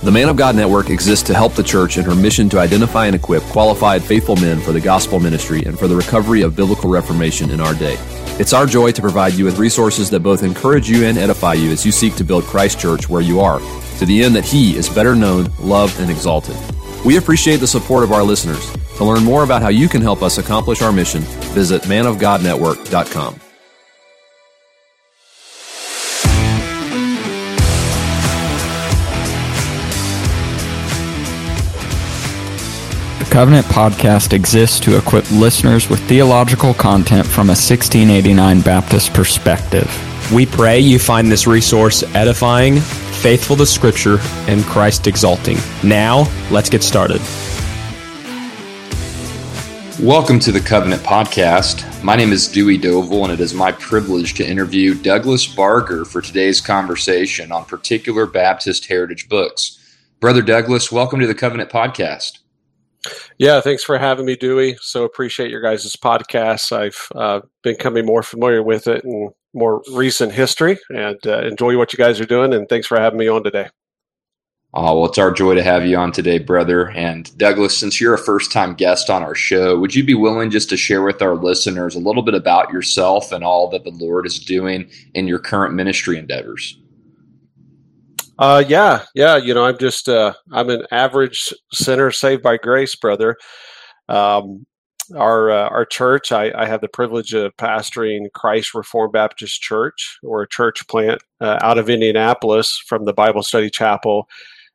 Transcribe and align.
The 0.00 0.12
Man 0.12 0.28
of 0.28 0.36
God 0.36 0.54
Network 0.54 0.90
exists 0.90 1.26
to 1.26 1.34
help 1.34 1.54
the 1.54 1.62
church 1.62 1.98
in 1.98 2.04
her 2.04 2.14
mission 2.14 2.48
to 2.50 2.60
identify 2.60 3.06
and 3.06 3.16
equip 3.16 3.42
qualified, 3.44 4.00
faithful 4.00 4.36
men 4.36 4.60
for 4.60 4.70
the 4.70 4.80
gospel 4.80 5.18
ministry 5.18 5.64
and 5.64 5.76
for 5.76 5.88
the 5.88 5.96
recovery 5.96 6.42
of 6.42 6.54
biblical 6.54 6.88
reformation 6.88 7.50
in 7.50 7.60
our 7.60 7.74
day. 7.74 7.96
It's 8.38 8.52
our 8.52 8.64
joy 8.64 8.92
to 8.92 9.02
provide 9.02 9.32
you 9.32 9.44
with 9.44 9.58
resources 9.58 10.08
that 10.10 10.20
both 10.20 10.44
encourage 10.44 10.88
you 10.88 11.04
and 11.04 11.18
edify 11.18 11.54
you 11.54 11.72
as 11.72 11.84
you 11.84 11.90
seek 11.90 12.14
to 12.14 12.24
build 12.24 12.44
Christ 12.44 12.78
Church 12.78 13.08
where 13.08 13.22
you 13.22 13.40
are, 13.40 13.58
to 13.98 14.06
the 14.06 14.22
end 14.22 14.36
that 14.36 14.44
He 14.44 14.76
is 14.76 14.88
better 14.88 15.16
known, 15.16 15.50
loved, 15.58 15.98
and 15.98 16.10
exalted. 16.10 16.56
We 17.04 17.16
appreciate 17.16 17.56
the 17.56 17.66
support 17.66 18.04
of 18.04 18.12
our 18.12 18.22
listeners. 18.22 18.70
To 18.98 19.04
learn 19.04 19.24
more 19.24 19.42
about 19.42 19.62
how 19.62 19.68
you 19.68 19.88
can 19.88 20.00
help 20.00 20.22
us 20.22 20.38
accomplish 20.38 20.80
our 20.80 20.92
mission, 20.92 21.22
visit 21.52 21.82
manofgodnetwork.com. 21.82 23.47
Covenant 33.38 33.66
Podcast 33.66 34.32
exists 34.32 34.80
to 34.80 34.98
equip 34.98 35.30
listeners 35.30 35.88
with 35.88 36.00
theological 36.08 36.74
content 36.74 37.24
from 37.24 37.50
a 37.50 37.54
1689 37.54 38.62
Baptist 38.62 39.14
perspective. 39.14 39.88
We 40.32 40.44
pray 40.44 40.80
you 40.80 40.98
find 40.98 41.30
this 41.30 41.46
resource 41.46 42.02
edifying, 42.16 42.80
faithful 42.80 43.54
to 43.58 43.64
Scripture, 43.64 44.18
and 44.48 44.64
Christ 44.64 45.06
exalting. 45.06 45.56
Now, 45.84 46.28
let's 46.50 46.68
get 46.68 46.82
started. 46.82 47.20
Welcome 50.00 50.40
to 50.40 50.50
the 50.50 50.60
Covenant 50.60 51.02
Podcast. 51.02 52.02
My 52.02 52.16
name 52.16 52.32
is 52.32 52.48
Dewey 52.48 52.76
Doval, 52.76 53.22
and 53.22 53.32
it 53.32 53.38
is 53.38 53.54
my 53.54 53.70
privilege 53.70 54.34
to 54.34 54.44
interview 54.44 54.96
Douglas 54.96 55.46
Barger 55.46 56.04
for 56.04 56.20
today's 56.20 56.60
conversation 56.60 57.52
on 57.52 57.66
particular 57.66 58.26
Baptist 58.26 58.86
heritage 58.86 59.28
books. 59.28 59.78
Brother 60.18 60.42
Douglas, 60.42 60.90
welcome 60.90 61.20
to 61.20 61.28
the 61.28 61.36
Covenant 61.36 61.70
Podcast. 61.70 62.38
Yeah, 63.38 63.60
thanks 63.60 63.84
for 63.84 63.98
having 63.98 64.26
me, 64.26 64.36
Dewey. 64.36 64.76
So 64.80 65.04
appreciate 65.04 65.50
your 65.50 65.60
guys' 65.60 65.96
podcast. 65.96 66.72
I've 66.72 67.08
uh, 67.14 67.40
been 67.62 67.76
coming 67.76 68.04
more 68.04 68.22
familiar 68.22 68.62
with 68.62 68.86
it 68.88 69.04
in 69.04 69.30
more 69.54 69.82
recent 69.92 70.32
history 70.32 70.78
and 70.90 71.18
uh, 71.26 71.42
enjoy 71.42 71.76
what 71.76 71.92
you 71.92 71.96
guys 71.96 72.20
are 72.20 72.26
doing. 72.26 72.52
And 72.52 72.68
thanks 72.68 72.86
for 72.86 72.98
having 72.98 73.18
me 73.18 73.28
on 73.28 73.44
today. 73.44 73.68
Oh, 74.74 74.98
well, 74.98 75.08
it's 75.08 75.16
our 75.16 75.30
joy 75.30 75.54
to 75.54 75.62
have 75.62 75.86
you 75.86 75.96
on 75.96 76.12
today, 76.12 76.38
brother. 76.38 76.90
And 76.90 77.36
Douglas, 77.38 77.76
since 77.76 78.00
you're 78.00 78.12
a 78.12 78.18
first 78.18 78.52
time 78.52 78.74
guest 78.74 79.08
on 79.08 79.22
our 79.22 79.34
show, 79.34 79.78
would 79.78 79.94
you 79.94 80.04
be 80.04 80.14
willing 80.14 80.50
just 80.50 80.68
to 80.68 80.76
share 80.76 81.02
with 81.02 81.22
our 81.22 81.36
listeners 81.36 81.94
a 81.94 82.00
little 82.00 82.22
bit 82.22 82.34
about 82.34 82.70
yourself 82.70 83.32
and 83.32 83.42
all 83.42 83.70
that 83.70 83.84
the 83.84 83.90
Lord 83.90 84.26
is 84.26 84.38
doing 84.38 84.90
in 85.14 85.26
your 85.26 85.38
current 85.38 85.72
ministry 85.72 86.18
endeavors? 86.18 86.78
Uh, 88.38 88.62
yeah, 88.68 89.04
yeah. 89.14 89.36
You 89.36 89.52
know, 89.52 89.64
I'm 89.64 89.78
just 89.78 90.08
uh, 90.08 90.32
I'm 90.52 90.70
an 90.70 90.86
average 90.92 91.52
sinner 91.72 92.12
saved 92.12 92.42
by 92.42 92.56
grace, 92.56 92.94
brother. 92.94 93.36
Um, 94.08 94.64
our 95.16 95.50
uh, 95.50 95.68
our 95.70 95.84
church, 95.84 96.30
I, 96.30 96.52
I, 96.54 96.66
have 96.66 96.80
the 96.80 96.88
privilege 96.88 97.34
of 97.34 97.56
pastoring 97.56 98.30
Christ 98.32 98.74
Reformed 98.74 99.12
Baptist 99.12 99.60
Church, 99.60 100.18
or 100.22 100.42
a 100.42 100.48
church 100.48 100.86
plant 100.86 101.20
uh, 101.40 101.58
out 101.62 101.78
of 101.78 101.90
Indianapolis 101.90 102.80
from 102.86 103.04
the 103.04 103.12
Bible 103.12 103.42
Study 103.42 103.70
Chapel. 103.70 104.28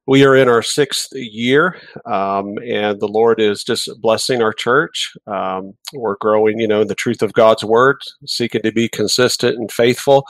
We 0.05 0.25
are 0.25 0.35
in 0.35 0.49
our 0.49 0.61
sixth 0.61 1.13
year, 1.13 1.79
um, 2.05 2.57
and 2.65 2.99
the 2.99 3.07
Lord 3.07 3.39
is 3.39 3.63
just 3.63 3.89
blessing 4.01 4.41
our 4.41 4.51
church. 4.51 5.13
Um, 5.27 5.75
we're 5.93 6.17
growing, 6.17 6.59
you 6.59 6.67
know, 6.67 6.81
in 6.81 6.89
the 6.89 6.95
truth 6.95 7.21
of 7.21 7.31
God's 7.31 7.63
word, 7.63 8.01
seeking 8.25 8.61
to 8.63 8.71
be 8.73 8.89
consistent 8.89 9.57
and 9.57 9.71
faithful 9.71 10.25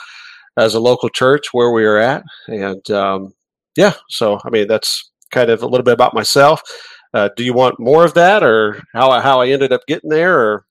as 0.58 0.76
a 0.76 0.80
local 0.80 1.10
church 1.10 1.48
where 1.52 1.72
we 1.72 1.86
are 1.86 1.98
at. 1.98 2.24
And 2.48 2.90
um, 2.92 3.34
yeah, 3.76 3.94
so 4.10 4.40
I 4.46 4.50
mean, 4.50 4.68
that's 4.68 5.12
kind 5.32 5.50
of 5.50 5.64
a 5.64 5.68
little 5.68 5.84
bit 5.84 5.94
about 5.94 6.14
myself. 6.14 6.62
Uh, 7.14 7.30
do 7.36 7.44
you 7.44 7.54
want 7.54 7.80
more 7.80 8.04
of 8.04 8.14
that, 8.16 8.44
or 8.44 8.82
how 8.94 9.20
how 9.22 9.42
I 9.42 9.50
ended 9.50 9.72
up 9.72 9.82
getting 9.88 10.10
there, 10.10 10.40
or? 10.40 10.66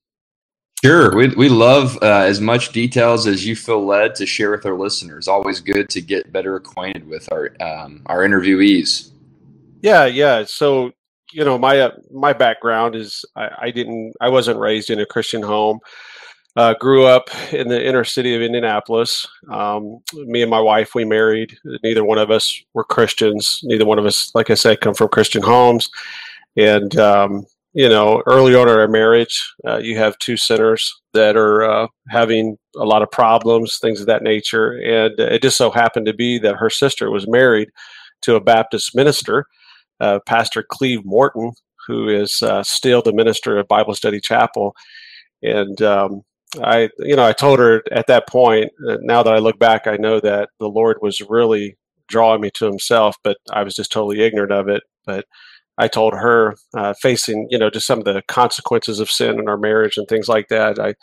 Sure, 0.84 1.14
we 1.14 1.28
we 1.28 1.48
love 1.48 1.96
uh, 2.02 2.24
as 2.26 2.40
much 2.40 2.72
details 2.72 3.28
as 3.28 3.46
you 3.46 3.54
feel 3.54 3.84
led 3.86 4.16
to 4.16 4.26
share 4.26 4.50
with 4.50 4.66
our 4.66 4.76
listeners. 4.76 5.28
Always 5.28 5.60
good 5.60 5.88
to 5.90 6.00
get 6.00 6.32
better 6.32 6.56
acquainted 6.56 7.06
with 7.06 7.30
our 7.32 7.54
um, 7.60 8.02
our 8.06 8.26
interviewees. 8.26 9.12
Yeah, 9.80 10.06
yeah. 10.06 10.44
So 10.44 10.90
you 11.32 11.44
know, 11.44 11.56
my 11.56 11.80
uh, 11.80 11.90
my 12.10 12.32
background 12.32 12.96
is 12.96 13.24
I, 13.36 13.50
I 13.62 13.70
didn't 13.70 14.14
I 14.20 14.28
wasn't 14.28 14.58
raised 14.58 14.90
in 14.90 14.98
a 14.98 15.06
Christian 15.06 15.42
home. 15.42 15.78
Uh, 16.54 16.74
grew 16.74 17.06
up 17.06 17.30
in 17.54 17.68
the 17.68 17.82
inner 17.82 18.04
city 18.04 18.34
of 18.34 18.42
Indianapolis. 18.42 19.26
Um, 19.50 20.00
me 20.12 20.42
and 20.42 20.50
my 20.50 20.60
wife, 20.60 20.94
we 20.94 21.04
married. 21.04 21.56
Neither 21.82 22.04
one 22.04 22.18
of 22.18 22.30
us 22.30 22.62
were 22.74 22.84
Christians. 22.84 23.60
Neither 23.62 23.86
one 23.86 23.98
of 23.98 24.04
us, 24.04 24.30
like 24.34 24.50
I 24.50 24.54
said, 24.54 24.82
come 24.82 24.92
from 24.92 25.08
Christian 25.08 25.42
homes. 25.42 25.88
And, 26.58 26.94
um, 26.98 27.46
you 27.72 27.88
know, 27.88 28.22
early 28.26 28.54
on 28.54 28.68
in 28.68 28.78
our 28.78 28.86
marriage, 28.86 29.42
uh, 29.66 29.78
you 29.78 29.96
have 29.96 30.18
two 30.18 30.36
sinners 30.36 30.92
that 31.14 31.38
are 31.38 31.64
uh, 31.64 31.86
having 32.10 32.58
a 32.76 32.84
lot 32.84 33.00
of 33.00 33.10
problems, 33.10 33.78
things 33.78 34.00
of 34.00 34.06
that 34.08 34.22
nature. 34.22 34.72
And 34.72 35.18
it 35.18 35.40
just 35.40 35.56
so 35.56 35.70
happened 35.70 36.04
to 36.04 36.12
be 36.12 36.38
that 36.40 36.56
her 36.56 36.68
sister 36.68 37.10
was 37.10 37.26
married 37.26 37.70
to 38.22 38.34
a 38.34 38.40
Baptist 38.40 38.94
minister, 38.94 39.46
uh, 40.00 40.18
Pastor 40.26 40.62
Cleve 40.62 41.04
Morton, 41.06 41.52
who 41.86 42.10
is 42.10 42.42
uh, 42.42 42.62
still 42.62 43.00
the 43.00 43.14
minister 43.14 43.58
of 43.58 43.68
Bible 43.68 43.94
Study 43.94 44.20
Chapel. 44.20 44.76
And 45.42 45.80
um, 45.80 46.22
I, 46.62 46.90
you 46.98 47.16
know, 47.16 47.24
I 47.24 47.32
told 47.32 47.58
her 47.58 47.82
at 47.90 48.06
that 48.08 48.28
point. 48.28 48.70
Uh, 48.86 48.98
now 49.00 49.22
that 49.22 49.32
I 49.32 49.38
look 49.38 49.58
back, 49.58 49.86
I 49.86 49.96
know 49.96 50.20
that 50.20 50.50
the 50.58 50.68
Lord 50.68 50.98
was 51.00 51.20
really 51.20 51.76
drawing 52.08 52.40
me 52.40 52.50
to 52.54 52.66
Himself, 52.66 53.16
but 53.24 53.38
I 53.50 53.62
was 53.62 53.74
just 53.74 53.92
totally 53.92 54.20
ignorant 54.20 54.52
of 54.52 54.68
it. 54.68 54.82
But 55.06 55.24
I 55.78 55.88
told 55.88 56.14
her, 56.14 56.54
uh, 56.76 56.94
facing, 57.00 57.48
you 57.50 57.58
know, 57.58 57.70
just 57.70 57.86
some 57.86 57.98
of 57.98 58.04
the 58.04 58.22
consequences 58.28 59.00
of 59.00 59.10
sin 59.10 59.38
in 59.38 59.48
our 59.48 59.56
marriage 59.56 59.96
and 59.96 60.06
things 60.06 60.28
like 60.28 60.48
that. 60.48 60.78
I, 60.78 60.94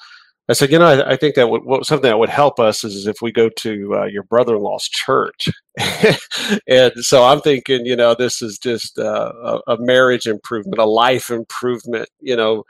I 0.47 0.53
said, 0.53 0.71
you 0.71 0.79
know, 0.79 0.85
I, 0.85 1.11
I 1.11 1.15
think 1.15 1.35
that 1.35 1.47
what, 1.47 1.85
something 1.85 2.09
that 2.09 2.19
would 2.19 2.29
help 2.29 2.59
us 2.59 2.83
is, 2.83 2.95
is 2.95 3.07
if 3.07 3.17
we 3.21 3.31
go 3.31 3.49
to 3.49 3.95
uh, 3.95 4.05
your 4.05 4.23
brother-in-law's 4.23 4.87
church. 4.89 5.47
and 6.67 6.93
so 6.97 7.23
I'm 7.23 7.41
thinking, 7.41 7.85
you 7.85 7.95
know, 7.95 8.15
this 8.15 8.41
is 8.41 8.57
just 8.57 8.97
uh, 8.97 9.31
a, 9.43 9.73
a 9.73 9.77
marriage 9.79 10.25
improvement, 10.27 10.79
a 10.79 10.85
life 10.85 11.29
improvement, 11.29 12.09
you 12.19 12.35
know, 12.35 12.63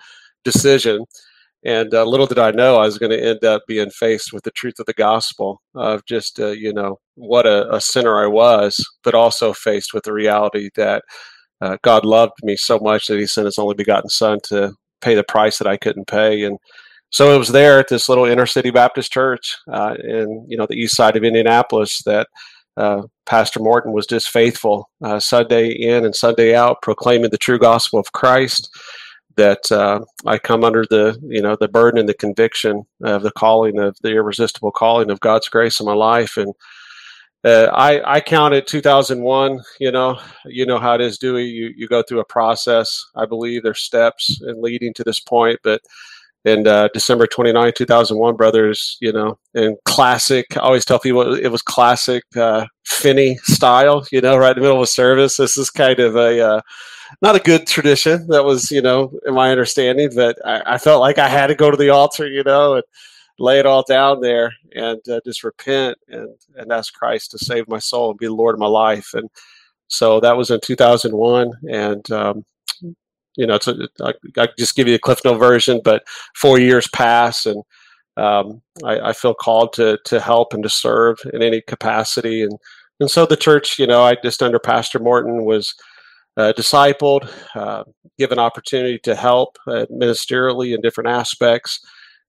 decision. 0.43 1.05
And 1.65 1.93
uh, 1.93 2.05
little 2.05 2.25
did 2.25 2.39
I 2.39 2.51
know 2.51 2.77
I 2.77 2.85
was 2.85 2.97
going 2.97 3.11
to 3.11 3.21
end 3.21 3.43
up 3.43 3.63
being 3.67 3.89
faced 3.89 4.31
with 4.31 4.43
the 4.43 4.51
truth 4.51 4.79
of 4.79 4.85
the 4.85 4.93
gospel 4.93 5.61
of 5.75 6.05
just, 6.05 6.39
uh, 6.39 6.51
you 6.51 6.71
know, 6.73 6.99
what 7.15 7.45
a, 7.45 7.73
a, 7.73 7.81
sinner 7.81 8.17
I 8.17 8.27
was, 8.27 8.83
but 9.03 9.13
also 9.13 9.51
faced 9.51 9.93
with 9.93 10.03
the 10.03 10.13
reality 10.13 10.69
that 10.75 11.03
uh, 11.59 11.75
God 11.81 12.05
loved 12.05 12.33
me 12.43 12.55
so 12.55 12.79
much 12.79 13.07
that 13.07 13.19
he 13.19 13.27
sent 13.27 13.45
his 13.45 13.57
only 13.57 13.75
begotten 13.75 14.09
son 14.09 14.39
to 14.45 14.73
pay 15.01 15.15
the 15.15 15.23
price 15.23 15.57
that 15.57 15.67
I 15.67 15.75
couldn't 15.75 16.07
pay. 16.07 16.43
And 16.43 16.57
so 17.09 17.35
it 17.35 17.37
was 17.37 17.49
there 17.49 17.77
at 17.79 17.89
this 17.89 18.07
little 18.07 18.25
inner 18.25 18.45
city 18.45 18.71
Baptist 18.71 19.11
church 19.11 19.57
uh, 19.69 19.95
in, 20.01 20.45
you 20.47 20.55
know, 20.55 20.65
the 20.65 20.75
east 20.75 20.95
side 20.95 21.17
of 21.17 21.25
Indianapolis 21.25 22.01
that 22.05 22.27
uh, 22.77 23.01
Pastor 23.25 23.59
Morton 23.59 23.91
was 23.91 24.05
just 24.05 24.29
faithful 24.29 24.89
uh, 25.03 25.19
Sunday 25.19 25.69
in 25.71 26.05
and 26.05 26.15
Sunday 26.15 26.55
out, 26.55 26.81
proclaiming 26.81 27.31
the 27.31 27.37
true 27.37 27.59
gospel 27.59 27.99
of 27.99 28.13
Christ 28.13 28.69
that 29.39 29.71
uh, 29.71 30.01
I 30.25 30.37
come 30.37 30.65
under 30.65 30.85
the 30.89 31.17
you 31.23 31.41
know 31.41 31.55
the 31.59 31.69
burden 31.69 31.99
and 31.99 32.09
the 32.09 32.13
conviction 32.13 32.83
of 33.01 33.23
the 33.23 33.31
calling 33.31 33.79
of 33.79 33.95
the 34.03 34.11
irresistible 34.11 34.71
calling 34.71 35.09
of 35.09 35.21
God's 35.21 35.47
grace 35.47 35.79
in 35.79 35.85
my 35.85 35.93
life, 35.93 36.35
and 36.35 36.53
uh, 37.45 37.69
I 37.73 38.17
I 38.17 38.19
counted 38.19 38.67
2001. 38.67 39.59
You 39.79 39.91
know, 39.91 40.19
you 40.45 40.65
know 40.65 40.77
how 40.77 40.95
it 40.95 41.01
is, 41.01 41.17
Dewey. 41.17 41.45
You 41.45 41.71
you 41.75 41.87
go 41.87 42.03
through 42.03 42.19
a 42.19 42.25
process. 42.25 43.03
I 43.15 43.25
believe 43.25 43.63
there's 43.63 43.79
steps 43.79 44.41
in 44.45 44.61
leading 44.61 44.93
to 44.95 45.03
this 45.05 45.21
point, 45.21 45.59
but 45.63 45.81
in 46.45 46.67
uh, 46.67 46.89
December 46.93 47.27
29, 47.27 47.73
2001, 47.75 48.35
brothers, 48.35 48.97
you 49.01 49.11
know, 49.11 49.37
in 49.53 49.77
classic, 49.85 50.45
I 50.55 50.61
always 50.61 50.85
tell 50.85 50.99
people 50.99 51.33
it 51.33 51.49
was 51.49 51.61
classic 51.61 52.23
uh, 52.35 52.65
Finney 52.85 53.37
style, 53.43 54.05
you 54.11 54.21
know, 54.21 54.37
right 54.37 54.51
in 54.51 54.55
the 54.55 54.61
middle 54.61 54.77
of 54.77 54.83
a 54.83 54.87
service. 54.87 55.37
This 55.37 55.57
is 55.57 55.69
kind 55.69 55.99
of 55.99 56.15
a, 56.15 56.41
uh, 56.41 56.61
not 57.21 57.35
a 57.35 57.39
good 57.39 57.67
tradition. 57.67 58.27
That 58.27 58.43
was, 58.43 58.71
you 58.71 58.81
know, 58.81 59.17
in 59.25 59.33
my 59.33 59.51
understanding, 59.51 60.09
but 60.15 60.37
I, 60.45 60.75
I, 60.75 60.77
felt 60.77 61.01
like 61.01 61.17
I 61.17 61.27
had 61.27 61.47
to 61.47 61.55
go 61.55 61.71
to 61.71 61.77
the 61.77 61.89
altar, 61.89 62.27
you 62.27 62.43
know, 62.43 62.75
and 62.75 62.83
lay 63.37 63.59
it 63.59 63.65
all 63.65 63.83
down 63.83 64.21
there 64.21 64.53
and 64.75 64.99
uh, 65.09 65.19
just 65.25 65.43
repent 65.43 65.97
and, 66.07 66.29
and 66.55 66.71
ask 66.71 66.93
Christ 66.93 67.31
to 67.31 67.37
save 67.37 67.67
my 67.67 67.79
soul 67.79 68.11
and 68.11 68.19
be 68.19 68.27
the 68.27 68.33
Lord 68.33 68.55
of 68.55 68.59
my 68.59 68.67
life. 68.67 69.13
And 69.13 69.29
so 69.87 70.19
that 70.19 70.37
was 70.37 70.51
in 70.51 70.59
2001. 70.61 71.51
And, 71.71 72.11
um, 72.11 72.45
you 73.35 73.47
know, 73.47 73.55
it's 73.55 73.67
a, 73.67 73.87
I, 74.01 74.13
I 74.37 74.47
just 74.57 74.75
give 74.75 74.87
you 74.87 74.95
a 74.95 74.99
Cliff 74.99 75.21
Note 75.23 75.37
version, 75.37 75.81
but 75.83 76.03
four 76.35 76.59
years 76.59 76.87
pass 76.89 77.45
and, 77.45 77.63
um, 78.19 78.61
I, 78.83 78.99
I, 78.99 79.13
feel 79.13 79.33
called 79.33 79.71
to 79.73 79.97
to 80.05 80.19
help 80.19 80.53
and 80.53 80.61
to 80.63 80.69
serve 80.69 81.19
in 81.31 81.41
any 81.41 81.61
capacity, 81.61 82.43
and 82.43 82.51
and 82.99 83.09
so 83.09 83.25
the 83.25 83.37
church, 83.37 83.79
you 83.79 83.87
know, 83.87 84.03
I 84.03 84.15
just 84.21 84.43
under 84.43 84.59
Pastor 84.59 84.99
Morton 84.99 85.45
was 85.45 85.73
uh, 86.39 86.53
discipled, 86.53 87.29
uh, 87.53 87.83
given 88.17 88.39
opportunity 88.39 88.97
to 88.99 89.13
help 89.13 89.57
uh, 89.67 89.85
ministerially 89.91 90.73
in 90.73 90.79
different 90.79 91.09
aspects. 91.09 91.81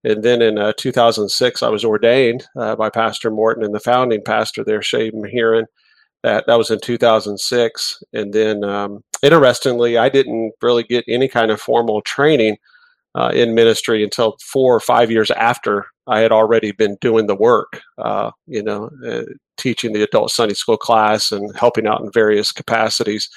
And 0.03 0.25
then 0.25 0.43
in 0.43 0.59
uh, 0.59 0.73
2006, 0.77 1.63
I 1.63 1.69
was 1.69 1.85
ordained 1.85 2.47
uh, 2.59 2.75
by 2.75 2.91
Pastor 2.91 3.31
Morton 3.31 3.65
and 3.65 3.75
the 3.75 3.81
founding 3.81 4.23
pastor 4.25 4.65
there, 4.65 4.83
Shay 4.83 5.13
Mahiran. 5.13 5.67
That 6.23 6.45
that 6.49 6.59
was 6.59 6.71
in 6.71 6.81
2006, 6.81 8.03
and 8.13 8.35
then 8.35 8.63
um, 8.63 9.03
interestingly, 9.23 9.97
I 9.97 10.11
didn't 10.11 10.53
really 10.61 10.83
get 10.83 11.03
any 11.09 11.29
kind 11.29 11.51
of 11.51 11.63
formal 11.63 12.03
training 12.03 12.59
uh, 13.15 13.31
in 13.35 13.55
ministry 13.55 14.05
until 14.05 14.37
four 14.43 14.75
or 14.75 14.81
five 14.81 15.11
years 15.11 15.31
after 15.31 15.87
I 16.07 16.21
had 16.21 16.31
already 16.31 16.73
been 16.73 16.99
doing 17.01 17.27
the 17.27 17.35
work. 17.35 17.81
You 18.47 18.63
know, 18.63 18.91
teaching 19.57 19.95
the 19.95 20.03
adult 20.03 20.31
Sunday 20.31 20.53
school 20.53 20.77
class 20.77 21.33
and 21.33 21.57
helping 21.57 21.87
out 21.87 22.03
in 22.03 22.11
various 22.13 22.53
capacities. 22.53 23.31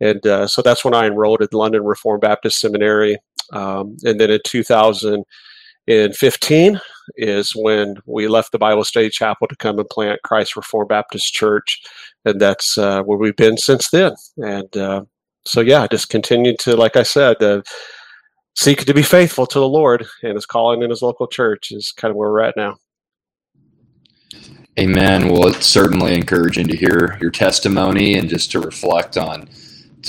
And 0.00 0.24
uh, 0.26 0.46
so 0.46 0.62
that's 0.62 0.84
when 0.84 0.94
I 0.94 1.06
enrolled 1.06 1.42
at 1.42 1.52
London 1.52 1.84
Reformed 1.84 2.20
Baptist 2.20 2.60
Seminary. 2.60 3.18
Um, 3.52 3.96
and 4.04 4.20
then 4.20 4.30
in 4.30 4.40
2015 4.44 6.80
is 7.16 7.52
when 7.56 7.96
we 8.06 8.28
left 8.28 8.52
the 8.52 8.58
Bible 8.58 8.84
Study 8.84 9.10
Chapel 9.10 9.48
to 9.48 9.56
come 9.56 9.78
and 9.78 9.88
plant 9.88 10.22
Christ 10.22 10.56
Reformed 10.56 10.88
Baptist 10.88 11.32
Church. 11.32 11.80
And 12.24 12.40
that's 12.40 12.78
uh, 12.78 13.02
where 13.02 13.18
we've 13.18 13.36
been 13.36 13.56
since 13.56 13.90
then. 13.90 14.12
And 14.36 14.76
uh, 14.76 15.04
so, 15.44 15.60
yeah, 15.60 15.86
just 15.86 16.10
continue 16.10 16.56
to, 16.58 16.76
like 16.76 16.96
I 16.96 17.02
said, 17.02 17.42
uh, 17.42 17.62
seek 18.54 18.84
to 18.84 18.94
be 18.94 19.02
faithful 19.02 19.46
to 19.46 19.58
the 19.58 19.68
Lord 19.68 20.06
and 20.22 20.34
his 20.34 20.46
calling 20.46 20.82
in 20.82 20.90
his 20.90 21.02
local 21.02 21.26
church 21.26 21.70
is 21.70 21.92
kind 21.92 22.10
of 22.10 22.16
where 22.16 22.30
we're 22.30 22.42
at 22.42 22.56
now. 22.56 22.76
Amen. 24.78 25.28
Well, 25.28 25.48
it's 25.48 25.66
certainly 25.66 26.14
encouraging 26.14 26.68
to 26.68 26.76
hear 26.76 27.18
your 27.20 27.32
testimony 27.32 28.14
and 28.14 28.28
just 28.28 28.52
to 28.52 28.60
reflect 28.60 29.16
on 29.16 29.48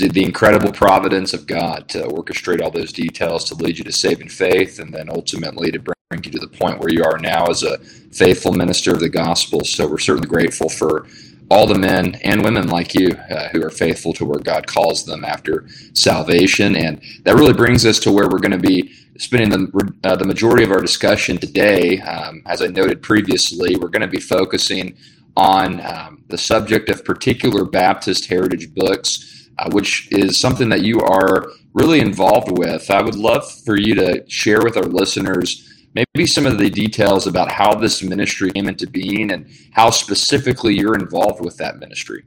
the 0.07 0.23
incredible 0.23 0.71
providence 0.71 1.33
of 1.33 1.45
God 1.45 1.89
to 1.89 2.03
orchestrate 2.03 2.61
all 2.61 2.71
those 2.71 2.93
details 2.93 3.43
to 3.45 3.55
lead 3.55 3.77
you 3.77 3.83
to 3.83 3.91
saving 3.91 4.29
faith 4.29 4.79
and 4.79 4.93
then 4.93 5.09
ultimately 5.09 5.71
to 5.71 5.79
bring 5.79 6.23
you 6.23 6.31
to 6.31 6.39
the 6.39 6.47
point 6.47 6.79
where 6.79 6.91
you 6.91 7.03
are 7.03 7.17
now 7.19 7.45
as 7.47 7.63
a 7.63 7.77
faithful 7.79 8.51
minister 8.51 8.91
of 8.93 8.99
the 8.99 9.09
gospel. 9.09 9.63
So 9.63 9.87
we're 9.87 9.97
certainly 9.97 10.29
grateful 10.29 10.69
for 10.69 11.07
all 11.51 11.65
the 11.65 11.77
men 11.77 12.15
and 12.23 12.43
women 12.43 12.67
like 12.67 12.93
you 12.93 13.09
uh, 13.09 13.49
who 13.49 13.63
are 13.63 13.69
faithful 13.71 14.13
to 14.13 14.25
where 14.25 14.39
God 14.39 14.67
calls 14.67 15.03
them 15.03 15.25
after 15.25 15.67
salvation. 15.93 16.75
And 16.75 17.01
that 17.23 17.35
really 17.35 17.53
brings 17.53 17.85
us 17.85 17.99
to 17.99 18.11
where 18.11 18.29
we're 18.29 18.39
going 18.39 18.51
to 18.51 18.57
be 18.57 18.93
spending 19.17 19.49
the, 19.49 19.93
uh, 20.03 20.15
the 20.15 20.25
majority 20.25 20.63
of 20.63 20.71
our 20.71 20.81
discussion 20.81 21.37
today. 21.37 21.99
Um, 22.01 22.43
as 22.45 22.61
I 22.61 22.67
noted 22.67 23.01
previously, 23.01 23.75
we're 23.75 23.89
going 23.89 24.01
to 24.01 24.07
be 24.07 24.19
focusing 24.19 24.95
on 25.35 25.81
um, 25.85 26.23
the 26.27 26.37
subject 26.37 26.89
of 26.89 27.03
particular 27.03 27.65
Baptist 27.65 28.27
heritage 28.27 28.73
books, 28.73 29.48
uh, 29.59 29.69
which 29.71 30.07
is 30.11 30.39
something 30.39 30.69
that 30.69 30.81
you 30.81 30.99
are 31.01 31.47
really 31.73 31.99
involved 31.99 32.57
with. 32.57 32.89
I 32.89 33.01
would 33.01 33.15
love 33.15 33.49
for 33.65 33.77
you 33.77 33.93
to 33.95 34.23
share 34.29 34.61
with 34.61 34.77
our 34.77 34.83
listeners 34.83 35.65
maybe 35.93 36.25
some 36.25 36.45
of 36.45 36.57
the 36.57 36.69
details 36.69 37.27
about 37.27 37.51
how 37.51 37.73
this 37.75 38.01
ministry 38.03 38.51
came 38.51 38.67
into 38.67 38.87
being 38.87 39.31
and 39.31 39.49
how 39.73 39.89
specifically 39.89 40.75
you're 40.75 40.95
involved 40.95 41.43
with 41.43 41.57
that 41.57 41.77
ministry. 41.77 42.23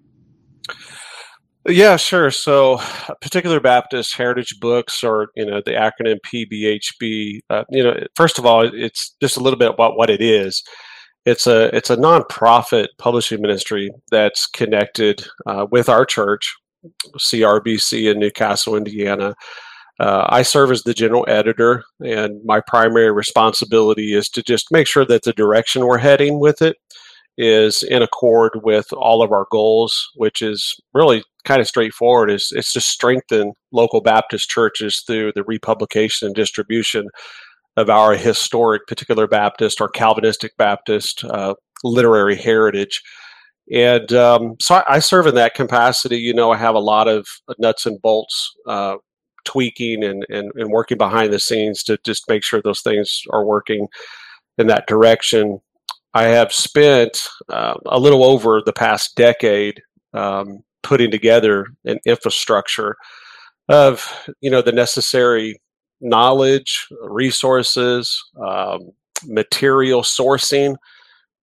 Yeah, 1.69 1.96
sure. 1.96 2.32
So, 2.32 2.81
particular 3.20 3.61
Baptist 3.61 4.17
Heritage 4.17 4.58
Books, 4.61 5.05
or 5.05 5.28
you 5.37 5.46
know, 5.46 5.62
the 5.64 5.73
acronym 5.73 6.19
PBHB. 6.26 7.38
Uh, 7.49 7.62
you 7.70 7.85
know, 7.85 7.94
first 8.17 8.38
of 8.38 8.44
all, 8.44 8.62
it's 8.62 9.14
just 9.23 9.37
a 9.37 9.40
little 9.40 9.58
bit 9.58 9.70
about 9.70 9.96
what 9.96 10.11
it 10.11 10.20
is. 10.20 10.64
It's 11.25 11.46
a 11.46 11.75
it's 11.75 11.88
a 11.88 11.96
nonprofit 11.96 12.88
publishing 12.99 13.40
ministry 13.40 13.93
that's 14.11 14.49
connected 14.49 15.25
uh, 15.46 15.67
with 15.70 15.88
our 15.88 16.05
church, 16.05 16.52
CRBC 17.17 18.11
in 18.11 18.19
New 18.19 18.31
Castle, 18.31 18.76
Indiana. 18.76 19.34
Uh, 20.00 20.26
I 20.29 20.43
serve 20.43 20.70
as 20.70 20.82
the 20.82 20.94
general 20.94 21.25
editor, 21.29 21.84
and 22.05 22.40
my 22.44 22.61
primary 22.67 23.12
responsibility 23.12 24.14
is 24.14 24.29
to 24.31 24.43
just 24.43 24.73
make 24.73 24.87
sure 24.87 25.05
that 25.05 25.23
the 25.23 25.32
direction 25.32 25.87
we're 25.87 25.99
heading 25.99 26.40
with 26.40 26.62
it 26.62 26.76
is 27.38 27.82
in 27.82 28.02
accord 28.02 28.52
with 28.62 28.93
all 28.93 29.23
of 29.23 29.32
our 29.32 29.46
goals, 29.50 30.11
which 30.17 30.43
is 30.43 30.75
really 30.93 31.23
kind 31.44 31.61
of 31.61 31.69
straightforward. 31.69 32.31
Is 32.31 32.52
it's 32.55 32.73
to 32.73 32.81
strengthen 32.81 33.52
local 33.70 34.00
Baptist 34.00 34.50
churches 34.50 35.02
through 35.06 35.32
the 35.35 35.44
republication 35.44 36.26
and 36.26 36.35
distribution 36.35 37.08
of 37.76 37.88
our 37.88 38.14
historic, 38.14 38.87
particular 38.87 39.26
Baptist 39.26 39.81
or 39.81 39.88
Calvinistic 39.88 40.56
Baptist 40.56 41.25
uh, 41.25 41.55
literary 41.85 42.37
heritage. 42.37 43.02
And 43.70 44.12
um, 44.12 44.56
so 44.61 44.76
I, 44.76 44.97
I, 44.97 44.99
serve 44.99 45.26
in 45.26 45.35
that 45.37 45.55
capacity. 45.55 46.19
You 46.19 46.35
know, 46.35 46.50
I 46.50 46.56
have 46.56 46.75
a 46.75 46.81
lot 46.81 47.09
of 47.09 47.26
nuts 47.59 47.87
and 47.87 48.00
bolts 48.03 48.53
uh, 48.67 48.97
tweaking 49.44 50.03
and, 50.03 50.26
and, 50.29 50.50
and 50.56 50.70
working 50.70 50.99
behind 50.99 51.32
the 51.32 51.38
scenes 51.38 51.82
to 51.85 51.99
just 52.05 52.29
make 52.29 52.43
sure 52.43 52.61
those 52.61 52.82
things 52.82 53.23
are 53.31 53.44
working 53.44 53.87
in 54.59 54.67
that 54.67 54.87
direction. 54.87 55.61
I 56.14 56.25
have 56.25 56.53
spent 56.53 57.23
uh, 57.49 57.75
a 57.87 57.99
little 57.99 58.25
over 58.25 58.61
the 58.64 58.73
past 58.73 59.17
decade 59.17 59.81
um, 60.12 60.62
putting 60.82 61.11
together 61.11 61.67
an 61.85 61.99
infrastructure 62.05 62.97
of 63.69 64.12
you 64.41 64.50
know 64.50 64.61
the 64.61 64.73
necessary 64.73 65.61
knowledge, 66.00 66.87
resources, 67.03 68.23
um, 68.44 68.91
material 69.25 70.03
sourcing, 70.03 70.76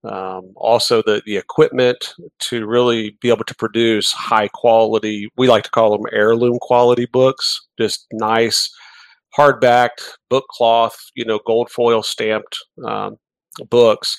um, 0.04 0.52
also 0.56 1.02
the 1.02 1.22
the 1.26 1.38
equipment 1.38 2.14
to 2.40 2.66
really 2.66 3.18
be 3.22 3.30
able 3.30 3.44
to 3.44 3.56
produce 3.56 4.12
high 4.12 4.48
quality. 4.48 5.30
We 5.38 5.48
like 5.48 5.64
to 5.64 5.72
call 5.72 5.92
them 5.92 6.08
heirloom 6.12 6.58
quality 6.60 7.06
books, 7.06 7.68
just 7.78 8.08
nice 8.14 8.72
hardbacked 9.38 10.02
book 10.30 10.46
cloth, 10.50 10.98
you 11.16 11.26
know, 11.26 11.40
gold 11.46 11.70
foil 11.70 12.02
stamped 12.02 12.58
um, 12.88 13.18
books 13.70 14.18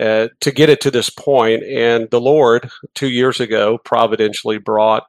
uh, 0.00 0.28
to 0.40 0.50
get 0.50 0.68
it 0.68 0.80
to 0.82 0.90
this 0.90 1.10
point. 1.10 1.62
And 1.64 2.08
the 2.10 2.20
Lord, 2.20 2.68
two 2.94 3.08
years 3.08 3.40
ago, 3.40 3.78
providentially 3.84 4.58
brought 4.58 5.04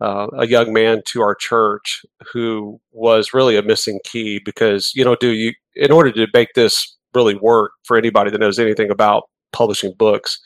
uh, 0.00 0.26
a 0.38 0.46
young 0.46 0.72
man 0.72 1.02
to 1.06 1.22
our 1.22 1.34
church 1.34 2.02
who 2.32 2.80
was 2.92 3.32
really 3.32 3.56
a 3.56 3.62
missing 3.62 4.00
key 4.04 4.40
because, 4.44 4.92
you 4.94 5.04
know, 5.04 5.16
do 5.16 5.30
you, 5.30 5.52
in 5.76 5.92
order 5.92 6.10
to 6.12 6.26
make 6.34 6.48
this 6.54 6.96
really 7.14 7.36
work 7.36 7.72
for 7.84 7.96
anybody 7.96 8.30
that 8.30 8.40
knows 8.40 8.58
anything 8.58 8.90
about 8.90 9.24
publishing 9.54 9.94
books, 9.98 10.38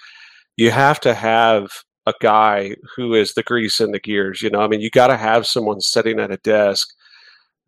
you 0.56 0.70
have 0.70 1.00
to 1.00 1.14
have 1.14 1.70
a 2.06 2.14
guy 2.20 2.75
who 2.96 3.14
is 3.14 3.34
the 3.34 3.43
grease 3.43 3.81
in 3.81 3.90
the 3.93 3.99
gears. 3.99 4.40
You 4.43 4.50
know, 4.50 4.60
I 4.60 4.69
mean, 4.69 4.81
you 4.81 4.90
got 4.90 5.08
to 5.08 5.16
have 5.16 5.46
someone 5.46 5.81
sitting 5.81 6.20
at 6.20 6.31
a 6.31 6.38
desk 6.38 6.88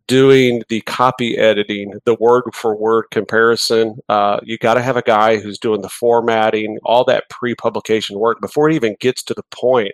doing 0.07 0.61
the 0.67 0.81
copy 0.81 1.37
editing, 1.37 1.93
the 2.05 2.15
word 2.15 2.43
for 2.53 2.75
word 2.75 3.05
comparison. 3.11 3.95
Uh, 4.09 4.39
you 4.43 4.57
got 4.57 4.73
to 4.73 4.81
have 4.81 4.97
a 4.97 5.01
guy 5.01 5.37
who's 5.37 5.59
doing 5.59 5.81
the 5.81 5.89
formatting, 5.89 6.79
all 6.83 7.05
that 7.05 7.29
pre 7.29 7.55
publication 7.55 8.19
work 8.19 8.41
before 8.41 8.69
it 8.69 8.75
even 8.75 8.95
gets 8.99 9.23
to 9.23 9.33
the 9.33 9.43
point 9.51 9.93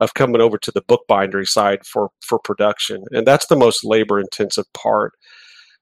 of 0.00 0.14
coming 0.14 0.40
over 0.40 0.58
to 0.58 0.70
the 0.70 0.82
bookbindery 0.82 1.46
side 1.46 1.84
for, 1.84 2.10
for 2.22 2.38
production. 2.38 3.04
And 3.10 3.26
that's 3.26 3.46
the 3.46 3.56
most 3.56 3.84
labor 3.84 4.20
intensive 4.20 4.72
part. 4.72 5.12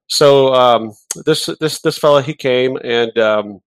So 0.08 0.54
um, 0.54 0.92
this 1.24 1.46
this 1.60 1.80
this 1.80 1.98
fellow 1.98 2.20
he 2.20 2.34
came 2.34 2.76
and 2.82 3.16
um, 3.18 3.60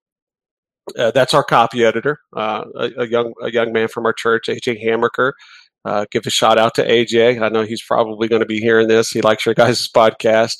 uh, 0.98 1.12
that's 1.12 1.34
our 1.34 1.44
copy 1.44 1.84
editor, 1.84 2.20
uh, 2.36 2.64
a, 2.76 2.90
a, 3.02 3.08
young 3.08 3.34
a 3.42 3.52
young 3.52 3.72
man 3.72 3.88
from 3.88 4.06
our 4.06 4.14
church, 4.14 4.48
AJ 4.48 4.84
Hammerker. 4.84 5.34
Uh, 5.86 6.06
give 6.12 6.26
a 6.26 6.30
shout 6.30 6.58
out 6.58 6.76
to 6.76 6.86
AJ. 6.86 7.42
I 7.42 7.50
know 7.50 7.64
he's 7.64 7.82
probably 7.82 8.28
going 8.28 8.42
to 8.42 8.46
be 8.46 8.60
hearing 8.60 8.88
this. 8.88 9.10
He 9.10 9.22
likes 9.22 9.46
your 9.46 9.56
guys' 9.56 9.88
podcast, 9.88 10.58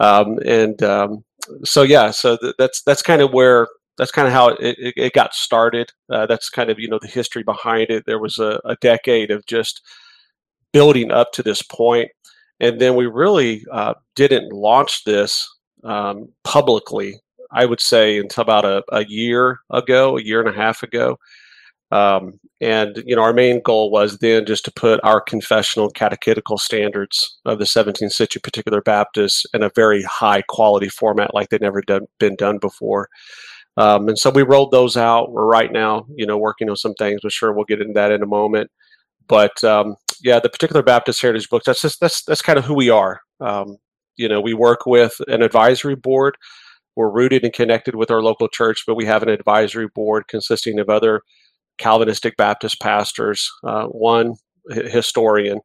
um, 0.00 0.38
and 0.44 0.82
um, 0.82 1.24
so 1.64 1.82
yeah. 1.82 2.10
So 2.10 2.36
th- 2.36 2.54
that's 2.58 2.82
that's 2.82 3.02
kind 3.02 3.22
of 3.22 3.32
where 3.32 3.68
that's 3.98 4.10
kind 4.10 4.26
of 4.26 4.32
how 4.32 4.48
it, 4.48 4.76
it, 4.78 4.94
it 4.96 5.12
got 5.12 5.34
started. 5.34 5.90
Uh, 6.10 6.26
that's 6.26 6.48
kind 6.48 6.70
of 6.70 6.78
you 6.78 6.88
know 6.88 6.98
the 7.00 7.08
history 7.08 7.42
behind 7.42 7.90
it. 7.90 8.04
There 8.06 8.18
was 8.18 8.38
a, 8.38 8.60
a 8.64 8.76
decade 8.80 9.30
of 9.30 9.46
just 9.46 9.82
building 10.72 11.10
up 11.10 11.32
to 11.32 11.42
this 11.42 11.62
point, 11.62 12.08
and 12.60 12.80
then 12.80 12.96
we 12.96 13.06
really 13.06 13.64
uh, 13.70 13.94
didn't 14.16 14.52
launch 14.52 15.04
this 15.04 15.48
um, 15.84 16.30
publicly. 16.42 17.20
I 17.52 17.66
would 17.66 17.80
say 17.80 18.18
until 18.18 18.42
about 18.42 18.64
a, 18.64 18.82
a 18.90 19.04
year 19.06 19.58
ago, 19.70 20.16
a 20.16 20.22
year 20.22 20.40
and 20.40 20.48
a 20.48 20.52
half 20.52 20.82
ago. 20.82 21.18
Um, 21.90 22.40
and 22.60 23.02
you 23.06 23.14
know, 23.14 23.22
our 23.22 23.32
main 23.32 23.60
goal 23.62 23.90
was 23.90 24.18
then 24.18 24.46
just 24.46 24.64
to 24.64 24.72
put 24.72 25.00
our 25.04 25.20
confessional 25.20 25.90
catechetical 25.90 26.58
standards 26.58 27.38
of 27.44 27.58
the 27.58 27.64
17th 27.64 28.12
century 28.12 28.40
particular 28.42 28.80
Baptists 28.80 29.46
in 29.54 29.62
a 29.62 29.70
very 29.74 30.02
high 30.02 30.42
quality 30.42 30.88
format, 30.88 31.34
like 31.34 31.50
they'd 31.50 31.60
never 31.60 31.82
done, 31.82 32.06
been 32.18 32.36
done 32.36 32.58
before. 32.58 33.08
Um, 33.76 34.08
and 34.08 34.18
so 34.18 34.30
we 34.30 34.42
rolled 34.42 34.70
those 34.70 34.96
out. 34.96 35.32
We're 35.32 35.46
right 35.46 35.72
now, 35.72 36.06
you 36.16 36.26
know, 36.26 36.38
working 36.38 36.70
on 36.70 36.76
some 36.76 36.94
things. 36.94 37.20
We're 37.22 37.30
sure, 37.30 37.52
we'll 37.52 37.64
get 37.64 37.80
into 37.80 37.94
that 37.94 38.12
in 38.12 38.22
a 38.22 38.26
moment. 38.26 38.70
But 39.28 39.62
um, 39.64 39.96
yeah, 40.22 40.40
the 40.40 40.48
particular 40.48 40.82
Baptist 40.82 41.20
Heritage 41.20 41.48
books. 41.48 41.66
That's 41.66 41.82
just 41.82 42.00
that's 42.00 42.24
that's 42.24 42.42
kind 42.42 42.58
of 42.58 42.64
who 42.64 42.74
we 42.74 42.90
are. 42.90 43.20
Um, 43.40 43.78
you 44.16 44.28
know, 44.28 44.40
we 44.40 44.54
work 44.54 44.86
with 44.86 45.14
an 45.28 45.42
advisory 45.42 45.96
board. 45.96 46.36
We're 46.96 47.10
rooted 47.10 47.44
and 47.44 47.52
connected 47.52 47.94
with 47.94 48.10
our 48.10 48.22
local 48.22 48.48
church, 48.48 48.84
but 48.86 48.94
we 48.94 49.06
have 49.06 49.22
an 49.22 49.28
advisory 49.28 49.88
board 49.88 50.28
consisting 50.28 50.78
of 50.78 50.88
other 50.88 51.22
Calvinistic 51.78 52.36
Baptist 52.36 52.80
pastors, 52.80 53.50
uh, 53.64 53.86
one 53.86 54.34
historian 54.68 55.60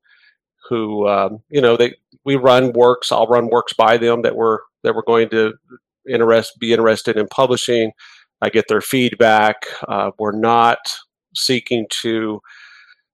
who 0.69 1.07
um, 1.07 1.39
you 1.49 1.61
know 1.61 1.77
they 1.77 1.95
we 2.25 2.35
run 2.35 2.73
works. 2.73 3.11
I'll 3.11 3.27
run 3.27 3.49
works 3.49 3.73
by 3.73 3.97
them 3.97 4.21
that 4.21 4.35
we're 4.35 4.59
that 4.83 4.95
we're 4.95 5.03
going 5.03 5.29
to 5.29 5.53
interest 6.07 6.59
be 6.59 6.73
interested 6.73 7.17
in 7.17 7.27
publishing. 7.27 7.91
I 8.41 8.49
get 8.49 8.67
their 8.67 8.81
feedback. 8.81 9.65
Uh, 9.87 10.11
we're 10.17 10.37
not 10.37 10.79
seeking 11.35 11.85
to 12.01 12.39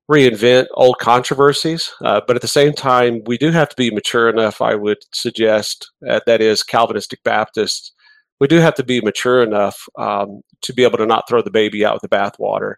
reinvent 0.10 0.68
old 0.76 1.00
controversies, 1.00 1.92
uh, 2.04 2.22
but 2.28 2.36
at 2.36 2.42
the 2.42 2.48
same 2.48 2.74
time, 2.74 3.22
we 3.26 3.38
do 3.38 3.50
have 3.52 3.70
to 3.70 3.76
be 3.76 3.90
mature 3.90 4.30
enough. 4.30 4.62
I 4.62 4.76
would 4.76 5.00
suggest 5.14 5.92
uh, 6.08 6.20
that 6.28 6.42
is 6.42 6.62
Calvinistic 6.62 7.24
Baptists. 7.24 7.92
We 8.40 8.48
do 8.48 8.58
have 8.58 8.76
to 8.76 8.84
be 8.84 9.02
mature 9.02 9.42
enough 9.42 9.88
um, 9.98 10.42
to 10.62 10.74
be 10.74 10.84
able 10.84 10.98
to 10.98 11.06
not 11.06 11.28
throw 11.28 11.42
the 11.42 11.52
baby 11.52 11.86
out 11.86 11.94
with 11.94 12.02
the 12.02 12.16
bathwater. 12.16 12.76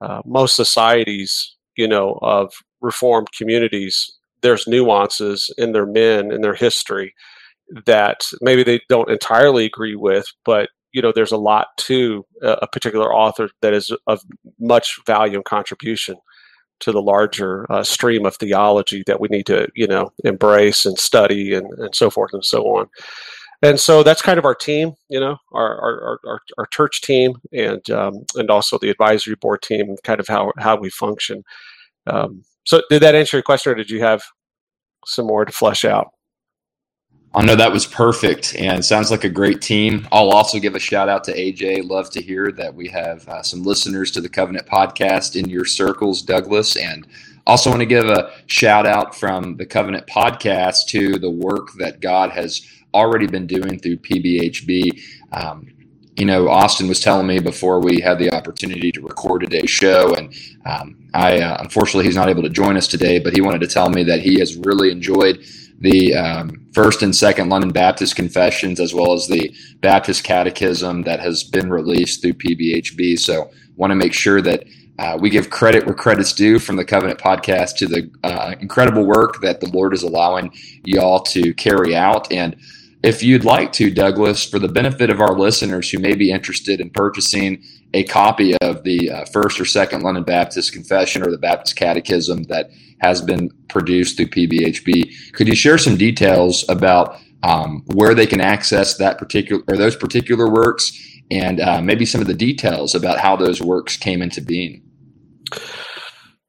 Uh, 0.00 0.22
most 0.24 0.54
societies, 0.54 1.56
you 1.76 1.88
know, 1.88 2.18
of 2.22 2.52
reformed 2.80 3.28
communities, 3.36 4.12
there's 4.42 4.66
nuances 4.68 5.52
in 5.58 5.72
their 5.72 5.86
men 5.86 6.30
in 6.30 6.42
their 6.42 6.54
history 6.54 7.14
that 7.86 8.20
maybe 8.40 8.62
they 8.62 8.80
don't 8.88 9.10
entirely 9.10 9.64
agree 9.64 9.96
with, 9.96 10.26
but 10.44 10.68
you 10.92 11.02
know, 11.02 11.12
there's 11.12 11.32
a 11.32 11.36
lot 11.36 11.68
to 11.76 12.24
a 12.42 12.66
particular 12.66 13.14
author 13.14 13.50
that 13.60 13.74
is 13.74 13.94
of 14.06 14.22
much 14.58 14.98
value 15.06 15.36
and 15.36 15.44
contribution 15.44 16.16
to 16.80 16.92
the 16.92 17.02
larger 17.02 17.70
uh, 17.70 17.82
stream 17.82 18.24
of 18.24 18.36
theology 18.36 19.02
that 19.06 19.20
we 19.20 19.28
need 19.28 19.46
to, 19.46 19.68
you 19.74 19.86
know, 19.86 20.10
embrace 20.24 20.86
and 20.86 20.98
study 20.98 21.52
and, 21.52 21.66
and 21.78 21.94
so 21.94 22.08
forth 22.08 22.32
and 22.32 22.44
so 22.44 22.62
on. 22.64 22.88
And 23.62 23.78
so 23.78 24.02
that's 24.02 24.22
kind 24.22 24.38
of 24.38 24.44
our 24.44 24.54
team, 24.54 24.94
you 25.08 25.18
know, 25.18 25.36
our 25.52 25.80
our, 25.80 26.20
our, 26.24 26.40
our 26.58 26.66
church 26.66 27.02
team 27.02 27.34
and 27.52 27.88
um, 27.90 28.24
and 28.36 28.50
also 28.50 28.78
the 28.78 28.90
advisory 28.90 29.34
board 29.34 29.62
team, 29.62 29.96
kind 30.04 30.20
of 30.20 30.28
how 30.28 30.52
how 30.58 30.76
we 30.76 30.90
function. 30.90 31.42
Um, 32.06 32.44
so 32.64 32.82
did 32.88 33.02
that 33.02 33.14
answer 33.14 33.36
your 33.36 33.42
question, 33.42 33.72
or 33.72 33.74
did 33.74 33.90
you 33.90 34.00
have 34.00 34.22
some 35.06 35.26
more 35.26 35.44
to 35.44 35.52
flesh 35.52 35.84
out? 35.84 36.12
I 37.34 37.44
know 37.44 37.56
that 37.56 37.72
was 37.72 37.86
perfect 37.86 38.56
and 38.56 38.82
sounds 38.82 39.10
like 39.10 39.24
a 39.24 39.28
great 39.28 39.60
team. 39.60 40.08
I'll 40.10 40.30
also 40.30 40.58
give 40.58 40.74
a 40.74 40.80
shout 40.80 41.10
out 41.10 41.24
to 41.24 41.34
AJ. 41.36 41.88
Love 41.88 42.10
to 42.10 42.22
hear 42.22 42.50
that 42.52 42.74
we 42.74 42.88
have 42.88 43.28
uh, 43.28 43.42
some 43.42 43.62
listeners 43.64 44.10
to 44.12 44.22
the 44.22 44.30
Covenant 44.30 44.66
podcast 44.66 45.36
in 45.36 45.48
your 45.48 45.66
circles, 45.66 46.22
Douglas. 46.22 46.76
And 46.76 47.06
also 47.46 47.68
want 47.68 47.80
to 47.80 47.86
give 47.86 48.06
a 48.06 48.32
shout 48.46 48.86
out 48.86 49.14
from 49.14 49.56
the 49.56 49.66
Covenant 49.66 50.06
podcast 50.06 50.86
to 50.88 51.18
the 51.18 51.30
work 51.30 51.72
that 51.74 52.00
God 52.00 52.30
has 52.30 52.66
already 52.98 53.26
been 53.26 53.46
doing 53.46 53.78
through 53.78 53.98
PBHB. 53.98 55.00
Um, 55.32 55.68
you 56.16 56.24
know, 56.24 56.48
Austin 56.48 56.88
was 56.88 56.98
telling 56.98 57.28
me 57.28 57.38
before 57.38 57.80
we 57.80 58.00
had 58.00 58.18
the 58.18 58.32
opportunity 58.34 58.90
to 58.90 59.00
record 59.00 59.42
today's 59.42 59.70
show, 59.70 60.14
and 60.14 60.34
um, 60.66 61.08
I 61.14 61.38
uh, 61.38 61.58
unfortunately 61.60 62.06
he's 62.06 62.16
not 62.16 62.28
able 62.28 62.42
to 62.42 62.48
join 62.48 62.76
us 62.76 62.88
today, 62.88 63.20
but 63.20 63.32
he 63.32 63.40
wanted 63.40 63.60
to 63.60 63.68
tell 63.68 63.88
me 63.88 64.02
that 64.04 64.20
he 64.20 64.40
has 64.40 64.56
really 64.56 64.90
enjoyed 64.90 65.44
the 65.80 66.16
um, 66.16 66.66
first 66.74 67.02
and 67.02 67.14
second 67.14 67.50
London 67.50 67.70
Baptist 67.70 68.16
confessions, 68.16 68.80
as 68.80 68.92
well 68.92 69.12
as 69.12 69.28
the 69.28 69.54
Baptist 69.80 70.24
Catechism 70.24 71.02
that 71.02 71.20
has 71.20 71.44
been 71.44 71.70
released 71.70 72.20
through 72.20 72.34
PBHB. 72.34 73.16
So, 73.20 73.52
want 73.76 73.92
to 73.92 73.94
make 73.94 74.12
sure 74.12 74.42
that 74.42 74.64
uh, 74.98 75.16
we 75.20 75.30
give 75.30 75.50
credit 75.50 75.86
where 75.86 75.94
credit's 75.94 76.32
due 76.32 76.58
from 76.58 76.74
the 76.74 76.84
Covenant 76.84 77.20
podcast 77.20 77.76
to 77.76 77.86
the 77.86 78.10
uh, 78.24 78.56
incredible 78.60 79.06
work 79.06 79.40
that 79.42 79.60
the 79.60 79.68
Lord 79.68 79.94
is 79.94 80.02
allowing 80.02 80.52
y'all 80.84 81.20
to 81.20 81.54
carry 81.54 81.94
out. 81.94 82.32
And 82.32 82.56
if 83.02 83.22
you'd 83.22 83.44
like 83.44 83.72
to, 83.74 83.90
Douglas, 83.90 84.44
for 84.44 84.58
the 84.58 84.68
benefit 84.68 85.10
of 85.10 85.20
our 85.20 85.38
listeners 85.38 85.90
who 85.90 85.98
may 85.98 86.14
be 86.14 86.30
interested 86.30 86.80
in 86.80 86.90
purchasing 86.90 87.62
a 87.94 88.04
copy 88.04 88.56
of 88.60 88.82
the 88.84 89.10
uh, 89.10 89.24
first 89.26 89.60
or 89.60 89.64
second 89.64 90.02
London 90.02 90.24
Baptist 90.24 90.72
Confession 90.72 91.22
or 91.22 91.30
the 91.30 91.38
Baptist 91.38 91.76
Catechism 91.76 92.44
that 92.44 92.70
has 93.00 93.22
been 93.22 93.50
produced 93.68 94.16
through 94.16 94.26
PBHB. 94.26 95.32
Could 95.32 95.48
you 95.48 95.54
share 95.54 95.78
some 95.78 95.96
details 95.96 96.64
about 96.68 97.18
um, 97.42 97.84
where 97.86 98.14
they 98.14 98.26
can 98.26 98.40
access 98.40 98.96
that 98.96 99.16
particular 99.16 99.62
or 99.68 99.76
those 99.76 99.94
particular 99.94 100.50
works, 100.50 100.92
and 101.30 101.60
uh, 101.60 101.80
maybe 101.80 102.04
some 102.04 102.20
of 102.20 102.26
the 102.26 102.34
details 102.34 102.94
about 102.94 103.20
how 103.20 103.36
those 103.36 103.62
works 103.62 103.96
came 103.96 104.22
into 104.22 104.40
being? 104.40 104.82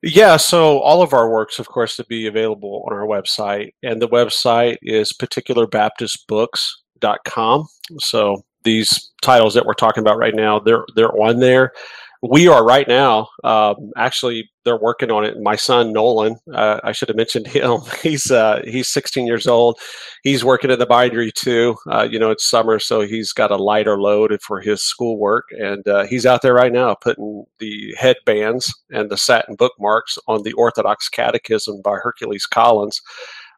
Yeah, 0.02 0.38
so 0.38 0.80
all 0.80 1.02
of 1.02 1.12
our 1.14 1.30
works, 1.30 1.60
of 1.60 1.68
course, 1.68 1.98
to 1.98 2.06
be 2.06 2.28
available 2.28 2.86
on 2.90 2.96
our 2.96 3.06
website, 3.06 3.74
and 3.84 4.02
the 4.02 4.08
website 4.08 4.78
is 4.82 5.12
particularbaptistbooks.com. 5.12 7.68
So 8.00 8.46
these 8.64 9.12
titles 9.22 9.54
that 9.56 9.66
we're 9.66 9.74
talking 9.74 10.00
about 10.02 10.18
right 10.18 10.36
now, 10.36 10.60
they're 10.60 10.86
they're 10.96 11.12
on 11.22 11.40
there 11.40 11.74
we 12.22 12.48
are 12.48 12.66
right 12.66 12.88
now 12.88 13.30
um, 13.44 13.92
actually 13.96 14.50
they're 14.66 14.78
working 14.78 15.10
on 15.10 15.24
it. 15.24 15.40
My 15.42 15.56
son 15.56 15.94
nolan 15.94 16.36
uh, 16.54 16.80
i 16.84 16.92
should 16.92 17.08
have 17.08 17.16
mentioned 17.16 17.48
him. 17.60 17.80
He's 18.02 18.30
uh, 18.30 18.62
he's 18.66 18.90
16 18.90 19.26
years 19.26 19.48
old. 19.48 19.80
He's 20.24 20.44
working 20.44 20.70
in 20.70 20.80
the 20.80 20.86
bindery 20.86 21.32
too. 21.32 21.76
Uh, 21.90 22.08
you 22.10 22.20
know 22.20 22.30
it's 22.30 22.46
summer 22.46 22.80
so 22.80 23.02
he's 23.02 23.32
got 23.32 23.52
a 23.52 23.56
lighter 23.58 24.00
load 24.00 24.38
for 24.42 24.60
his 24.60 24.84
schoolwork. 24.84 25.46
And 25.52 25.88
uh, 25.88 26.06
he's 26.06 26.26
out 26.26 26.42
there 26.42 26.54
right 26.54 26.74
now 26.74 26.96
putting 26.96 27.46
the 27.60 27.96
headbands 27.98 28.74
and 28.92 29.10
the 29.10 29.18
satin 29.18 29.56
bookmarks 29.56 30.18
on 30.28 30.44
the 30.44 30.54
orthodox 30.54 31.08
catechism 31.10 31.82
by 31.82 31.96
hercules 31.96 32.46
collins. 32.46 33.02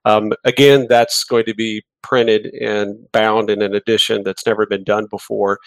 Um, 0.05 0.33
again 0.45 0.87
that's 0.89 1.23
going 1.23 1.45
to 1.45 1.53
be 1.53 1.83
printed 2.01 2.47
and 2.59 3.11
bound 3.11 3.49
in 3.49 3.61
an 3.61 3.75
edition 3.75 4.23
that's 4.23 4.45
never 4.45 4.65
been 4.65 4.83
done 4.83 5.05
before 5.09 5.59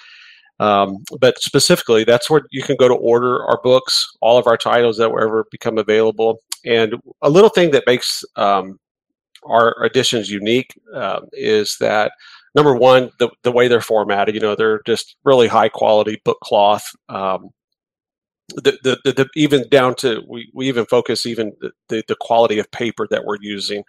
um, 0.61 0.99
but 1.21 1.39
specifically, 1.39 2.05
that's 2.05 2.31
where 2.31 2.43
you 2.51 2.63
can 2.63 2.77
go 2.77 2.89
to 2.89 2.95
order 2.95 3.45
our 3.45 3.61
books, 3.63 4.09
all 4.21 4.39
of 4.39 4.47
our 4.47 4.57
titles 4.57 4.97
that 4.99 5.11
will 5.11 5.23
ever 5.23 5.47
become 5.51 5.79
available. 5.79 6.41
And 6.65 6.95
a 7.23 7.31
little 7.31 7.51
thing 7.51 7.73
that 7.73 7.85
makes 7.87 8.25
um, 8.37 8.79
our 9.45 9.75
editions 9.85 10.31
unique 10.31 10.73
um, 10.95 11.27
is 11.33 11.77
that 11.81 12.13
number 12.55 12.75
one, 12.75 13.11
the, 13.19 13.31
the 13.43 13.53
way 13.53 13.69
they're 13.69 13.81
formatted, 13.81 14.35
you 14.35 14.41
know, 14.41 14.55
they're 14.55 14.81
just 14.87 15.17
really 15.25 15.49
high 15.49 15.69
quality 15.69 16.21
book 16.25 16.39
cloth. 16.41 16.87
Um, 17.09 17.51
the, 18.57 18.79
the, 18.83 18.99
the, 19.05 19.13
the, 19.13 19.29
even 19.35 19.69
down 19.71 19.95
to 19.97 20.23
we, 20.29 20.51
we 20.55 20.69
even 20.69 20.85
focus 20.87 21.27
even 21.27 21.53
the, 21.89 22.05
the 22.07 22.17
quality 22.21 22.59
of 22.59 22.71
paper 22.71 23.09
that 23.11 23.25
we're 23.25 23.39
using 23.41 23.83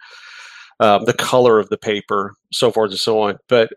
um, 0.80 1.04
the 1.04 1.12
color 1.12 1.58
of 1.58 1.68
the 1.68 1.76
paper 1.76 2.34
so 2.52 2.72
forth 2.72 2.90
and 2.90 2.98
so 2.98 3.20
on 3.20 3.36
but 3.48 3.70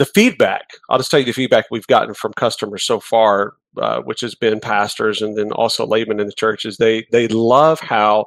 the 0.00 0.06
feedback 0.06 0.70
i'll 0.88 0.96
just 0.96 1.10
tell 1.10 1.20
you 1.20 1.26
the 1.26 1.32
feedback 1.32 1.66
we've 1.70 1.86
gotten 1.86 2.14
from 2.14 2.32
customers 2.32 2.84
so 2.84 2.98
far 2.98 3.52
uh, 3.76 4.00
which 4.00 4.22
has 4.22 4.34
been 4.34 4.58
pastors 4.58 5.20
and 5.20 5.36
then 5.36 5.52
also 5.52 5.86
laymen 5.86 6.18
in 6.18 6.26
the 6.26 6.32
churches 6.32 6.78
they 6.78 7.06
they 7.12 7.28
love 7.28 7.78
how 7.80 8.24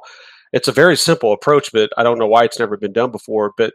it's 0.52 0.68
a 0.68 0.72
very 0.72 0.96
simple 0.96 1.32
approach 1.32 1.70
but 1.72 1.90
i 1.98 2.04
don't 2.04 2.18
know 2.18 2.28
why 2.28 2.44
it's 2.44 2.60
never 2.60 2.76
been 2.76 2.92
done 2.92 3.10
before 3.10 3.52
but 3.58 3.74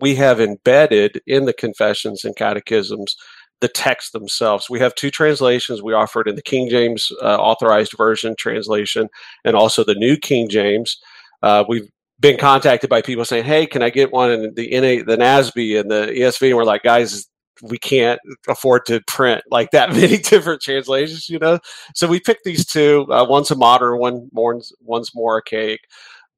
we 0.00 0.16
have 0.16 0.40
embedded 0.40 1.22
in 1.24 1.44
the 1.44 1.54
confessions 1.54 2.24
and 2.24 2.34
catechisms 2.34 3.14
the 3.60 3.68
text 3.68 4.12
themselves. 4.12 4.68
We 4.68 4.80
have 4.80 4.94
two 4.94 5.10
translations. 5.10 5.82
We 5.82 5.94
offer 5.94 6.20
it 6.20 6.28
in 6.28 6.36
the 6.36 6.42
king 6.42 6.68
james 6.68 7.10
uh, 7.22 7.36
authorized 7.36 7.94
version 7.96 8.34
translation 8.38 9.08
and 9.44 9.56
also 9.56 9.82
the 9.82 9.94
new 9.94 10.18
king 10.18 10.50
james. 10.50 10.98
Uh, 11.42 11.64
we've 11.66 11.88
been 12.20 12.38
contacted 12.38 12.90
by 12.90 13.00
people 13.00 13.24
saying, 13.24 13.44
"Hey, 13.44 13.66
can 13.66 13.82
I 13.82 13.88
get 13.88 14.12
one 14.12 14.30
in 14.30 14.54
the 14.54 14.68
NA, 14.72 15.04
the 15.04 15.16
NASB 15.16 15.80
and 15.80 15.90
the 15.90 16.12
ESV?" 16.12 16.48
And 16.48 16.56
we're 16.56 16.64
like, 16.64 16.82
"Guys, 16.82 17.26
we 17.62 17.78
can't 17.78 18.20
afford 18.48 18.86
to 18.86 19.00
print 19.06 19.42
like 19.50 19.70
that 19.70 19.90
many 19.92 20.18
different 20.18 20.60
translations, 20.60 21.28
you 21.28 21.38
know. 21.38 21.58
So 21.94 22.06
we 22.06 22.20
picked 22.20 22.44
these 22.44 22.66
two. 22.66 23.06
Uh, 23.10 23.24
one's 23.28 23.50
a 23.50 23.56
modern, 23.56 23.98
one 23.98 24.28
more, 24.32 24.60
one's 24.80 25.14
more 25.14 25.34
archaic. 25.34 25.80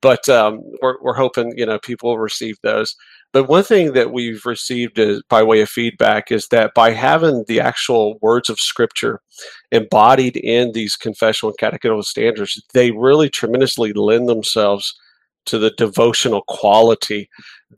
But 0.01 0.29
um, 0.29 0.61
we're, 0.81 1.01
we're 1.03 1.15
hoping 1.15 1.55
you 1.57 1.67
know 1.67 1.79
people 1.81 2.11
will 2.11 2.19
receive 2.19 2.57
those. 2.63 2.95
But 3.33 3.49
one 3.49 3.65
thing 3.65 3.93
that 3.93 4.13
we've 4.13 4.47
received 4.47 4.99
is, 4.99 5.23
by 5.29 5.43
way 5.43 5.61
of 5.61 5.69
feedback 5.69 6.31
is 6.31 6.49
that 6.49 6.73
by 6.75 6.93
having 6.93 7.45
the 7.47 7.61
actual 7.61 8.19
words 8.23 8.49
of 8.49 8.61
Scripture 8.61 9.21
embodied 9.71 10.37
in 10.37 10.73
these 10.73 10.97
confessional 10.97 11.51
and 11.51 11.59
catechetical 11.59 12.03
standards, 12.05 12.63
they 12.73 12.93
really 12.93 13.29
tremendously 13.29 13.93
lend 13.93 14.29
themselves 14.29 14.95
to 15.49 15.59
the 15.59 15.71
devotional 15.71 16.43
quality 16.49 17.29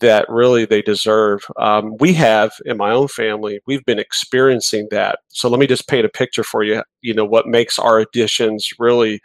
that 0.01 0.27
really 0.29 0.65
they 0.65 0.83
deserve. 0.83 1.45
Um, 1.59 1.97
we 1.99 2.13
have 2.15 2.53
in 2.65 2.77
my 2.77 2.93
own 2.93 3.09
family, 3.09 3.61
we've 3.67 3.85
been 3.85 3.99
experiencing 3.99 4.89
that. 4.91 5.19
So 5.29 5.49
let 5.49 5.61
me 5.61 5.67
just 5.67 5.89
paint 5.89 6.07
a 6.07 6.11
picture 6.11 6.45
for 6.45 6.63
you. 6.63 6.83
You 7.03 7.15
know 7.15 7.25
what 7.25 7.47
makes 7.47 7.79
our 7.79 7.99
additions 7.99 8.69
really, 8.79 9.21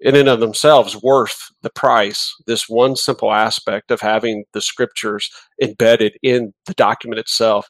in 0.00 0.16
and 0.16 0.28
of 0.28 0.40
themselves, 0.40 1.00
worth 1.02 1.48
the 1.62 1.70
price. 1.70 2.34
This 2.46 2.68
one 2.68 2.96
simple 2.96 3.32
aspect 3.32 3.90
of 3.90 4.00
having 4.00 4.44
the 4.52 4.60
scriptures 4.60 5.30
embedded 5.62 6.18
in 6.22 6.52
the 6.66 6.74
document 6.74 7.20
itself. 7.20 7.68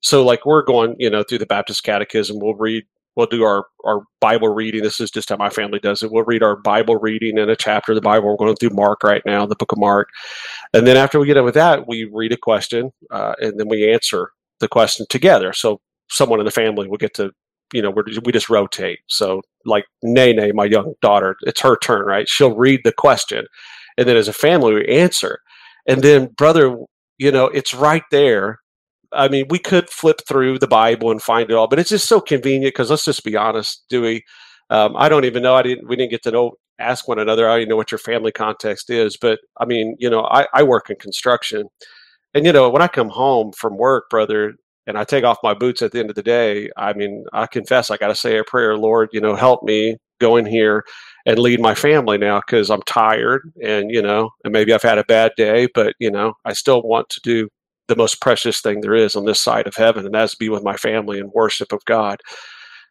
So, 0.00 0.24
like 0.24 0.46
we're 0.46 0.62
going, 0.62 0.94
you 0.98 1.10
know, 1.10 1.22
through 1.22 1.38
the 1.38 1.46
Baptist 1.46 1.82
Catechism, 1.84 2.38
we'll 2.38 2.54
read 2.54 2.84
we'll 3.18 3.26
do 3.26 3.42
our, 3.42 3.66
our 3.84 4.02
Bible 4.20 4.48
reading. 4.48 4.84
This 4.84 5.00
is 5.00 5.10
just 5.10 5.28
how 5.28 5.36
my 5.36 5.50
family 5.50 5.80
does 5.80 6.04
it. 6.04 6.12
We'll 6.12 6.22
read 6.24 6.44
our 6.44 6.54
Bible 6.54 6.96
reading 6.96 7.36
in 7.36 7.50
a 7.50 7.56
chapter 7.56 7.90
of 7.90 7.96
the 7.96 8.00
Bible. 8.00 8.28
We're 8.28 8.36
going 8.36 8.54
through 8.54 8.70
Mark 8.70 9.02
right 9.02 9.22
now, 9.26 9.44
the 9.44 9.56
book 9.56 9.72
of 9.72 9.78
Mark. 9.78 10.08
And 10.72 10.86
then 10.86 10.96
after 10.96 11.18
we 11.18 11.26
get 11.26 11.34
done 11.34 11.44
with 11.44 11.54
that, 11.54 11.88
we 11.88 12.04
read 12.04 12.32
a 12.32 12.36
question 12.36 12.92
uh, 13.10 13.34
and 13.40 13.58
then 13.58 13.68
we 13.68 13.92
answer 13.92 14.30
the 14.60 14.68
question 14.68 15.04
together. 15.10 15.52
So 15.52 15.80
someone 16.08 16.38
in 16.38 16.46
the 16.46 16.52
family 16.52 16.86
will 16.86 16.96
get 16.96 17.12
to, 17.14 17.32
you 17.72 17.82
know, 17.82 17.90
we 17.90 18.32
just 18.32 18.48
rotate. 18.48 19.00
So 19.08 19.42
like 19.66 19.84
Nene, 20.04 20.54
my 20.54 20.66
young 20.66 20.94
daughter, 21.02 21.34
it's 21.40 21.60
her 21.62 21.76
turn, 21.76 22.06
right? 22.06 22.28
She'll 22.28 22.56
read 22.56 22.82
the 22.84 22.92
question. 22.92 23.46
And 23.98 24.08
then 24.08 24.16
as 24.16 24.28
a 24.28 24.32
family, 24.32 24.74
we 24.74 24.86
answer. 24.86 25.40
And 25.88 26.02
then, 26.02 26.26
brother, 26.36 26.76
you 27.18 27.32
know, 27.32 27.46
it's 27.46 27.74
right 27.74 28.04
there 28.12 28.60
I 29.12 29.28
mean, 29.28 29.46
we 29.48 29.58
could 29.58 29.88
flip 29.90 30.20
through 30.26 30.58
the 30.58 30.66
Bible 30.66 31.10
and 31.10 31.22
find 31.22 31.50
it 31.50 31.54
all, 31.54 31.68
but 31.68 31.78
it's 31.78 31.90
just 31.90 32.08
so 32.08 32.20
convenient 32.20 32.74
because 32.74 32.90
let's 32.90 33.04
just 33.04 33.24
be 33.24 33.36
honest, 33.36 33.84
Dewey. 33.88 34.24
Um, 34.70 34.94
I 34.96 35.08
don't 35.08 35.24
even 35.24 35.42
know. 35.42 35.54
I 35.54 35.62
didn't. 35.62 35.88
We 35.88 35.96
didn't 35.96 36.10
get 36.10 36.22
to 36.24 36.30
know 36.30 36.52
ask 36.78 37.08
one 37.08 37.18
another. 37.18 37.48
I 37.48 37.52
don't 37.52 37.60
even 37.60 37.70
know 37.70 37.76
what 37.76 37.90
your 37.90 37.98
family 37.98 38.32
context 38.32 38.90
is, 38.90 39.16
but 39.16 39.40
I 39.58 39.64
mean, 39.64 39.96
you 39.98 40.10
know, 40.10 40.24
I, 40.24 40.46
I 40.52 40.62
work 40.62 40.90
in 40.90 40.96
construction, 40.96 41.68
and 42.34 42.44
you 42.46 42.52
know, 42.52 42.68
when 42.68 42.82
I 42.82 42.88
come 42.88 43.08
home 43.08 43.52
from 43.52 43.78
work, 43.78 44.10
brother, 44.10 44.54
and 44.86 44.98
I 44.98 45.04
take 45.04 45.24
off 45.24 45.38
my 45.42 45.54
boots 45.54 45.82
at 45.82 45.92
the 45.92 46.00
end 46.00 46.10
of 46.10 46.16
the 46.16 46.22
day, 46.22 46.70
I 46.76 46.92
mean, 46.92 47.24
I 47.32 47.46
confess 47.46 47.90
I 47.90 47.96
got 47.96 48.08
to 48.08 48.14
say 48.14 48.38
a 48.38 48.44
prayer, 48.44 48.76
Lord, 48.76 49.10
you 49.12 49.20
know, 49.20 49.34
help 49.34 49.62
me 49.62 49.96
go 50.20 50.36
in 50.36 50.46
here 50.46 50.84
and 51.26 51.38
lead 51.38 51.60
my 51.60 51.74
family 51.74 52.18
now 52.18 52.40
because 52.40 52.70
I'm 52.70 52.82
tired 52.82 53.42
and 53.62 53.90
you 53.90 54.02
know, 54.02 54.30
and 54.44 54.52
maybe 54.52 54.72
I've 54.72 54.82
had 54.82 54.98
a 54.98 55.04
bad 55.04 55.32
day, 55.36 55.68
but 55.74 55.94
you 55.98 56.10
know, 56.10 56.34
I 56.44 56.52
still 56.52 56.82
want 56.82 57.08
to 57.10 57.20
do 57.22 57.48
the 57.88 57.96
most 57.96 58.20
precious 58.20 58.60
thing 58.60 58.80
there 58.80 58.94
is 58.94 59.16
on 59.16 59.24
this 59.24 59.42
side 59.42 59.66
of 59.66 59.74
heaven, 59.74 60.04
and 60.06 60.14
that's 60.14 60.34
be 60.34 60.48
with 60.48 60.62
my 60.62 60.76
family 60.76 61.18
and 61.18 61.32
worship 61.32 61.72
of 61.72 61.84
God. 61.86 62.20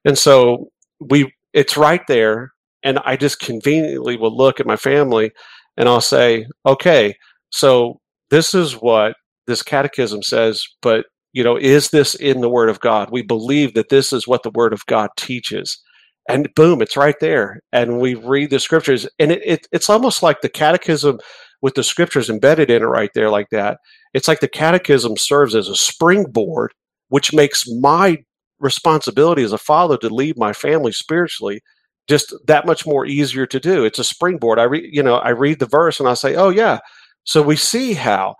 And 0.03 0.17
so 0.17 0.69
we, 0.99 1.33
it's 1.53 1.77
right 1.77 2.01
there, 2.07 2.51
and 2.83 2.99
I 2.99 3.15
just 3.15 3.39
conveniently 3.39 4.17
will 4.17 4.35
look 4.35 4.59
at 4.59 4.65
my 4.65 4.75
family, 4.75 5.31
and 5.77 5.87
I'll 5.87 6.01
say, 6.01 6.47
okay, 6.65 7.15
so 7.49 7.99
this 8.29 8.53
is 8.53 8.73
what 8.73 9.15
this 9.45 9.63
catechism 9.63 10.23
says, 10.23 10.65
but 10.81 11.05
you 11.33 11.43
know, 11.43 11.55
is 11.55 11.89
this 11.89 12.15
in 12.15 12.41
the 12.41 12.49
Word 12.49 12.69
of 12.69 12.79
God? 12.79 13.09
We 13.11 13.21
believe 13.21 13.75
that 13.75 13.89
this 13.89 14.11
is 14.11 14.27
what 14.27 14.43
the 14.43 14.51
Word 14.51 14.73
of 14.73 14.85
God 14.87 15.09
teaches. 15.17 15.81
And 16.29 16.53
boom, 16.55 16.81
it's 16.81 16.97
right 16.97 17.15
there. 17.21 17.61
And 17.71 17.99
we 17.99 18.15
read 18.15 18.49
the 18.49 18.59
scriptures, 18.59 19.07
and 19.19 19.31
it, 19.31 19.41
it, 19.45 19.67
it's 19.71 19.89
almost 19.89 20.21
like 20.21 20.41
the 20.41 20.49
catechism 20.49 21.19
with 21.61 21.75
the 21.75 21.83
scriptures 21.83 22.29
embedded 22.29 22.69
in 22.69 22.83
it 22.83 22.85
right 22.85 23.11
there, 23.13 23.29
like 23.29 23.49
that. 23.51 23.79
It's 24.13 24.27
like 24.27 24.41
the 24.41 24.47
catechism 24.47 25.17
serves 25.17 25.55
as 25.55 25.69
a 25.69 25.75
springboard, 25.75 26.73
which 27.09 27.33
makes 27.33 27.63
my 27.79 28.17
responsibility 28.59 29.43
as 29.43 29.53
a 29.53 29.57
father 29.57 29.97
to 29.97 30.09
lead 30.09 30.37
my 30.37 30.53
family 30.53 30.91
spiritually 30.91 31.61
just 32.07 32.33
that 32.47 32.65
much 32.65 32.85
more 32.85 33.05
easier 33.05 33.45
to 33.45 33.59
do. 33.59 33.83
It's 33.83 33.99
a 33.99 34.03
springboard. 34.03 34.59
I 34.59 34.63
read, 34.63 34.89
you 34.91 35.03
know, 35.03 35.15
I 35.15 35.29
read 35.29 35.59
the 35.59 35.65
verse 35.65 35.99
and 35.99 36.07
I 36.07 36.13
say, 36.13 36.35
oh 36.35 36.49
yeah. 36.49 36.79
So 37.23 37.41
we 37.41 37.57
see 37.57 37.93
how 37.93 38.35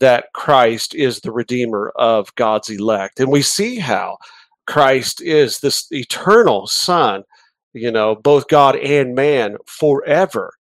that 0.00 0.26
Christ 0.34 0.94
is 0.94 1.20
the 1.20 1.30
redeemer 1.30 1.92
of 1.96 2.34
God's 2.34 2.70
elect, 2.70 3.20
and 3.20 3.30
we 3.30 3.42
see 3.42 3.78
how 3.78 4.16
Christ 4.66 5.20
is 5.20 5.58
this 5.58 5.86
eternal 5.90 6.66
Son, 6.66 7.22
you 7.74 7.90
know, 7.90 8.14
both 8.14 8.48
God 8.48 8.76
and 8.76 9.14
man 9.14 9.56
forever. 9.66 10.52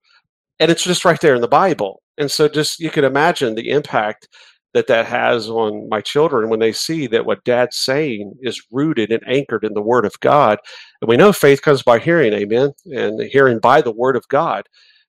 And 0.59 0.71
it's 0.71 0.83
just 0.83 1.05
right 1.05 1.19
there 1.19 1.35
in 1.35 1.41
the 1.41 1.47
Bible. 1.47 2.01
And 2.17 2.29
so 2.29 2.47
just 2.47 2.79
you 2.79 2.89
can 2.89 3.03
imagine 3.03 3.55
the 3.55 3.71
impact 3.71 4.27
that 4.73 4.87
that 4.87 5.05
has 5.05 5.49
on 5.49 5.89
my 5.89 6.01
children 6.01 6.49
when 6.49 6.59
they 6.59 6.71
see 6.71 7.07
that 7.07 7.25
what 7.25 7.43
dad's 7.43 7.77
saying 7.77 8.33
is 8.41 8.61
rooted 8.71 9.11
and 9.11 9.21
anchored 9.27 9.63
in 9.63 9.73
the 9.73 9.81
word 9.81 10.05
of 10.05 10.19
God. 10.21 10.59
And 11.01 11.09
we 11.09 11.17
know 11.17 11.33
faith 11.33 11.61
comes 11.61 11.83
by 11.83 11.99
hearing, 11.99 12.33
amen, 12.33 12.71
and 12.85 13.21
hearing 13.21 13.59
by 13.59 13.81
the 13.81 13.91
word 13.91 14.15
of 14.15 14.27
God. 14.29 14.67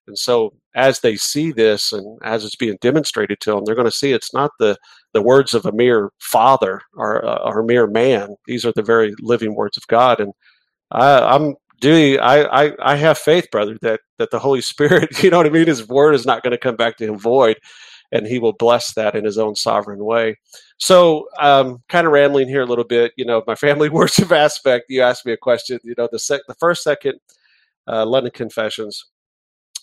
And 0.08 0.18
so 0.18 0.54
as 0.74 1.00
they 1.00 1.16
see 1.16 1.52
this 1.52 1.92
and 1.92 2.18
as 2.24 2.44
it's 2.44 2.56
being 2.56 2.78
demonstrated 2.80 3.40
to 3.40 3.52
them, 3.52 3.64
they're 3.64 3.76
going 3.76 3.86
to 3.86 3.96
see 3.96 4.12
it's 4.12 4.34
not 4.34 4.50
the, 4.58 4.76
the 5.12 5.22
words 5.22 5.54
of 5.54 5.64
a 5.64 5.72
mere 5.72 6.10
father 6.18 6.80
or, 6.96 7.24
or 7.24 7.60
a 7.60 7.64
mere 7.64 7.86
man. 7.86 8.34
These 8.46 8.64
are 8.64 8.72
the 8.72 8.82
very 8.82 9.14
living 9.20 9.54
words 9.54 9.76
of 9.76 9.86
God. 9.86 10.18
And 10.18 10.32
I, 10.90 11.34
am 11.34 11.54
doing, 11.82 12.18
I, 12.18 12.44
I, 12.44 12.72
I 12.80 12.96
have 12.96 13.18
faith, 13.18 13.50
brother, 13.50 13.76
that, 13.82 14.00
that 14.18 14.30
the 14.30 14.38
Holy 14.38 14.62
Spirit, 14.62 15.22
you 15.22 15.30
know 15.30 15.36
what 15.36 15.46
I 15.46 15.50
mean? 15.50 15.66
His 15.66 15.86
word 15.86 16.14
is 16.14 16.24
not 16.24 16.42
going 16.42 16.52
to 16.52 16.58
come 16.58 16.76
back 16.76 16.96
to 16.96 17.06
him 17.06 17.18
void 17.18 17.58
and 18.12 18.26
he 18.26 18.38
will 18.38 18.52
bless 18.52 18.92
that 18.94 19.14
in 19.14 19.24
his 19.24 19.38
own 19.38 19.56
sovereign 19.56 20.04
way. 20.04 20.38
So, 20.78 21.28
um, 21.40 21.82
kind 21.88 22.06
of 22.06 22.12
rambling 22.12 22.46
here 22.46 22.60
a 22.60 22.66
little 22.66 22.84
bit, 22.84 23.12
you 23.16 23.24
know, 23.24 23.42
my 23.46 23.54
family 23.54 23.88
worship 23.90 24.30
aspect. 24.30 24.86
You 24.88 25.02
asked 25.02 25.26
me 25.26 25.32
a 25.32 25.36
question, 25.36 25.80
you 25.82 25.94
know, 25.96 26.08
the 26.12 26.18
sec- 26.18 26.42
the 26.46 26.54
first, 26.54 26.82
second, 26.82 27.18
uh, 27.88 28.04
London 28.04 28.32
Confessions, 28.34 29.06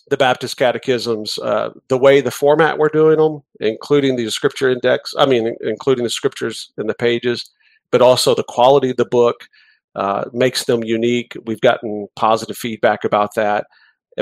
the 0.08 0.16
Baptist 0.16 0.56
Catechisms, 0.56 1.38
uh, 1.38 1.70
the 1.88 1.98
way 1.98 2.20
the 2.20 2.30
format 2.30 2.78
we're 2.78 2.88
doing 2.88 3.18
them, 3.18 3.42
including 3.58 4.16
the 4.16 4.30
scripture 4.30 4.70
index. 4.70 5.12
I 5.18 5.26
mean, 5.26 5.54
including 5.62 6.04
the 6.04 6.10
scriptures 6.10 6.72
in 6.78 6.86
the 6.86 6.94
pages, 6.94 7.50
but 7.90 8.00
also 8.00 8.34
the 8.34 8.44
quality 8.44 8.90
of 8.90 8.96
the 8.96 9.04
book 9.04 9.48
uh, 9.94 10.24
makes 10.32 10.64
them 10.64 10.84
unique. 10.84 11.36
We've 11.44 11.60
gotten 11.60 12.08
positive 12.16 12.56
feedback 12.56 13.04
about 13.04 13.34
that, 13.34 13.66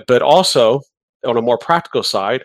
but 0.07 0.23
also 0.23 0.83
on 1.27 1.37
a 1.37 1.43
more 1.43 1.59
practical 1.59 2.03
side 2.03 2.45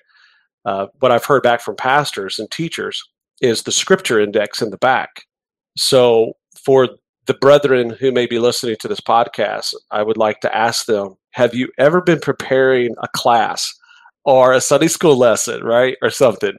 uh, 0.66 0.88
what 1.00 1.12
I've 1.12 1.26
heard 1.26 1.44
back 1.44 1.62
from 1.62 1.76
pastors 1.76 2.40
and 2.40 2.50
teachers 2.50 3.04
is 3.42 3.64
the 3.64 3.72
scripture 3.72 4.20
index 4.20 4.62
in 4.62 4.70
the 4.70 4.78
back. 4.78 5.26
So 5.78 6.34
for 6.64 6.90
the 7.26 7.34
brethren 7.34 7.90
who 7.90 8.12
may 8.12 8.26
be 8.26 8.40
listening 8.40 8.78
to 8.80 8.88
this 8.88 9.02
podcast, 9.02 9.74
I 9.92 10.04
would 10.04 10.18
like 10.18 10.40
to 10.42 10.56
ask 10.56 10.86
them 10.86 11.16
Have 11.32 11.54
you 11.54 11.70
ever 11.78 12.02
been 12.02 12.20
preparing 12.20 12.96
a 13.02 13.08
class 13.10 13.74
or 14.24 14.54
a 14.54 14.62
Sunday 14.62 14.88
school 14.88 15.18
lesson, 15.18 15.64
right? 15.64 15.98
Or 16.02 16.10
something? 16.10 16.54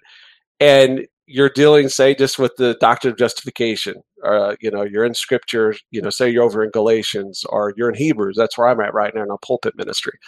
And 0.61 1.07
you're 1.27 1.49
dealing, 1.51 1.89
say, 1.89 2.15
just 2.15 2.39
with 2.39 2.53
the 2.57 2.77
doctrine 2.81 3.13
of 3.13 3.19
justification, 3.19 3.95
uh, 4.25 4.57
you 4.61 4.71
know, 4.71 4.83
you're 4.83 5.05
in 5.05 5.15
scripture, 5.15 5.75
you 5.91 6.03
know, 6.03 6.11
say 6.11 6.29
you're 6.29 6.45
over 6.45 6.63
in 6.63 6.71
Galatians 6.71 7.45
or 7.49 7.73
you're 7.77 7.89
in 7.89 7.95
Hebrews. 7.95 8.37
That's 8.37 8.59
where 8.59 8.69
I'm 8.69 8.81
at 8.81 8.95
right 8.95 9.15
now 9.15 9.23
in 9.23 9.31
a 9.31 9.39
pulpit 9.39 9.75
ministry. 9.77 10.19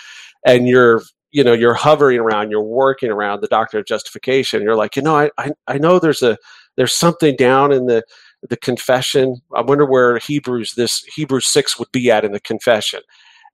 And 0.47 0.69
you're 0.69 1.03
you 1.33 1.45
know 1.45 1.53
you're 1.53 1.75
hovering 1.75 2.19
around 2.19 2.51
you're 2.51 2.63
working 2.63 3.11
around 3.11 3.41
the 3.41 3.49
doctrine 3.49 3.81
of 3.81 3.87
justification 3.87 4.63
you're 4.63 4.77
like 4.77 4.97
you 4.97 5.03
know 5.03 5.17
I, 5.17 5.31
I 5.37 5.51
i 5.67 5.77
know 5.77 5.99
there's 5.99 6.23
a 6.23 6.39
there's 6.77 6.95
something 6.95 7.37
down 7.37 7.73
in 7.73 7.87
the 7.87 8.05
the 8.49 8.57
confession 8.57 9.37
i 9.55 9.61
wonder 9.61 9.85
where 9.85 10.19
hebrews 10.19 10.75
this 10.77 11.03
hebrews 11.15 11.49
6 11.49 11.79
would 11.79 11.91
be 11.93 12.11
at 12.11 12.25
in 12.25 12.33
the 12.33 12.41
confession 12.41 13.01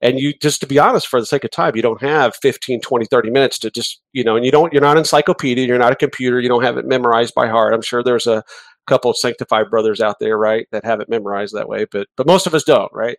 and 0.03 0.19
you 0.19 0.35
just 0.35 0.61
to 0.61 0.67
be 0.67 0.79
honest 0.79 1.07
for 1.07 1.21
the 1.21 1.27
sake 1.27 1.45
of 1.45 1.51
time 1.51 1.75
you 1.77 1.83
don't 1.83 2.03
have 2.03 2.35
15 2.43 2.81
20 2.81 3.07
30 3.07 3.31
minutes 3.31 3.59
to 3.59 3.71
just 3.71 4.01
you 4.12 4.25
know 4.25 4.37
and 4.37 4.45
you 4.45 4.51
don't 4.51 4.73
you're 4.73 4.83
not 4.83 4.99
encyclopedia 4.99 5.67
you're 5.67 5.79
not 5.79 5.93
a 5.93 5.97
computer 5.97 6.41
you 6.41 6.49
don't 6.49 6.65
have 6.65 6.77
it 6.77 6.87
memorized 6.87 7.35
by 7.35 7.49
heart 7.49 7.73
i'm 7.73 7.83
sure 7.83 8.03
there's 8.03 8.27
a 8.27 8.43
couple 8.87 9.11
of 9.11 9.17
sanctified 9.17 9.71
brothers 9.71 10.01
out 10.01 10.17
there 10.21 10.37
right 10.37 10.67
that 10.73 10.85
have 10.85 11.01
it 11.01 11.09
memorized 11.09 11.55
that 11.55 11.69
way 11.69 11.87
but 11.91 12.07
but 12.17 12.27
most 12.27 12.47
of 12.47 12.55
us 12.55 12.65
don't 12.65 12.93
right 12.93 13.17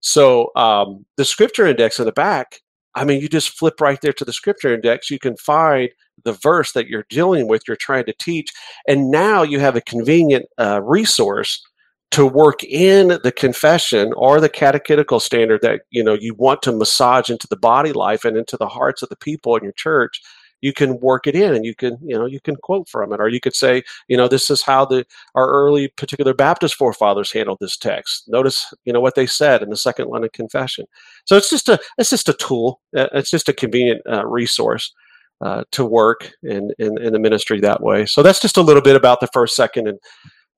so 0.00 0.52
um, 0.54 1.04
the 1.16 1.24
scripture 1.24 1.66
index 1.66 1.98
in 1.98 2.04
the 2.04 2.12
back 2.12 2.60
I 2.94 3.04
mean, 3.04 3.20
you 3.20 3.28
just 3.28 3.56
flip 3.56 3.80
right 3.80 4.00
there 4.00 4.12
to 4.14 4.24
the 4.24 4.32
scripture 4.32 4.74
index. 4.74 5.08
You 5.08 5.20
can 5.20 5.36
find 5.36 5.90
the 6.24 6.32
verse 6.32 6.72
that 6.72 6.88
you're 6.88 7.06
dealing 7.08 7.46
with, 7.46 7.62
you're 7.68 7.76
trying 7.76 8.04
to 8.06 8.14
teach. 8.18 8.50
And 8.88 9.10
now 9.10 9.42
you 9.42 9.60
have 9.60 9.76
a 9.76 9.80
convenient 9.80 10.46
uh, 10.58 10.80
resource 10.82 11.62
to 12.10 12.26
work 12.26 12.64
in 12.64 13.18
the 13.22 13.32
confession 13.32 14.12
or 14.16 14.40
the 14.40 14.48
catechetical 14.48 15.20
standard 15.20 15.60
that 15.62 15.82
you 15.90 16.02
know 16.02 16.14
you 16.14 16.34
want 16.34 16.62
to 16.62 16.72
massage 16.72 17.30
into 17.30 17.46
the 17.48 17.56
body 17.56 17.92
life 17.92 18.24
and 18.24 18.36
into 18.36 18.56
the 18.56 18.68
hearts 18.68 19.02
of 19.02 19.08
the 19.08 19.16
people 19.16 19.56
in 19.56 19.62
your 19.62 19.72
church 19.72 20.20
you 20.60 20.72
can 20.72 20.98
work 21.00 21.26
it 21.26 21.34
in 21.34 21.54
and 21.54 21.64
you 21.64 21.74
can 21.74 21.98
you 22.02 22.16
know 22.16 22.26
you 22.26 22.40
can 22.40 22.56
quote 22.56 22.88
from 22.88 23.12
it. 23.12 23.20
Or 23.20 23.28
you 23.28 23.40
could 23.40 23.54
say 23.54 23.82
you 24.08 24.16
know 24.16 24.28
this 24.28 24.50
is 24.50 24.62
how 24.62 24.84
the 24.84 25.04
our 25.34 25.48
early 25.48 25.88
particular 25.88 26.34
baptist 26.34 26.74
forefathers 26.74 27.32
handled 27.32 27.58
this 27.60 27.76
text. 27.76 28.24
Notice 28.28 28.72
you 28.84 28.92
know 28.92 29.00
what 29.00 29.14
they 29.14 29.26
said 29.26 29.62
in 29.62 29.70
the 29.70 29.76
second 29.76 30.08
London 30.08 30.30
confession. 30.32 30.86
So 31.24 31.36
it's 31.36 31.50
just 31.50 31.68
a 31.68 31.78
it's 31.96 32.10
just 32.10 32.28
a 32.28 32.34
tool. 32.34 32.80
Uh, 32.96 33.08
it's 33.14 33.30
just 33.30 33.48
a 33.48 33.52
convenient 33.52 34.02
uh, 34.10 34.26
resource 34.26 34.92
uh, 35.40 35.64
to 35.72 35.84
work 35.84 36.32
in, 36.42 36.72
in 36.78 36.98
in 36.98 37.12
the 37.12 37.18
ministry 37.18 37.60
that 37.60 37.82
way. 37.82 38.06
So 38.06 38.22
that's 38.22 38.40
just 38.40 38.56
a 38.56 38.62
little 38.62 38.82
bit 38.82 38.96
about 38.96 39.20
the 39.20 39.28
first 39.28 39.54
second 39.54 39.88
and 39.88 39.98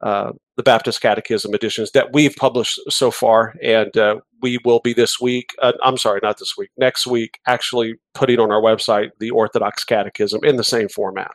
uh, 0.02 0.32
the 0.56 0.62
Baptist 0.62 1.00
Catechism 1.00 1.54
editions 1.54 1.90
that 1.92 2.12
we've 2.12 2.34
published 2.36 2.80
so 2.88 3.10
far, 3.10 3.54
and 3.62 3.94
uh, 3.96 4.16
we 4.42 4.58
will 4.64 4.80
be 4.80 4.92
this 4.92 5.20
week. 5.20 5.54
Uh, 5.60 5.72
I'm 5.82 5.96
sorry, 5.96 6.20
not 6.22 6.38
this 6.38 6.54
week. 6.56 6.70
Next 6.76 7.06
week, 7.06 7.38
actually 7.46 7.94
putting 8.14 8.38
on 8.38 8.50
our 8.50 8.60
website 8.60 9.10
the 9.18 9.30
Orthodox 9.30 9.84
Catechism 9.84 10.40
in 10.44 10.56
the 10.56 10.64
same 10.64 10.88
format. 10.88 11.32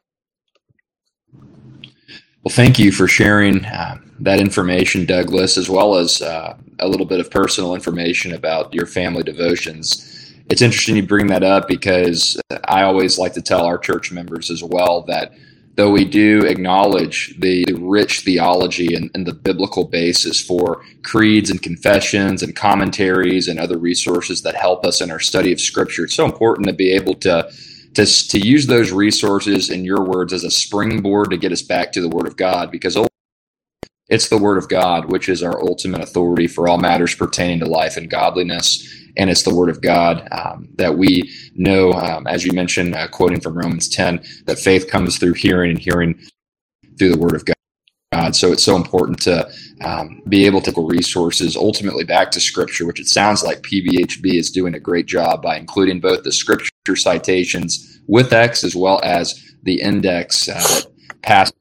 Well, 2.44 2.54
thank 2.54 2.78
you 2.78 2.92
for 2.92 3.08
sharing 3.08 3.66
uh, 3.66 3.98
that 4.20 4.40
information, 4.40 5.06
Douglas, 5.06 5.58
as 5.58 5.68
well 5.68 5.96
as 5.96 6.22
uh, 6.22 6.56
a 6.80 6.88
little 6.88 7.08
bit 7.08 7.20
of 7.20 7.32
personal 7.32 7.74
information 7.74 8.34
about 8.34 8.72
your 8.74 8.86
family 8.86 9.24
devotions. 9.24 10.34
It's 10.50 10.62
interesting 10.62 10.96
you 10.96 11.06
bring 11.06 11.26
that 11.28 11.42
up 11.42 11.68
because 11.68 12.40
I 12.68 12.84
always 12.84 13.18
like 13.18 13.34
to 13.34 13.42
tell 13.42 13.66
our 13.66 13.80
church 13.80 14.12
members 14.12 14.52
as 14.52 14.64
well 14.64 15.02
that 15.08 15.34
though 15.76 15.92
we 15.92 16.06
do 16.06 16.40
acknowledge 16.46 17.36
the 17.40 17.66
rich 17.78 18.22
theology 18.22 18.96
and, 18.96 19.12
and, 19.14 19.26
the 19.26 19.34
biblical 19.34 19.86
basis 19.86 20.40
for 20.40 20.84
creeds 21.04 21.50
and 21.50 21.62
confessions 21.62 22.42
and 22.42 22.56
commentaries 22.56 23.48
and 23.48 23.60
other 23.60 23.78
resources 23.78 24.42
that 24.42 24.56
help 24.56 24.86
us 24.86 25.02
in 25.02 25.12
our 25.12 25.20
study 25.20 25.52
of 25.52 25.60
scripture 25.60 26.06
it's 26.06 26.16
so 26.16 26.26
important 26.26 26.68
to 26.68 26.74
be 26.74 26.92
able 26.92 27.16
to 27.16 27.50
to, 27.94 28.06
to 28.06 28.40
use 28.40 28.68
those 28.68 28.92
resources 28.92 29.70
in 29.70 29.86
your 29.86 30.04
words 30.04 30.34
as 30.34 30.44
a 30.44 30.52
springboard 30.52 31.30
to 31.30 31.38
get 31.38 31.52
us 31.52 31.62
back 31.62 31.92
to 31.92 32.02
the 32.02 32.10
word 32.10 32.28
of 32.28 32.38
god 32.38 32.72
because 32.72 32.98
it's 34.08 34.30
the 34.30 34.38
word 34.38 34.58
of 34.58 34.70
god 34.70 35.12
which 35.12 35.28
is 35.28 35.42
our 35.42 35.62
ultimate 35.62 36.02
authority 36.02 36.48
for 36.48 36.68
all 36.68 36.78
matters 36.78 37.16
pertaining 37.16 37.60
to 37.60 37.66
life 37.66 37.98
and 37.98 38.10
godliness 38.10 39.05
and 39.18 39.30
it's 39.30 39.44
the 39.44 39.54
Word 39.54 39.70
of 39.70 39.82
God 39.82 40.28
um, 40.32 40.70
that 40.76 40.98
we 40.98 41.32
know, 41.56 41.94
um, 41.94 42.28
as 42.28 42.46
you 42.46 42.54
mentioned, 42.54 42.96
uh, 42.96 43.08
quoting 43.08 43.40
from 43.40 43.58
Romans 43.58 43.88
10, 43.90 44.24
that 44.46 44.60
faith 44.60 44.90
comes 44.90 45.18
through 45.18 45.34
hearing 45.34 45.72
and 45.72 45.80
hearing 45.80 46.20
through 46.98 47.12
the 47.12 47.20
Word 47.20 47.36
of 47.36 47.46
God. 47.46 47.56
So 48.36 48.52
it's 48.52 48.64
so 48.64 48.76
important 48.76 49.22
to 49.24 49.50
um, 49.82 50.22
be 50.28 50.46
able 50.46 50.62
to 50.62 50.72
go 50.72 50.86
resources 50.86 51.56
ultimately 51.56 52.04
back 52.06 52.32
to 52.32 52.40
Scripture, 52.40 52.86
which 52.86 53.00
it 53.00 53.08
sounds 53.08 53.44
like 53.44 53.62
PBHB 53.62 54.34
is 54.34 54.52
doing 54.52 54.74
a 54.74 54.80
great 54.80 55.06
job 55.06 55.42
by 55.42 55.58
including 55.58 56.00
both 56.00 56.24
the 56.24 56.32
Scripture 56.32 56.96
citations 56.96 58.00
with 58.08 58.34
X 58.34 58.64
as 58.64 58.76
well 58.76 59.02
as 59.04 59.56
the 59.64 59.82
index 59.82 60.48
uh, 60.48 60.54
that 60.54 60.88
past 61.22 61.54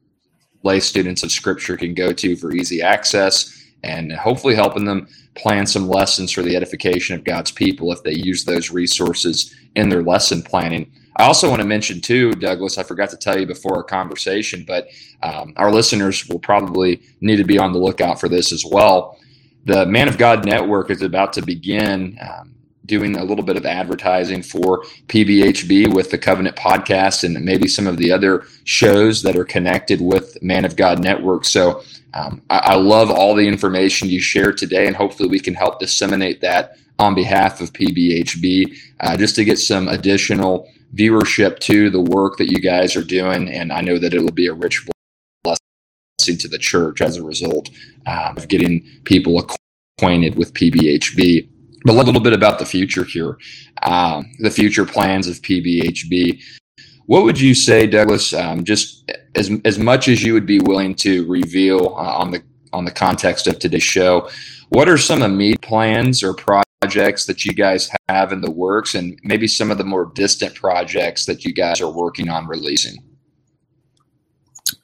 lay 0.63 0.79
students 0.79 1.23
of 1.23 1.31
Scripture 1.31 1.77
can 1.77 1.93
go 1.93 2.13
to 2.13 2.35
for 2.35 2.53
easy 2.53 2.81
access 2.81 3.63
and 3.83 4.11
hopefully 4.13 4.55
helping 4.55 4.85
them 4.85 5.07
plan 5.35 5.65
some 5.65 5.87
lessons 5.87 6.31
for 6.31 6.41
the 6.41 6.55
edification 6.55 7.15
of 7.15 7.23
God's 7.23 7.51
people 7.51 7.91
if 7.91 8.03
they 8.03 8.13
use 8.13 8.45
those 8.45 8.71
resources 8.71 9.53
in 9.75 9.89
their 9.89 10.03
lesson 10.03 10.41
planning. 10.41 10.91
I 11.17 11.23
also 11.23 11.49
want 11.49 11.61
to 11.61 11.67
mention 11.67 12.01
too, 12.01 12.33
Douglas. 12.33 12.77
I 12.77 12.83
forgot 12.83 13.09
to 13.11 13.17
tell 13.17 13.39
you 13.39 13.45
before 13.45 13.75
our 13.75 13.83
conversation, 13.83 14.65
but 14.67 14.89
um, 15.23 15.53
our 15.55 15.71
listeners 15.71 16.27
will 16.27 16.39
probably 16.39 17.01
need 17.21 17.37
to 17.37 17.43
be 17.43 17.57
on 17.57 17.71
the 17.71 17.79
lookout 17.79 18.19
for 18.19 18.27
this 18.27 18.51
as 18.51 18.65
well. 18.65 19.17
The 19.65 19.85
Man 19.85 20.07
of 20.07 20.17
God 20.17 20.45
Network 20.45 20.91
is 20.91 21.01
about 21.01 21.33
to 21.33 21.41
begin 21.41 22.17
um, 22.21 22.54
doing 22.85 23.15
a 23.15 23.23
little 23.23 23.43
bit 23.43 23.57
of 23.57 23.65
advertising 23.65 24.41
for 24.41 24.83
PBHB 25.07 25.93
with 25.93 26.11
the 26.11 26.17
Covenant 26.17 26.55
podcast 26.55 27.23
and 27.23 27.43
maybe 27.43 27.67
some 27.67 27.87
of 27.87 27.97
the 27.97 28.11
other 28.11 28.45
shows 28.63 29.23
that 29.23 29.35
are 29.35 29.45
connected 29.45 30.01
with 30.01 30.41
Man 30.41 30.65
of 30.65 30.75
God 30.75 31.03
Network. 31.03 31.45
So 31.45 31.81
um, 32.13 32.41
I, 32.49 32.57
I, 32.57 32.75
love 32.75 33.11
all 33.11 33.35
the 33.35 33.47
information 33.47 34.09
you 34.09 34.21
shared 34.21 34.57
today, 34.57 34.87
and 34.87 34.95
hopefully 34.95 35.27
we 35.27 35.39
can 35.39 35.53
help 35.53 35.79
disseminate 35.79 36.39
that 36.41 36.77
on 36.97 37.13
behalf 37.13 37.59
of 37.59 37.73
PBHB 37.73 38.77
uh, 39.01 39.17
just 39.17 39.35
to 39.35 39.43
get 39.43 39.59
some 39.59 39.89
additional 39.89 40.69
viewership 40.95 41.59
to 41.59 41.89
the 41.89 41.99
work 41.99 42.37
that 42.37 42.49
you 42.49 42.59
guys 42.59 42.95
are 42.95 43.03
doing. 43.03 43.49
And 43.49 43.71
I 43.73 43.81
know 43.81 43.99
that 43.99 44.13
it 44.13 44.21
will 44.21 44.31
be 44.31 44.47
a 44.47 44.53
rich 44.53 44.87
blessing 45.43 46.37
to 46.37 46.47
the 46.47 46.57
church 46.57 47.01
as 47.01 47.17
a 47.17 47.23
result 47.23 47.69
um, 48.07 48.37
of 48.37 48.47
getting 48.47 48.85
people 49.03 49.45
acquainted 49.97 50.35
with 50.35 50.53
PBHB. 50.53 51.49
But 51.85 51.93
a 51.93 52.01
little 52.01 52.19
bit 52.19 52.33
about 52.33 52.57
the 52.57 52.65
future 52.65 53.03
here, 53.03 53.37
um, 53.83 54.31
the 54.39 54.49
future 54.49 54.85
plans 54.85 55.27
of 55.27 55.35
PBHB. 55.41 56.41
What 57.05 57.23
would 57.23 57.39
you 57.39 57.53
say, 57.53 57.85
Douglas? 57.85 58.33
Um, 58.33 58.63
just 58.63 59.11
as 59.35 59.51
as 59.63 59.77
much 59.77 60.07
as 60.07 60.23
you 60.23 60.33
would 60.33 60.47
be 60.47 60.59
willing 60.59 60.95
to 60.95 61.25
reveal 61.27 61.95
uh, 61.95 62.17
on 62.17 62.31
the 62.31 62.41
on 62.73 62.85
the 62.85 62.91
context 62.91 63.45
of 63.45 63.59
today's 63.59 63.83
show, 63.83 64.27
what 64.69 64.89
are 64.89 64.97
some 64.97 65.21
immediate 65.21 65.61
plans 65.61 66.23
or 66.23 66.33
projects 66.33 67.27
that 67.27 67.45
you 67.45 67.53
guys 67.53 67.91
have 68.09 68.31
in 68.31 68.41
the 68.41 68.51
works, 68.51 68.95
and 68.95 69.19
maybe 69.23 69.47
some 69.47 69.69
of 69.69 69.77
the 69.77 69.83
more 69.83 70.11
distant 70.15 70.55
projects 70.55 71.25
that 71.27 71.45
you 71.45 71.53
guys 71.53 71.81
are 71.81 71.91
working 71.91 72.29
on 72.29 72.47
releasing? 72.47 72.97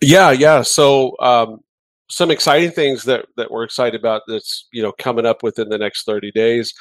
Yeah, 0.01 0.31
yeah. 0.31 0.61
So 0.61 1.17
um, 1.19 1.61
some 2.12 2.30
exciting 2.30 2.71
things 2.71 3.04
that 3.04 3.26
that 3.38 3.50
we're 3.50 3.63
excited 3.63 4.00
about 4.00 4.21
that's 4.28 4.67
you 4.71 4.84
know 4.84 4.91
coming 5.00 5.26
up 5.26 5.41
within 5.41 5.69
the 5.69 5.78
next 5.78 6.06
30 6.06 6.32
days 6.32 6.74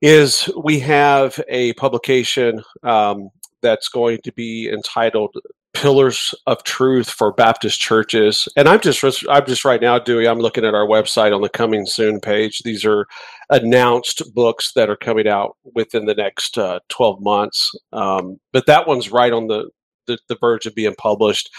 is 0.00 0.48
we 0.62 0.78
have 0.78 1.40
a 1.48 1.72
publication 1.74 2.62
um, 2.82 3.30
that's 3.62 3.88
going 3.88 4.18
to 4.22 4.32
be 4.32 4.68
entitled 4.68 5.34
pillars 5.74 6.34
of 6.46 6.62
truth 6.64 7.10
for 7.10 7.32
baptist 7.32 7.78
churches. 7.78 8.48
And 8.56 8.66
i'm 8.66 8.80
just 8.80 9.04
i'm 9.28 9.44
just 9.44 9.64
right 9.64 9.80
now 9.80 9.98
doing 9.98 10.26
i'm 10.26 10.38
looking 10.38 10.64
at 10.64 10.74
our 10.74 10.86
website 10.86 11.34
on 11.34 11.42
the 11.42 11.50
coming 11.50 11.84
soon 11.84 12.20
page. 12.20 12.60
These 12.64 12.84
are 12.84 13.06
announced 13.50 14.22
books 14.34 14.72
that 14.74 14.88
are 14.88 14.96
coming 14.96 15.28
out 15.28 15.56
within 15.74 16.06
the 16.06 16.14
next 16.14 16.56
uh, 16.56 16.80
12 16.88 17.20
months. 17.20 17.70
Um, 17.92 18.38
but 18.52 18.66
that 18.66 18.86
one's 18.86 19.12
right 19.12 19.32
on 19.32 19.48
the 19.48 19.68
the, 20.06 20.18
the 20.28 20.36
verge 20.40 20.66
of 20.66 20.74
being 20.74 20.94
published. 20.96 21.50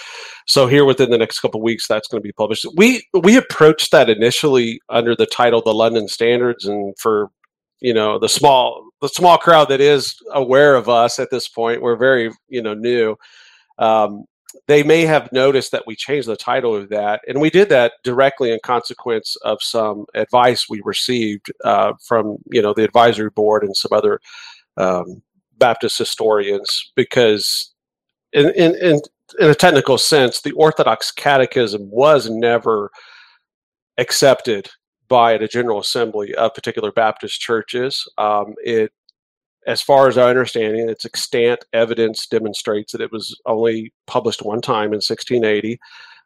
So 0.47 0.67
here 0.67 0.86
within 0.86 1.10
the 1.10 1.17
next 1.17 1.39
couple 1.39 1.62
weeks, 1.62 1.88
that's 1.88 2.07
going 2.07 2.21
to 2.21 2.27
be 2.27 2.33
published. 2.33 2.65
We 2.75 3.05
we 3.13 3.38
approached 3.38 3.91
that 3.91 4.10
initially 4.10 4.79
under 4.89 5.15
the 5.15 5.25
title 5.25 5.62
"The 5.62 5.73
London 5.73 6.07
Standards," 6.07 6.65
and 6.65 6.97
for 6.99 7.29
you 7.79 7.93
know 7.93 8.19
the 8.19 8.29
small 8.29 8.89
the 9.01 9.10
small 9.10 9.38
crowd 9.38 9.69
that 9.69 9.81
is 9.81 10.15
aware 10.33 10.75
of 10.75 10.89
us 10.89 11.19
at 11.19 11.29
this 11.31 11.47
point, 11.47 11.81
we're 11.81 11.97
very 11.97 12.31
you 12.47 12.62
know 12.62 12.73
new. 12.73 13.15
Um, 13.79 14.25
they 14.67 14.81
may 14.81 15.01
have 15.03 15.31
noticed 15.31 15.71
that 15.71 15.86
we 15.86 15.95
changed 15.95 16.27
the 16.27 16.36
title 16.36 16.75
of 16.75 16.89
that, 16.89 17.21
and 17.27 17.39
we 17.39 17.49
did 17.49 17.69
that 17.69 17.93
directly 18.03 18.51
in 18.51 18.60
consequence 18.63 19.36
of 19.43 19.62
some 19.62 20.05
advice 20.15 20.67
we 20.69 20.81
received 20.83 21.51
uh, 21.63 21.93
from 22.05 22.38
you 22.51 22.62
know 22.62 22.73
the 22.73 22.83
advisory 22.83 23.29
board 23.29 23.63
and 23.63 23.75
some 23.75 23.93
other 23.93 24.19
um, 24.77 25.21
Baptist 25.57 25.97
historians 25.97 26.91
because 26.95 27.73
in, 28.33 28.49
in, 28.51 28.75
in, 28.75 29.01
in 29.39 29.49
a 29.49 29.55
technical 29.55 29.97
sense, 29.97 30.41
the 30.41 30.51
Orthodox 30.53 31.11
Catechism 31.11 31.89
was 31.89 32.29
never 32.29 32.89
accepted 33.97 34.69
by 35.07 35.37
the 35.37 35.47
General 35.47 35.79
Assembly 35.79 36.33
of 36.35 36.53
particular 36.53 36.91
Baptist 36.91 37.39
churches. 37.39 38.07
Um, 38.17 38.55
it, 38.63 38.91
as 39.65 39.81
far 39.81 40.07
as 40.07 40.17
I 40.17 40.29
understand 40.29 40.77
it, 40.77 40.89
its 40.89 41.05
extant 41.05 41.65
evidence 41.73 42.27
demonstrates 42.27 42.91
that 42.91 43.01
it 43.01 43.11
was 43.11 43.37
only 43.45 43.93
published 44.05 44.41
one 44.41 44.61
time 44.61 44.93
in 44.93 45.01
1680. 45.01 45.79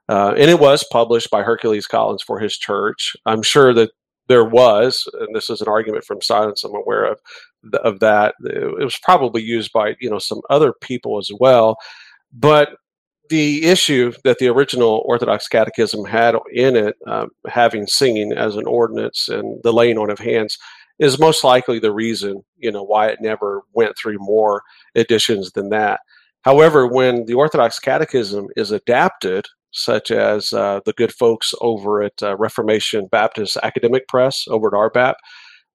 Uh, 0.09 0.33
and 0.37 0.49
it 0.49 0.59
was 0.59 0.85
published 0.91 1.31
by 1.31 1.41
Hercules 1.41 1.87
Collins 1.87 2.21
for 2.21 2.39
his 2.39 2.57
church. 2.57 3.15
I'm 3.25 3.41
sure 3.41 3.73
that 3.73 3.91
there 4.31 4.45
was, 4.45 5.07
and 5.19 5.35
this 5.35 5.49
is 5.49 5.59
an 5.59 5.67
argument 5.67 6.05
from 6.05 6.21
silence 6.21 6.63
I'm 6.63 6.73
aware 6.73 7.03
of, 7.03 7.19
of 7.83 7.99
that. 7.99 8.35
It 8.45 8.83
was 8.83 8.97
probably 9.03 9.41
used 9.41 9.73
by 9.73 9.95
you 9.99 10.09
know 10.09 10.19
some 10.19 10.39
other 10.49 10.71
people 10.71 11.17
as 11.17 11.29
well, 11.37 11.75
but 12.31 12.69
the 13.29 13.65
issue 13.65 14.13
that 14.23 14.39
the 14.39 14.47
original 14.47 15.03
Orthodox 15.05 15.49
Catechism 15.49 16.05
had 16.05 16.35
in 16.53 16.77
it, 16.77 16.95
um, 17.07 17.29
having 17.47 17.87
singing 17.87 18.31
as 18.31 18.55
an 18.55 18.65
ordinance 18.67 19.27
and 19.27 19.61
the 19.63 19.73
laying 19.73 19.97
on 19.97 20.09
of 20.09 20.19
hands, 20.19 20.57
is 20.99 21.19
most 21.19 21.43
likely 21.43 21.77
the 21.79 21.93
reason 21.93 22.41
you 22.57 22.71
know 22.71 22.83
why 22.83 23.07
it 23.07 23.19
never 23.19 23.63
went 23.73 23.97
through 23.97 24.17
more 24.19 24.61
editions 24.95 25.51
than 25.51 25.69
that. 25.69 25.99
However, 26.43 26.87
when 26.87 27.25
the 27.25 27.33
Orthodox 27.33 27.79
Catechism 27.79 28.47
is 28.55 28.71
adapted, 28.71 29.45
such 29.71 30.11
as 30.11 30.53
uh, 30.53 30.79
the 30.85 30.93
good 30.93 31.13
folks 31.13 31.53
over 31.61 32.01
at 32.03 32.21
uh, 32.21 32.35
Reformation 32.37 33.07
Baptist 33.07 33.57
Academic 33.63 34.07
Press 34.07 34.45
over 34.49 34.67
at 34.67 34.93
RBAP, 34.93 35.15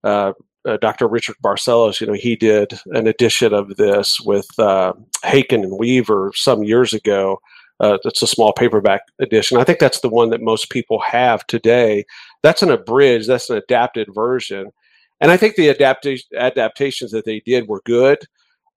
uh, 0.05 0.33
uh, 0.67 0.77
Dr. 0.79 1.07
Richard 1.07 1.37
Barcellos, 1.43 2.01
you 2.01 2.07
know, 2.07 2.13
he 2.13 2.35
did 2.35 2.79
an 2.87 3.07
edition 3.07 3.55
of 3.55 3.77
this 3.77 4.21
with 4.21 4.47
uh, 4.59 4.93
Haykin 5.25 5.63
and 5.63 5.79
Weaver 5.79 6.33
some 6.35 6.65
years 6.65 6.93
ago. 6.93 7.39
Uh, 7.79 7.99
it's 8.05 8.23
a 8.23 8.27
small 8.27 8.53
paperback 8.53 9.03
edition. 9.21 9.59
I 9.59 9.65
think 9.65 9.79
that's 9.79 10.01
the 10.01 10.09
one 10.09 10.31
that 10.31 10.41
most 10.41 10.71
people 10.71 10.99
have 11.01 11.47
today. 11.47 12.05
That's 12.43 12.63
an 12.63 12.71
abridged, 12.71 13.29
that's 13.29 13.51
an 13.51 13.59
adapted 13.59 14.09
version. 14.13 14.73
And 15.21 15.31
I 15.31 15.37
think 15.37 15.55
the 15.55 15.73
adapta- 15.73 16.23
adaptations 16.37 17.13
that 17.13 17.25
they 17.27 17.41
did 17.41 17.69
were 17.69 17.83
good. 17.85 18.19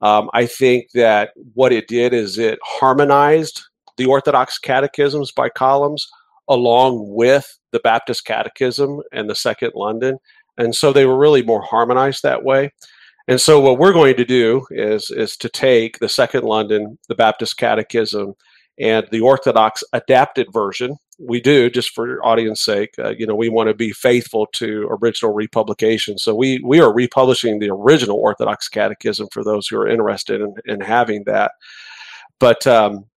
Um, 0.01 0.29
I 0.33 0.45
think 0.45 0.91
that 0.93 1.31
what 1.53 1.73
it 1.73 1.87
did 1.87 2.13
is 2.13 2.37
it 2.37 2.59
harmonized 2.63 3.63
the 3.99 4.07
Orthodox 4.07 4.57
catechisms 4.57 5.31
by 5.31 5.49
Collins 5.49 6.07
along 6.47 7.05
with 7.13 7.59
the 7.71 7.79
Baptist 7.81 8.25
Catechism 8.25 9.01
and 9.11 9.29
the 9.29 9.35
Second 9.35 9.73
London. 9.75 10.17
And 10.57 10.73
so 10.73 10.91
they 10.91 11.05
were 11.05 11.17
really 11.17 11.43
more 11.43 11.61
harmonized 11.61 12.23
that 12.23 12.43
way. 12.43 12.71
And 13.27 13.39
so 13.39 13.59
what 13.59 13.77
we're 13.77 13.93
going 13.93 14.15
to 14.15 14.25
do 14.25 14.65
is 14.71 15.11
is 15.11 15.37
to 15.37 15.49
take 15.49 15.99
the 15.99 16.09
Second 16.09 16.45
London, 16.45 16.97
the 17.09 17.15
Baptist 17.15 17.57
Catechism, 17.57 18.33
and 18.79 19.05
the 19.11 19.19
Orthodox 19.19 19.83
adapted 19.93 20.47
version. 20.51 20.97
We 21.19 21.41
do 21.41 21.69
just 21.69 21.89
for 21.91 22.25
audience 22.25 22.63
sake. 22.63 22.91
Uh, 22.97 23.09
you 23.09 23.27
know, 23.27 23.35
we 23.35 23.49
want 23.49 23.67
to 23.67 23.75
be 23.75 23.91
faithful 23.91 24.47
to 24.53 24.87
original 24.89 25.33
republication. 25.33 26.17
So 26.17 26.33
we 26.33 26.59
we 26.65 26.79
are 26.79 26.91
republishing 26.91 27.59
the 27.59 27.69
original 27.69 28.17
Orthodox 28.17 28.69
Catechism 28.69 29.27
for 29.31 29.43
those 29.43 29.67
who 29.67 29.77
are 29.77 29.87
interested 29.87 30.41
in, 30.41 30.53
in 30.65 30.79
having 30.79 31.25
that. 31.25 31.51
But 32.39 32.65
um, 32.65 33.08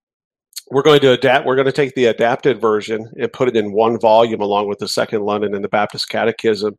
we're 0.72 0.82
going 0.82 1.00
to 1.00 1.12
adapt. 1.12 1.44
We're 1.44 1.54
going 1.54 1.66
to 1.66 1.72
take 1.72 1.94
the 1.94 2.06
adapted 2.06 2.58
version 2.58 3.06
and 3.20 3.30
put 3.30 3.48
it 3.48 3.56
in 3.56 3.72
one 3.72 4.00
volume 4.00 4.40
along 4.40 4.68
with 4.68 4.78
the 4.78 4.88
Second 4.88 5.22
London 5.22 5.54
and 5.54 5.62
the 5.62 5.68
Baptist 5.68 6.08
Catechism. 6.08 6.78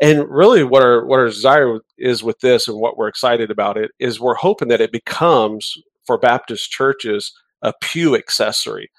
And 0.00 0.24
really, 0.30 0.64
what 0.64 0.82
our 0.82 1.04
what 1.04 1.20
our 1.20 1.26
desire 1.26 1.78
is 1.98 2.24
with 2.24 2.40
this, 2.40 2.66
and 2.66 2.80
what 2.80 2.96
we're 2.96 3.08
excited 3.08 3.50
about 3.50 3.76
it, 3.76 3.90
is 3.98 4.18
we're 4.18 4.34
hoping 4.34 4.68
that 4.68 4.80
it 4.80 4.92
becomes 4.92 5.74
for 6.06 6.18
Baptist 6.18 6.70
churches 6.70 7.32
a 7.60 7.74
pew 7.82 8.16
accessory. 8.16 8.90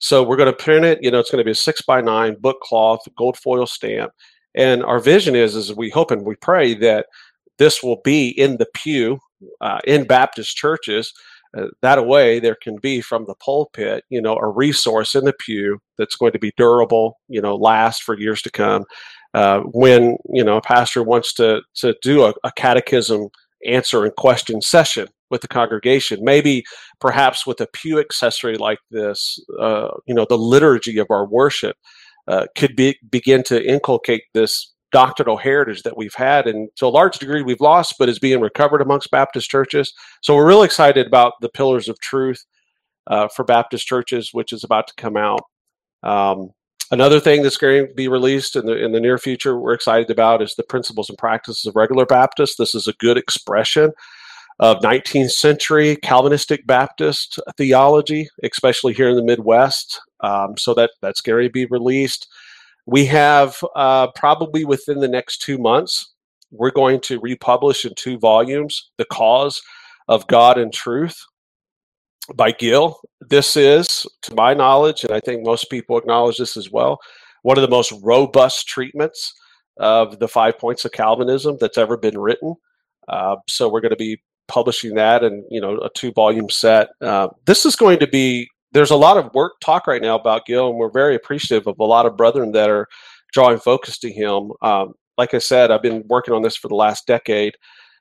So 0.00 0.22
we're 0.22 0.36
going 0.36 0.52
to 0.52 0.64
print 0.64 0.84
it. 0.84 0.98
You 1.00 1.10
know, 1.10 1.18
it's 1.18 1.30
going 1.30 1.40
to 1.40 1.44
be 1.44 1.52
a 1.52 1.56
six 1.56 1.80
by 1.80 2.02
nine 2.02 2.36
book 2.38 2.60
cloth, 2.60 3.00
gold 3.16 3.38
foil 3.38 3.66
stamp, 3.66 4.12
and 4.54 4.84
our 4.84 5.00
vision 5.00 5.34
is, 5.34 5.56
is 5.56 5.74
we 5.74 5.88
hope 5.88 6.10
and 6.10 6.26
we 6.26 6.36
pray 6.36 6.74
that 6.74 7.06
this 7.58 7.82
will 7.82 8.02
be 8.04 8.28
in 8.38 8.58
the 8.58 8.66
pew 8.74 9.18
uh, 9.62 9.78
in 9.86 10.04
Baptist 10.04 10.56
churches 10.56 11.14
uh, 11.56 11.66
that 11.82 12.06
way 12.06 12.40
there 12.40 12.56
can 12.60 12.76
be 12.76 13.00
from 13.00 13.24
the 13.26 13.34
pulpit 13.36 14.04
you 14.10 14.20
know 14.20 14.36
a 14.36 14.48
resource 14.48 15.14
in 15.14 15.24
the 15.24 15.32
pew 15.32 15.78
that's 15.98 16.16
going 16.16 16.32
to 16.32 16.38
be 16.38 16.52
durable 16.56 17.18
you 17.28 17.40
know 17.40 17.54
last 17.54 18.02
for 18.02 18.18
years 18.18 18.42
to 18.42 18.50
come. 18.50 18.84
Uh, 19.34 19.60
when 19.72 20.16
you 20.32 20.44
know 20.44 20.56
a 20.56 20.62
pastor 20.62 21.02
wants 21.02 21.32
to 21.34 21.60
to 21.74 21.94
do 22.02 22.24
a, 22.24 22.34
a 22.44 22.52
catechism 22.56 23.28
answer 23.66 24.04
and 24.04 24.14
question 24.16 24.60
session 24.60 25.08
with 25.30 25.40
the 25.40 25.48
congregation 25.48 26.20
maybe 26.22 26.62
perhaps 27.00 27.46
with 27.46 27.60
a 27.60 27.66
pew 27.72 27.98
accessory 27.98 28.56
like 28.56 28.78
this 28.90 29.38
uh, 29.60 29.88
you 30.06 30.14
know 30.14 30.26
the 30.28 30.38
liturgy 30.38 30.98
of 30.98 31.06
our 31.10 31.26
worship 31.26 31.76
uh, 32.28 32.46
could 32.56 32.76
be 32.76 32.96
begin 33.10 33.42
to 33.42 33.64
inculcate 33.66 34.22
this 34.34 34.73
doctrinal 34.94 35.36
heritage 35.36 35.82
that 35.82 35.96
we've 35.96 36.14
had, 36.14 36.46
and 36.46 36.68
to 36.76 36.86
a 36.86 36.88
large 36.88 37.18
degree 37.18 37.42
we've 37.42 37.60
lost, 37.60 37.96
but 37.98 38.08
is 38.08 38.20
being 38.20 38.40
recovered 38.40 38.80
amongst 38.80 39.10
Baptist 39.10 39.50
churches. 39.50 39.92
So 40.22 40.36
we're 40.36 40.46
really 40.46 40.66
excited 40.66 41.04
about 41.06 41.32
the 41.40 41.48
Pillars 41.48 41.88
of 41.88 41.98
Truth 41.98 42.44
uh, 43.08 43.26
for 43.26 43.44
Baptist 43.44 43.84
churches, 43.86 44.30
which 44.32 44.52
is 44.52 44.62
about 44.62 44.86
to 44.86 44.94
come 44.96 45.16
out. 45.16 45.42
Um, 46.04 46.50
another 46.92 47.18
thing 47.18 47.42
that's 47.42 47.56
going 47.56 47.88
to 47.88 47.94
be 47.94 48.06
released 48.06 48.54
in 48.54 48.66
the 48.66 48.76
in 48.76 48.92
the 48.92 49.00
near 49.00 49.18
future, 49.18 49.58
we're 49.58 49.74
excited 49.74 50.10
about, 50.10 50.40
is 50.40 50.54
the 50.54 50.62
Principles 50.62 51.08
and 51.08 51.18
Practices 51.18 51.66
of 51.66 51.74
Regular 51.74 52.06
Baptists. 52.06 52.56
This 52.56 52.76
is 52.76 52.86
a 52.86 52.94
good 52.94 53.18
expression 53.18 53.90
of 54.60 54.78
19th 54.78 55.32
century 55.32 55.96
Calvinistic 55.96 56.64
Baptist 56.68 57.40
theology, 57.56 58.28
especially 58.44 58.92
here 58.92 59.08
in 59.08 59.16
the 59.16 59.24
Midwest. 59.24 60.00
Um, 60.20 60.56
so 60.56 60.72
that 60.74 60.90
that's 61.02 61.20
going 61.20 61.46
to 61.46 61.50
be 61.50 61.66
released. 61.66 62.28
We 62.86 63.06
have 63.06 63.56
uh, 63.74 64.08
probably 64.14 64.64
within 64.64 65.00
the 65.00 65.08
next 65.08 65.38
two 65.38 65.58
months, 65.58 66.12
we're 66.50 66.70
going 66.70 67.00
to 67.00 67.20
republish 67.20 67.84
in 67.84 67.94
two 67.96 68.18
volumes 68.18 68.90
The 68.98 69.06
Cause 69.06 69.60
of 70.08 70.26
God 70.26 70.58
and 70.58 70.72
Truth 70.72 71.16
by 72.34 72.52
Gill. 72.52 73.00
This 73.20 73.56
is, 73.56 74.06
to 74.22 74.34
my 74.34 74.54
knowledge, 74.54 75.04
and 75.04 75.12
I 75.12 75.20
think 75.20 75.44
most 75.44 75.70
people 75.70 75.98
acknowledge 75.98 76.36
this 76.36 76.56
as 76.56 76.70
well, 76.70 76.98
one 77.42 77.58
of 77.58 77.62
the 77.62 77.68
most 77.68 77.92
robust 78.02 78.66
treatments 78.66 79.32
of 79.78 80.18
the 80.18 80.28
five 80.28 80.58
points 80.58 80.84
of 80.84 80.92
Calvinism 80.92 81.56
that's 81.60 81.78
ever 81.78 81.96
been 81.96 82.18
written. 82.18 82.54
Uh, 83.08 83.36
so 83.48 83.68
we're 83.68 83.80
going 83.80 83.90
to 83.90 83.96
be 83.96 84.20
publishing 84.46 84.94
that 84.94 85.24
and 85.24 85.42
you 85.50 85.60
know 85.60 85.78
a 85.78 85.88
two 85.94 86.12
volume 86.12 86.50
set. 86.50 86.88
Uh, 87.00 87.28
this 87.46 87.66
is 87.66 87.76
going 87.76 87.98
to 87.98 88.06
be 88.06 88.48
there's 88.74 88.90
a 88.90 88.96
lot 88.96 89.16
of 89.16 89.32
work 89.34 89.54
talk 89.60 89.86
right 89.86 90.02
now 90.02 90.18
about 90.18 90.46
Gill, 90.46 90.68
and 90.68 90.76
we're 90.76 90.90
very 90.90 91.14
appreciative 91.14 91.66
of 91.66 91.78
a 91.78 91.84
lot 91.84 92.06
of 92.06 92.16
brethren 92.16 92.52
that 92.52 92.68
are 92.68 92.88
drawing 93.32 93.58
focus 93.58 93.98
to 94.00 94.12
him. 94.12 94.50
Um, 94.62 94.94
like 95.16 95.32
I 95.32 95.38
said, 95.38 95.70
I've 95.70 95.82
been 95.82 96.02
working 96.08 96.34
on 96.34 96.42
this 96.42 96.56
for 96.56 96.68
the 96.68 96.74
last 96.74 97.06
decade. 97.06 97.54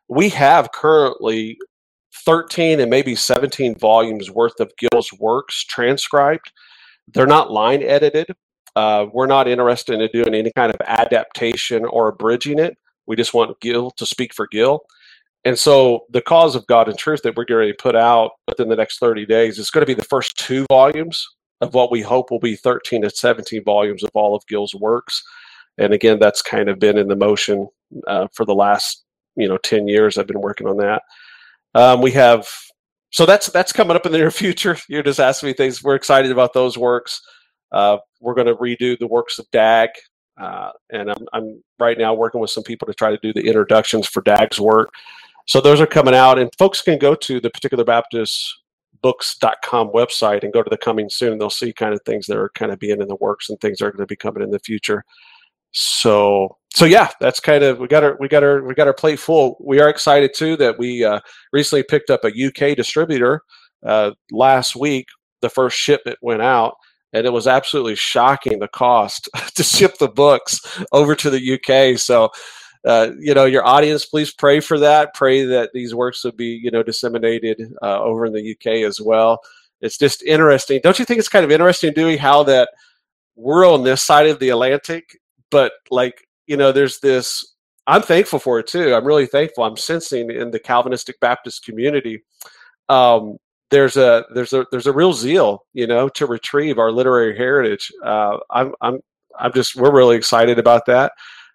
We 0.09 0.29
have 0.29 0.71
currently 0.71 1.57
13 2.25 2.79
and 2.79 2.89
maybe 2.89 3.15
17 3.15 3.77
volumes 3.77 4.31
worth 4.31 4.59
of 4.59 4.71
Gill's 4.77 5.13
works 5.13 5.63
transcribed. 5.63 6.51
They're 7.07 7.27
not 7.27 7.51
line 7.51 7.83
edited. 7.83 8.27
Uh, 8.75 9.05
we're 9.13 9.27
not 9.27 9.47
interested 9.47 10.01
in 10.01 10.09
doing 10.11 10.33
any 10.33 10.51
kind 10.55 10.73
of 10.73 10.81
adaptation 10.87 11.85
or 11.85 12.07
abridging 12.07 12.57
it. 12.57 12.75
We 13.05 13.15
just 13.15 13.33
want 13.33 13.59
Gill 13.61 13.91
to 13.91 14.05
speak 14.07 14.33
for 14.33 14.47
Gill. 14.47 14.81
And 15.45 15.59
so 15.59 16.05
the 16.09 16.21
cause 16.21 16.55
of 16.55 16.65
God 16.67 16.87
and 16.87 16.97
truth 16.97 17.21
that 17.23 17.35
we're 17.35 17.45
going 17.45 17.67
to 17.67 17.73
put 17.73 17.95
out 17.95 18.31
within 18.47 18.69
the 18.69 18.75
next 18.75 18.99
30 18.99 19.25
days 19.25 19.59
is 19.59 19.69
going 19.69 19.81
to 19.81 19.85
be 19.85 19.93
the 19.93 20.05
first 20.05 20.37
two 20.37 20.65
volumes 20.69 21.27
of 21.61 21.73
what 21.73 21.91
we 21.91 22.01
hope 22.01 22.31
will 22.31 22.39
be 22.39 22.55
13 22.55 23.01
to 23.01 23.09
17 23.09 23.63
volumes 23.63 24.03
of 24.03 24.09
all 24.13 24.35
of 24.35 24.45
Gill's 24.47 24.73
works. 24.75 25.21
And 25.77 25.93
again, 25.93 26.19
that's 26.19 26.41
kind 26.41 26.69
of 26.69 26.79
been 26.79 26.97
in 26.97 27.07
the 27.07 27.15
motion 27.15 27.67
uh, 28.07 28.27
for 28.33 28.45
the 28.45 28.55
last, 28.55 29.03
you 29.35 29.47
know, 29.47 29.57
10 29.57 29.87
years. 29.87 30.17
I've 30.17 30.27
been 30.27 30.41
working 30.41 30.67
on 30.67 30.77
that. 30.77 31.01
Um, 31.73 32.01
we 32.01 32.11
have, 32.11 32.47
so 33.09 33.25
that's 33.25 33.47
that's 33.47 33.73
coming 33.73 33.95
up 33.95 34.05
in 34.05 34.11
the 34.11 34.17
near 34.17 34.31
future. 34.43 34.77
You're 34.87 35.03
just 35.03 35.19
asking 35.19 35.47
me 35.47 35.53
things. 35.53 35.83
We're 35.83 35.95
excited 35.95 36.31
about 36.31 36.53
those 36.53 36.77
works. 36.77 37.21
Uh, 37.71 37.97
we're 38.21 38.35
going 38.35 38.47
to 38.47 38.55
redo 38.55 38.97
the 38.97 39.07
works 39.07 39.39
of 39.39 39.49
Dagg, 39.51 39.89
uh, 40.39 40.69
and 40.91 41.09
I'm, 41.09 41.25
I'm 41.33 41.63
right 41.79 41.97
now 41.97 42.13
working 42.13 42.39
with 42.39 42.51
some 42.51 42.63
people 42.63 42.85
to 42.85 42.93
try 42.93 43.09
to 43.09 43.17
do 43.17 43.33
the 43.33 43.47
introductions 43.47 44.07
for 44.07 44.21
Dagg's 44.21 44.59
work. 44.59 44.93
So 45.45 45.59
those 45.59 45.81
are 45.81 45.87
coming 45.87 46.15
out, 46.15 46.39
and 46.39 46.49
folks 46.57 46.81
can 46.81 46.97
go 46.97 47.15
to 47.15 47.39
the 47.39 47.49
particular 47.49 47.83
Baptist 47.83 48.63
books.com 49.01 49.89
website 49.89 50.43
and 50.43 50.53
go 50.53 50.63
to 50.63 50.69
the 50.69 50.77
coming 50.77 51.09
soon. 51.09 51.37
They'll 51.37 51.49
see 51.49 51.73
kind 51.73 51.93
of 51.93 51.99
things 52.05 52.25
that 52.27 52.37
are 52.37 52.49
kind 52.55 52.71
of 52.71 52.79
being 52.79 53.01
in 53.01 53.07
the 53.07 53.17
works 53.17 53.49
and 53.49 53.59
things 53.59 53.77
that 53.77 53.85
are 53.85 53.91
going 53.91 53.99
to 53.99 54.07
be 54.07 54.15
coming 54.15 54.41
in 54.41 54.49
the 54.49 54.59
future. 54.59 55.03
So 55.73 56.57
so 56.73 56.85
yeah, 56.85 57.09
that's 57.19 57.39
kind 57.39 57.63
of 57.63 57.79
we 57.79 57.87
got 57.87 58.03
our 58.03 58.17
we 58.19 58.27
got 58.27 58.43
our 58.43 58.63
we 58.63 58.73
got 58.73 58.87
our 58.87 58.93
plate 58.93 59.19
full. 59.19 59.57
We 59.59 59.79
are 59.79 59.89
excited 59.89 60.33
too 60.33 60.55
that 60.57 60.79
we 60.79 61.03
uh, 61.03 61.19
recently 61.51 61.83
picked 61.83 62.09
up 62.09 62.21
a 62.23 62.27
UK 62.29 62.75
distributor 62.75 63.41
uh, 63.85 64.11
last 64.31 64.75
week. 64.75 65.07
The 65.41 65.49
first 65.49 65.77
shipment 65.77 66.17
went 66.21 66.41
out, 66.41 66.75
and 67.11 67.25
it 67.25 67.33
was 67.33 67.47
absolutely 67.47 67.95
shocking 67.95 68.59
the 68.59 68.67
cost 68.67 69.29
to 69.55 69.63
ship 69.63 69.97
the 69.99 70.07
books 70.07 70.61
over 70.91 71.15
to 71.15 71.29
the 71.29 71.53
UK. 71.59 71.99
So 71.99 72.31
uh, 72.85 73.11
you 73.17 73.33
know, 73.33 73.45
your 73.45 73.65
audience, 73.65 74.05
please 74.05 74.33
pray 74.33 74.59
for 74.59 74.79
that. 74.79 75.13
Pray 75.13 75.45
that 75.45 75.71
these 75.73 75.95
works 75.95 76.23
would 76.23 76.35
be, 76.35 76.59
you 76.61 76.71
know, 76.71 76.83
disseminated 76.83 77.73
uh, 77.81 78.01
over 78.01 78.25
in 78.25 78.33
the 78.33 78.51
UK 78.51 78.87
as 78.87 78.99
well. 78.99 79.39
It's 79.81 79.97
just 79.97 80.23
interesting. 80.23 80.79
Don't 80.83 80.99
you 80.99 81.05
think 81.05 81.19
it's 81.19 81.29
kind 81.29 81.45
of 81.45 81.51
interesting, 81.51 81.93
Dewey, 81.93 82.17
how 82.17 82.43
that 82.43 82.69
we're 83.35 83.67
on 83.69 83.83
this 83.83 84.01
side 84.01 84.27
of 84.27 84.39
the 84.39 84.49
Atlantic, 84.49 85.19
but 85.49 85.73
like, 85.89 86.27
you 86.47 86.57
know, 86.57 86.71
there's 86.71 86.99
this. 86.99 87.53
I'm 87.85 88.01
thankful 88.01 88.39
for 88.39 88.59
it 88.59 88.67
too. 88.67 88.93
I'm 88.93 89.05
really 89.05 89.25
thankful. 89.25 89.65
I'm 89.65 89.75
sensing 89.75 90.31
in 90.31 90.51
the 90.51 90.59
Calvinistic 90.59 91.19
Baptist 91.19 91.65
community, 91.65 92.23
um, 92.87 93.37
there's 93.71 93.97
a 93.97 94.25
there's 94.33 94.53
a 94.53 94.65
there's 94.71 94.87
a 94.87 94.93
real 94.93 95.13
zeal, 95.13 95.65
you 95.73 95.87
know, 95.87 96.07
to 96.09 96.27
retrieve 96.27 96.77
our 96.77 96.91
literary 96.91 97.35
heritage. 97.35 97.91
Uh, 98.03 98.37
I'm 98.51 98.73
I'm 98.81 98.99
I'm 99.37 99.51
just 99.53 99.75
we're 99.75 99.93
really 99.93 100.15
excited 100.15 100.59
about 100.59 100.85
that 100.85 101.11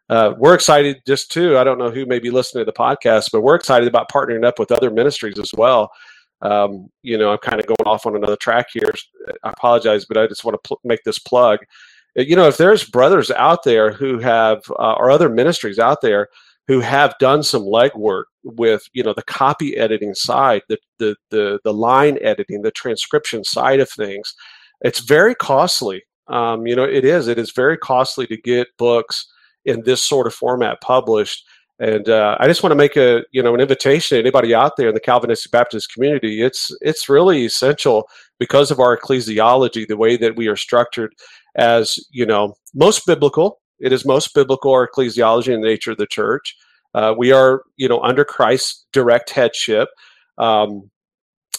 uh, 0.08 0.34
we're 0.38 0.54
excited 0.54 1.02
just 1.06 1.30
too. 1.30 1.58
I 1.58 1.64
don't 1.64 1.78
know 1.78 1.90
who 1.90 2.06
may 2.06 2.18
be 2.18 2.30
listening 2.30 2.62
to 2.62 2.70
the 2.70 2.76
podcast, 2.76 3.26
but 3.32 3.42
we're 3.42 3.56
excited 3.56 3.88
about 3.88 4.10
partnering 4.10 4.44
up 4.44 4.58
with 4.58 4.72
other 4.72 4.90
ministries 4.90 5.38
as 5.38 5.52
well. 5.54 5.90
Um, 6.40 6.88
you 7.02 7.18
know, 7.18 7.32
I'm 7.32 7.38
kind 7.38 7.60
of 7.60 7.66
going 7.66 7.86
off 7.86 8.06
on 8.06 8.16
another 8.16 8.36
track 8.36 8.66
here. 8.72 8.92
I 9.42 9.50
apologize, 9.50 10.06
but 10.06 10.16
I 10.16 10.26
just 10.26 10.44
want 10.44 10.54
to 10.54 10.66
pl- 10.66 10.80
make 10.84 11.02
this 11.04 11.18
plug. 11.18 11.60
Uh, 12.18 12.22
you 12.22 12.36
know, 12.36 12.48
if 12.48 12.56
there's 12.56 12.84
brothers 12.84 13.30
out 13.32 13.64
there 13.64 13.92
who 13.92 14.18
have, 14.18 14.62
uh, 14.78 14.94
or 14.94 15.10
other 15.10 15.28
ministries 15.28 15.78
out 15.78 16.00
there 16.00 16.28
who 16.68 16.80
have 16.80 17.14
done 17.18 17.42
some 17.42 17.62
legwork 17.62 18.24
with, 18.44 18.82
you 18.92 19.02
know, 19.02 19.12
the 19.14 19.22
copy 19.24 19.76
editing 19.76 20.14
side, 20.14 20.62
the 20.68 20.78
the 20.98 21.16
the, 21.30 21.58
the 21.64 21.74
line 21.74 22.18
editing, 22.22 22.62
the 22.62 22.70
transcription 22.70 23.42
side 23.44 23.80
of 23.80 23.90
things, 23.90 24.34
it's 24.82 25.00
very 25.00 25.34
costly. 25.34 26.02
Um, 26.28 26.66
you 26.66 26.76
know, 26.76 26.84
it 26.84 27.04
is. 27.04 27.26
It 27.26 27.38
is 27.38 27.52
very 27.52 27.76
costly 27.76 28.26
to 28.28 28.36
get 28.36 28.68
books 28.78 29.26
in 29.68 29.82
this 29.82 30.02
sort 30.02 30.26
of 30.26 30.34
format 30.34 30.80
published. 30.80 31.44
And 31.78 32.08
uh, 32.08 32.36
I 32.40 32.48
just 32.48 32.62
want 32.62 32.72
to 32.72 32.76
make 32.76 32.96
a 32.96 33.22
you 33.30 33.40
know 33.40 33.54
an 33.54 33.60
invitation 33.60 34.16
to 34.16 34.20
anybody 34.20 34.52
out 34.52 34.76
there 34.76 34.88
in 34.88 34.94
the 34.94 35.00
Calvinistic 35.00 35.52
Baptist 35.52 35.92
community. 35.92 36.42
It's 36.42 36.76
it's 36.80 37.08
really 37.08 37.44
essential 37.44 38.08
because 38.40 38.72
of 38.72 38.80
our 38.80 38.96
ecclesiology, 38.96 39.86
the 39.86 39.96
way 39.96 40.16
that 40.16 40.34
we 40.36 40.48
are 40.48 40.56
structured 40.56 41.14
as 41.56 41.96
you 42.10 42.26
know 42.26 42.54
most 42.74 43.06
biblical. 43.06 43.60
It 43.78 43.92
is 43.92 44.04
most 44.04 44.34
biblical 44.34 44.72
our 44.72 44.88
ecclesiology 44.88 45.54
and 45.54 45.62
the 45.62 45.68
nature 45.68 45.92
of 45.92 45.98
the 45.98 46.06
church. 46.06 46.56
Uh, 46.94 47.14
we 47.16 47.30
are 47.30 47.62
you 47.76 47.88
know 47.88 48.00
under 48.00 48.24
Christ's 48.24 48.86
direct 48.92 49.30
headship, 49.30 49.88
um, 50.38 50.90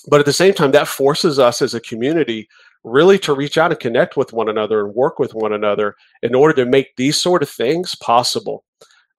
but 0.10 0.19
at 0.19 0.26
the 0.26 0.34
same 0.34 0.54
time 0.54 0.72
that 0.72 0.89
forces 0.89 1.39
us 1.39 1.62
as 1.62 1.74
a 1.74 1.80
community 1.80 2.50
really 2.83 3.19
to 3.19 3.33
reach 3.33 3.57
out 3.57 3.71
and 3.71 3.79
connect 3.79 4.15
with 4.15 4.33
one 4.33 4.49
another 4.49 4.85
and 4.85 4.95
work 4.95 5.19
with 5.19 5.33
one 5.33 5.53
another 5.53 5.95
in 6.23 6.33
order 6.33 6.53
to 6.53 6.69
make 6.69 6.95
these 6.95 7.19
sort 7.19 7.43
of 7.43 7.49
things 7.49 7.95
possible. 7.95 8.63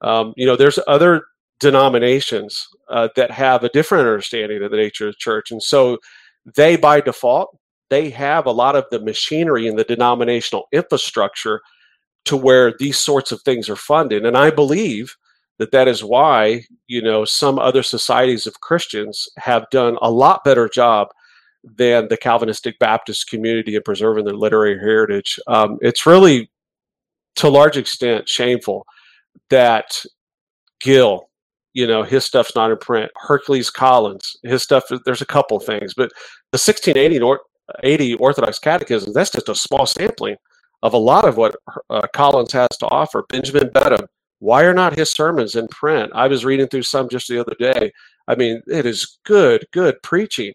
Um, 0.01 0.33
you 0.37 0.47
know, 0.47 0.57
there's 0.57 0.79
other 0.87 1.25
denominations 1.61 2.67
uh, 2.89 3.09
that 3.17 3.31
have 3.31 3.63
a 3.65 3.69
different 3.69 4.07
understanding 4.07 4.63
of 4.63 4.71
the 4.71 4.77
nature 4.77 5.09
of 5.09 5.15
the 5.15 5.19
church, 5.19 5.51
and 5.51 5.63
so 5.63 5.99
they, 6.57 6.77
by 6.77 7.01
default, 7.01 7.57
they 7.91 8.09
have 8.11 8.47
a 8.47 8.53
lot 8.53 8.77
of 8.77 8.87
the 8.91 9.01
machinery 9.01 9.67
and 9.69 9.79
the 9.79 9.85
denominational 9.85 10.67
infrastructure 10.73 11.61
to 12.25 12.37
where 12.37 12.73
these 12.79 12.97
sorts 12.97 13.33
of 13.33 13.43
things 13.43 13.69
are 13.69 13.77
funded. 13.77 14.25
And 14.25 14.37
I 14.37 14.51
believe 14.51 15.17
that 15.59 15.73
that 15.73 15.89
is 15.89 16.03
why 16.03 16.65
you 16.87 17.03
know 17.03 17.25
some 17.25 17.59
other 17.59 17.83
societies 17.83 18.47
of 18.47 18.61
Christians 18.61 19.29
have 19.37 19.69
done 19.71 19.99
a 20.01 20.11
lot 20.11 20.43
better 20.43 20.69
job 20.69 21.09
than 21.65 22.09
the 22.09 22.17
Calvinistic 22.17 22.79
Baptist 22.79 23.29
community 23.29 23.77
in 23.77 23.83
preserving 23.83 24.25
their 24.25 24.35
literary 24.35 24.79
heritage. 24.79 25.39
Um, 25.47 25.79
it's 25.81 26.07
really, 26.07 26.51
to 27.37 27.49
a 27.49 27.51
large 27.51 27.77
extent, 27.77 28.29
shameful 28.29 28.87
that 29.51 30.05
Gill, 30.81 31.29
you 31.75 31.87
know, 31.87 32.03
his 32.03 32.25
stuff's 32.25 32.57
not 32.57 32.71
in 32.71 32.79
print. 32.79 33.11
Hercules 33.17 33.71
Collins, 33.71 34.37
his 34.43 34.63
stuff, 34.63 34.85
there's 35.05 35.23
a 35.23 35.27
couple 35.27 35.61
things, 35.61 35.95
but 35.95 36.11
the 36.53 36.59
1680 36.59 37.21
or, 37.21 37.41
80 37.85 38.15
Orthodox 38.15 38.59
Catechism, 38.59 39.13
that's 39.13 39.31
just 39.31 39.49
a 39.49 39.55
small 39.55 39.87
sampling 39.87 40.37
of 40.83 40.95
a 40.95 40.99
lot 40.99 41.25
of 41.25 41.37
what 41.37 41.57
uh, 41.91 42.03
Collins 42.15 42.53
has 42.53 42.69
to 42.79 42.87
offer. 42.89 43.25
Benjamin 43.29 43.69
Beddome, 43.69 44.07
why 44.39 44.65
are 44.65 44.75
not 44.75 44.97
his 44.97 45.11
sermons 45.11 45.55
in 45.55 45.69
print? 45.69 46.11
I 46.15 46.27
was 46.27 46.45
reading 46.45 46.67
through 46.67 46.83
some 46.83 47.09
just 47.09 47.29
the 47.29 47.39
other 47.39 47.55
day. 47.59 47.93
I 48.27 48.35
mean, 48.35 48.63
it 48.67 48.87
is 48.87 49.19
good, 49.25 49.67
good 49.73 50.03
preaching. 50.03 50.55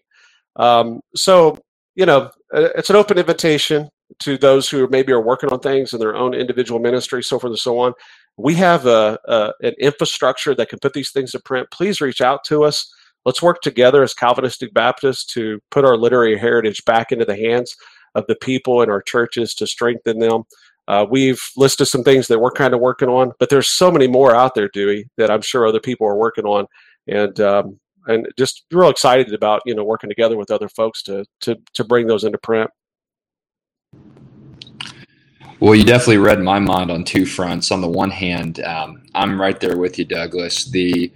Um, 0.56 1.00
so, 1.14 1.58
you 1.94 2.06
know, 2.06 2.30
uh, 2.54 2.68
it's 2.76 2.90
an 2.90 2.96
open 2.96 3.18
invitation 3.18 3.88
to 4.20 4.38
those 4.38 4.68
who 4.68 4.86
maybe 4.88 5.12
are 5.12 5.20
working 5.20 5.50
on 5.50 5.60
things 5.60 5.92
in 5.92 5.98
their 5.98 6.16
own 6.16 6.34
individual 6.34 6.80
ministry, 6.80 7.22
so 7.22 7.38
forth 7.38 7.50
and 7.50 7.58
so 7.58 7.78
on. 7.78 7.92
We 8.36 8.54
have 8.54 8.86
a, 8.86 9.18
a, 9.26 9.52
an 9.62 9.74
infrastructure 9.80 10.54
that 10.54 10.68
can 10.68 10.78
put 10.78 10.92
these 10.92 11.10
things 11.10 11.32
to 11.32 11.40
print. 11.40 11.68
Please 11.70 12.00
reach 12.00 12.20
out 12.20 12.44
to 12.44 12.64
us. 12.64 12.92
Let's 13.24 13.42
work 13.42 13.60
together 13.60 14.02
as 14.02 14.14
Calvinistic 14.14 14.72
Baptists 14.72 15.24
to 15.34 15.58
put 15.70 15.84
our 15.84 15.96
literary 15.96 16.38
heritage 16.38 16.84
back 16.84 17.10
into 17.10 17.24
the 17.24 17.36
hands 17.36 17.74
of 18.14 18.24
the 18.28 18.36
people 18.36 18.82
in 18.82 18.90
our 18.90 19.02
churches 19.02 19.54
to 19.54 19.66
strengthen 19.66 20.20
them. 20.20 20.44
Uh, 20.88 21.04
we've 21.10 21.42
listed 21.56 21.88
some 21.88 22.04
things 22.04 22.28
that 22.28 22.38
we're 22.38 22.52
kind 22.52 22.72
of 22.72 22.80
working 22.80 23.08
on, 23.08 23.32
but 23.40 23.50
there's 23.50 23.66
so 23.66 23.90
many 23.90 24.06
more 24.06 24.34
out 24.34 24.54
there, 24.54 24.68
Dewey, 24.68 25.08
that 25.16 25.30
I'm 25.30 25.42
sure 25.42 25.66
other 25.66 25.80
people 25.80 26.06
are 26.06 26.16
working 26.16 26.44
on, 26.44 26.66
and 27.08 27.40
um, 27.40 27.80
and 28.06 28.26
just 28.38 28.64
real 28.72 28.88
excited 28.88 29.32
about 29.34 29.62
you 29.66 29.74
know 29.74 29.84
working 29.84 30.10
together 30.10 30.36
with 30.36 30.50
other 30.50 30.68
folks 30.68 31.02
to 31.04 31.24
to 31.40 31.56
to 31.74 31.84
bring 31.84 32.06
those 32.06 32.24
into 32.24 32.38
print. 32.38 32.70
Well, 35.58 35.74
you 35.74 35.84
definitely 35.84 36.18
read 36.18 36.40
my 36.40 36.58
mind 36.58 36.90
on 36.90 37.02
two 37.02 37.24
fronts. 37.24 37.70
On 37.70 37.80
the 37.80 37.88
one 37.88 38.10
hand, 38.10 38.60
um, 38.60 39.02
I'm 39.14 39.40
right 39.40 39.58
there 39.58 39.78
with 39.78 39.98
you, 39.98 40.04
Douglas. 40.04 40.66
The 40.66 41.10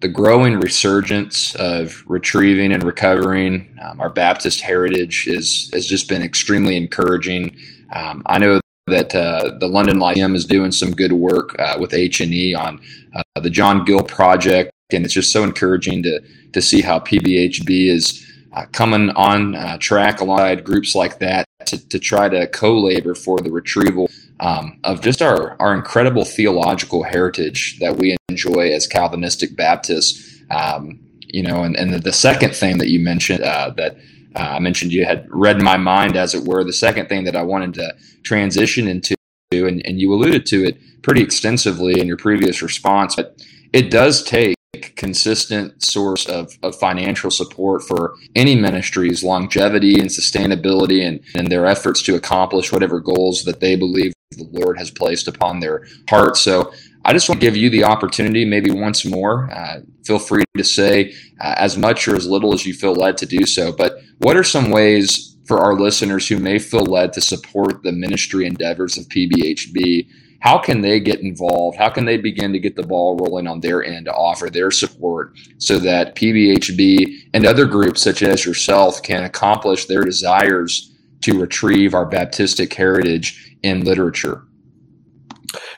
the 0.00 0.08
growing 0.08 0.60
resurgence 0.60 1.54
of 1.54 2.04
retrieving 2.06 2.72
and 2.72 2.82
recovering 2.82 3.74
um, 3.82 4.00
our 4.00 4.10
Baptist 4.10 4.60
heritage 4.60 5.26
is 5.26 5.70
has 5.72 5.86
just 5.86 6.08
been 6.08 6.22
extremely 6.22 6.76
encouraging. 6.76 7.56
Um, 7.92 8.22
I 8.26 8.38
know 8.38 8.60
that 8.86 9.14
uh, 9.14 9.56
the 9.58 9.66
London 9.66 9.98
Lyceum 9.98 10.36
is 10.36 10.44
doing 10.44 10.70
some 10.70 10.92
good 10.92 11.12
work 11.12 11.58
uh, 11.58 11.76
with 11.80 11.92
H 11.92 12.20
and 12.20 12.32
E 12.32 12.54
on 12.54 12.80
uh, 13.14 13.40
the 13.40 13.50
John 13.50 13.84
Gill 13.84 14.02
project, 14.02 14.70
and 14.92 15.04
it's 15.04 15.14
just 15.14 15.32
so 15.32 15.42
encouraging 15.42 16.02
to 16.04 16.20
to 16.52 16.62
see 16.62 16.80
how 16.80 17.00
PBHB 17.00 17.90
is 17.90 18.24
uh, 18.52 18.64
coming 18.72 19.10
on 19.10 19.54
uh, 19.54 19.76
track 19.78 20.20
alongside 20.20 20.64
groups 20.64 20.94
like 20.94 21.18
that 21.18 21.44
to, 21.66 21.88
to 21.88 21.98
try 21.98 22.28
to 22.28 22.46
co-labor 22.46 23.14
for 23.14 23.38
the 23.40 23.50
retrieval 23.50 24.08
um, 24.40 24.78
of 24.84 25.00
just 25.00 25.20
our, 25.20 25.56
our 25.60 25.74
incredible 25.74 26.24
theological 26.24 27.02
heritage 27.02 27.78
that 27.80 27.96
we 27.96 28.16
enjoy 28.28 28.72
as 28.72 28.86
Calvinistic 28.86 29.56
Baptists. 29.56 30.40
Um, 30.50 31.00
you 31.26 31.42
know, 31.42 31.64
and, 31.64 31.76
and 31.76 31.92
the, 31.92 31.98
the, 31.98 32.12
second 32.12 32.54
thing 32.54 32.78
that 32.78 32.88
you 32.88 33.00
mentioned 33.00 33.42
uh, 33.42 33.70
that 33.76 33.96
uh, 34.36 34.56
I 34.56 34.58
mentioned 34.58 34.92
you 34.92 35.04
had 35.04 35.26
read 35.30 35.62
my 35.62 35.76
mind, 35.76 36.16
as 36.16 36.34
it 36.34 36.44
were. 36.44 36.62
The 36.62 36.72
second 36.72 37.08
thing 37.08 37.24
that 37.24 37.36
I 37.36 37.42
wanted 37.42 37.74
to 37.74 37.94
transition 38.22 38.86
into, 38.86 39.16
and, 39.50 39.84
and 39.86 40.00
you 40.00 40.12
alluded 40.12 40.44
to 40.46 40.64
it 40.64 40.78
pretty 41.02 41.22
extensively 41.22 42.00
in 42.00 42.06
your 42.06 42.18
previous 42.18 42.62
response, 42.62 43.16
but 43.16 43.40
it 43.72 43.90
does 43.90 44.22
take 44.22 44.56
consistent 44.96 45.82
source 45.82 46.26
of, 46.26 46.58
of 46.62 46.76
financial 46.76 47.30
support 47.30 47.82
for 47.82 48.14
any 48.34 48.54
ministry's 48.54 49.24
longevity 49.24 49.98
and 49.98 50.10
sustainability 50.10 51.06
and, 51.06 51.20
and 51.34 51.50
their 51.50 51.64
efforts 51.66 52.02
to 52.02 52.14
accomplish 52.14 52.72
whatever 52.72 53.00
goals 53.00 53.44
that 53.44 53.60
they 53.60 53.74
believe 53.74 54.12
the 54.32 54.48
Lord 54.52 54.78
has 54.78 54.90
placed 54.90 55.28
upon 55.28 55.60
their 55.60 55.86
heart. 56.10 56.36
So 56.36 56.72
I 57.04 57.12
just 57.12 57.28
want 57.28 57.40
to 57.40 57.46
give 57.46 57.56
you 57.56 57.70
the 57.70 57.84
opportunity, 57.84 58.44
maybe 58.44 58.70
once 58.70 59.04
more. 59.04 59.50
Uh, 59.50 59.80
feel 60.06 60.18
free 60.18 60.44
to 60.56 60.64
say 60.64 61.14
uh, 61.40 61.54
as 61.56 61.76
much 61.76 62.06
or 62.08 62.16
as 62.16 62.26
little 62.26 62.54
as 62.54 62.64
you 62.64 62.72
feel 62.74 62.94
led 62.94 63.18
to 63.18 63.26
do 63.26 63.44
so. 63.46 63.72
But 63.72 63.98
what 64.18 64.36
are 64.36 64.44
some 64.44 64.70
ways 64.70 65.36
for 65.46 65.58
our 65.58 65.74
listeners 65.74 66.28
who 66.28 66.38
may 66.38 66.58
feel 66.58 66.84
led 66.84 67.12
to 67.14 67.20
support 67.20 67.82
the 67.82 67.92
ministry 67.92 68.46
endeavors 68.46 68.96
of 68.96 69.06
PBHB 69.06 70.08
how 70.46 70.58
can 70.58 70.80
they 70.80 71.00
get 71.00 71.20
involved? 71.20 71.76
How 71.76 71.88
can 71.88 72.04
they 72.04 72.16
begin 72.16 72.52
to 72.52 72.60
get 72.60 72.76
the 72.76 72.86
ball 72.86 73.16
rolling 73.16 73.48
on 73.48 73.58
their 73.58 73.82
end 73.82 74.04
to 74.06 74.12
offer 74.12 74.48
their 74.48 74.70
support 74.70 75.36
so 75.58 75.78
that 75.80 76.14
PBHB 76.14 77.30
and 77.34 77.44
other 77.44 77.66
groups 77.66 78.02
such 78.02 78.22
as 78.22 78.44
yourself 78.44 79.02
can 79.02 79.24
accomplish 79.24 79.86
their 79.86 80.04
desires 80.04 80.94
to 81.22 81.40
retrieve 81.40 81.94
our 81.94 82.08
Baptistic 82.08 82.72
heritage 82.74 83.56
in 83.64 83.84
literature? 83.84 84.45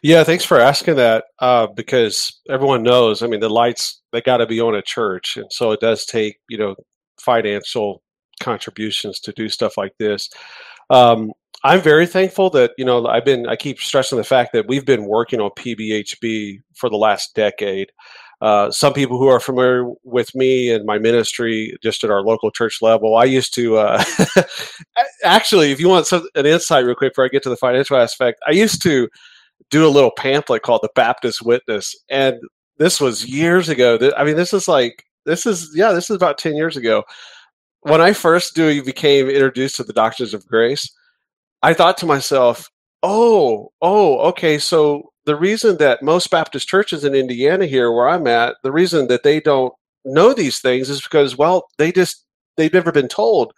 Yeah, 0.02 0.22
thanks 0.24 0.44
for 0.44 0.60
asking 0.60 0.96
that 0.96 1.24
uh, 1.40 1.66
because 1.66 2.40
everyone 2.48 2.82
knows. 2.82 3.22
I 3.22 3.26
mean, 3.26 3.40
the 3.40 3.48
lights 3.50 4.00
they 4.12 4.20
got 4.20 4.38
to 4.38 4.46
be 4.46 4.60
on 4.60 4.74
a 4.74 4.82
church, 4.82 5.36
and 5.36 5.46
so 5.52 5.72
it 5.72 5.80
does 5.80 6.04
take 6.04 6.36
you 6.48 6.58
know 6.58 6.74
financial 7.20 8.02
contributions 8.40 9.20
to 9.20 9.32
do 9.32 9.48
stuff 9.48 9.76
like 9.76 9.92
this. 9.98 10.28
Um, 10.90 11.32
I'm 11.64 11.80
very 11.80 12.06
thankful 12.06 12.50
that 12.50 12.72
you 12.78 12.84
know 12.84 13.06
I've 13.06 13.24
been 13.24 13.48
I 13.48 13.56
keep 13.56 13.80
stressing 13.80 14.18
the 14.18 14.24
fact 14.24 14.52
that 14.52 14.68
we've 14.68 14.86
been 14.86 15.06
working 15.06 15.40
on 15.40 15.50
PBHB 15.58 16.60
for 16.76 16.88
the 16.88 16.96
last 16.96 17.34
decade. 17.34 17.90
Uh, 18.40 18.70
some 18.70 18.92
people 18.92 19.18
who 19.18 19.26
are 19.26 19.40
familiar 19.40 19.84
with 20.04 20.32
me 20.32 20.70
and 20.72 20.86
my 20.86 20.96
ministry, 20.96 21.76
just 21.82 22.04
at 22.04 22.10
our 22.10 22.22
local 22.22 22.52
church 22.52 22.80
level, 22.80 23.16
I 23.16 23.24
used 23.24 23.52
to 23.54 23.78
uh, 23.78 24.04
actually, 25.24 25.72
if 25.72 25.80
you 25.80 25.88
want 25.88 26.06
some, 26.06 26.22
an 26.36 26.46
insight, 26.46 26.84
real 26.84 26.94
quick, 26.94 27.14
before 27.14 27.24
I 27.24 27.28
get 27.28 27.42
to 27.42 27.48
the 27.48 27.56
financial 27.56 27.96
aspect, 27.96 28.38
I 28.46 28.52
used 28.52 28.80
to 28.82 29.08
do 29.70 29.86
a 29.86 29.90
little 29.90 30.10
pamphlet 30.10 30.62
called 30.62 30.82
the 30.82 30.90
Baptist 30.94 31.42
Witness, 31.42 31.94
and 32.08 32.36
this 32.78 33.00
was 33.00 33.26
years 33.26 33.68
ago. 33.68 33.98
I 34.16 34.24
mean, 34.24 34.36
this 34.36 34.52
is 34.52 34.68
like 34.68 35.04
this 35.26 35.46
is 35.46 35.70
yeah, 35.74 35.92
this 35.92 36.10
is 36.10 36.16
about 36.16 36.38
ten 36.38 36.56
years 36.56 36.76
ago. 36.76 37.04
When 37.82 38.00
I 38.00 38.12
first 38.12 38.54
do 38.54 38.82
became 38.82 39.28
introduced 39.28 39.76
to 39.76 39.84
the 39.84 39.92
Doctrines 39.92 40.34
of 40.34 40.46
Grace, 40.46 40.90
I 41.62 41.74
thought 41.74 41.96
to 41.98 42.06
myself, 42.06 42.68
oh, 43.02 43.70
oh, 43.82 44.18
okay. 44.28 44.58
So 44.58 45.12
the 45.26 45.36
reason 45.36 45.76
that 45.78 46.02
most 46.02 46.30
Baptist 46.30 46.68
churches 46.68 47.04
in 47.04 47.14
Indiana 47.14 47.66
here, 47.66 47.92
where 47.92 48.08
I'm 48.08 48.26
at, 48.26 48.56
the 48.62 48.72
reason 48.72 49.08
that 49.08 49.22
they 49.22 49.40
don't 49.40 49.72
know 50.04 50.32
these 50.32 50.60
things 50.60 50.88
is 50.88 51.02
because, 51.02 51.36
well, 51.36 51.66
they 51.78 51.92
just 51.92 52.24
they've 52.56 52.72
never 52.72 52.92
been 52.92 53.08
told. 53.08 53.52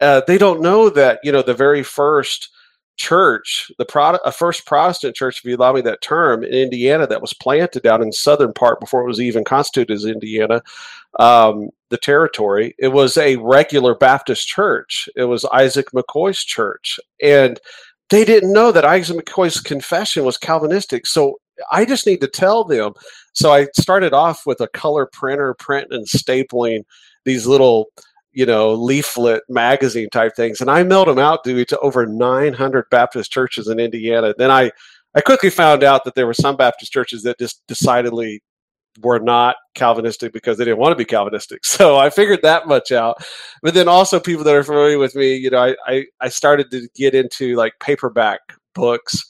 Uh, 0.00 0.22
they 0.26 0.38
don't 0.38 0.60
know 0.60 0.88
that 0.90 1.20
you 1.22 1.32
know 1.32 1.42
the 1.42 1.54
very 1.54 1.82
first 1.82 2.48
church, 2.96 3.70
the 3.78 3.84
Pro- 3.84 4.18
a 4.24 4.32
first 4.32 4.66
Protestant 4.66 5.16
church, 5.16 5.38
if 5.38 5.44
you 5.44 5.56
allow 5.56 5.72
me 5.72 5.80
that 5.82 6.02
term, 6.02 6.44
in 6.44 6.52
Indiana 6.52 7.06
that 7.06 7.20
was 7.20 7.32
planted 7.34 7.82
down 7.82 8.02
in 8.02 8.08
the 8.08 8.12
southern 8.12 8.52
part 8.52 8.80
before 8.80 9.02
it 9.02 9.06
was 9.06 9.20
even 9.20 9.44
constituted 9.44 9.92
as 9.92 10.04
Indiana, 10.04 10.62
um, 11.18 11.70
the 11.90 11.96
territory. 11.96 12.74
It 12.78 12.88
was 12.88 13.16
a 13.16 13.36
regular 13.36 13.94
Baptist 13.94 14.46
church. 14.46 15.08
It 15.16 15.24
was 15.24 15.44
Isaac 15.52 15.90
McCoy's 15.92 16.44
church, 16.44 16.98
and 17.22 17.58
they 18.10 18.24
didn't 18.24 18.52
know 18.52 18.72
that 18.72 18.84
Isaac 18.84 19.24
McCoy's 19.24 19.60
confession 19.60 20.24
was 20.24 20.36
Calvinistic. 20.36 21.06
So 21.06 21.38
I 21.70 21.84
just 21.84 22.06
need 22.06 22.20
to 22.20 22.28
tell 22.28 22.64
them. 22.64 22.92
So 23.32 23.52
I 23.52 23.68
started 23.74 24.12
off 24.12 24.46
with 24.46 24.60
a 24.60 24.68
color 24.68 25.08
printer, 25.12 25.54
print 25.54 25.88
and 25.90 26.06
stapling 26.06 26.84
these 27.24 27.46
little 27.46 27.86
you 28.32 28.46
know, 28.46 28.72
leaflet 28.72 29.42
magazine 29.48 30.08
type 30.10 30.34
things. 30.34 30.60
And 30.60 30.70
I 30.70 30.82
mailed 30.82 31.08
them 31.08 31.18
out 31.18 31.44
to, 31.44 31.64
to 31.64 31.78
over 31.80 32.06
900 32.06 32.86
Baptist 32.90 33.30
churches 33.30 33.68
in 33.68 33.78
Indiana. 33.78 34.34
Then 34.36 34.50
I, 34.50 34.70
I 35.14 35.20
quickly 35.20 35.50
found 35.50 35.82
out 35.82 36.04
that 36.04 36.14
there 36.14 36.26
were 36.26 36.34
some 36.34 36.56
Baptist 36.56 36.92
churches 36.92 37.22
that 37.24 37.38
just 37.38 37.62
decidedly 37.68 38.42
were 39.00 39.18
not 39.18 39.56
Calvinistic 39.74 40.32
because 40.32 40.58
they 40.58 40.64
didn't 40.64 40.78
want 40.78 40.92
to 40.92 40.96
be 40.96 41.04
Calvinistic. 41.04 41.60
So 41.72 41.96
I 41.96 42.10
figured 42.10 42.42
that 42.42 42.68
much 42.68 42.92
out. 42.92 43.22
But 43.62 43.74
then 43.74 43.88
also 43.88 44.20
people 44.20 44.44
that 44.44 44.54
are 44.54 44.62
familiar 44.62 44.98
with 44.98 45.14
me, 45.14 45.34
you 45.34 45.50
know, 45.50 45.58
I, 45.58 45.76
I, 45.86 46.04
I 46.20 46.28
started 46.28 46.70
to 46.70 46.88
get 46.94 47.14
into 47.14 47.56
like 47.56 47.72
paperback 47.80 48.40
books 48.74 49.22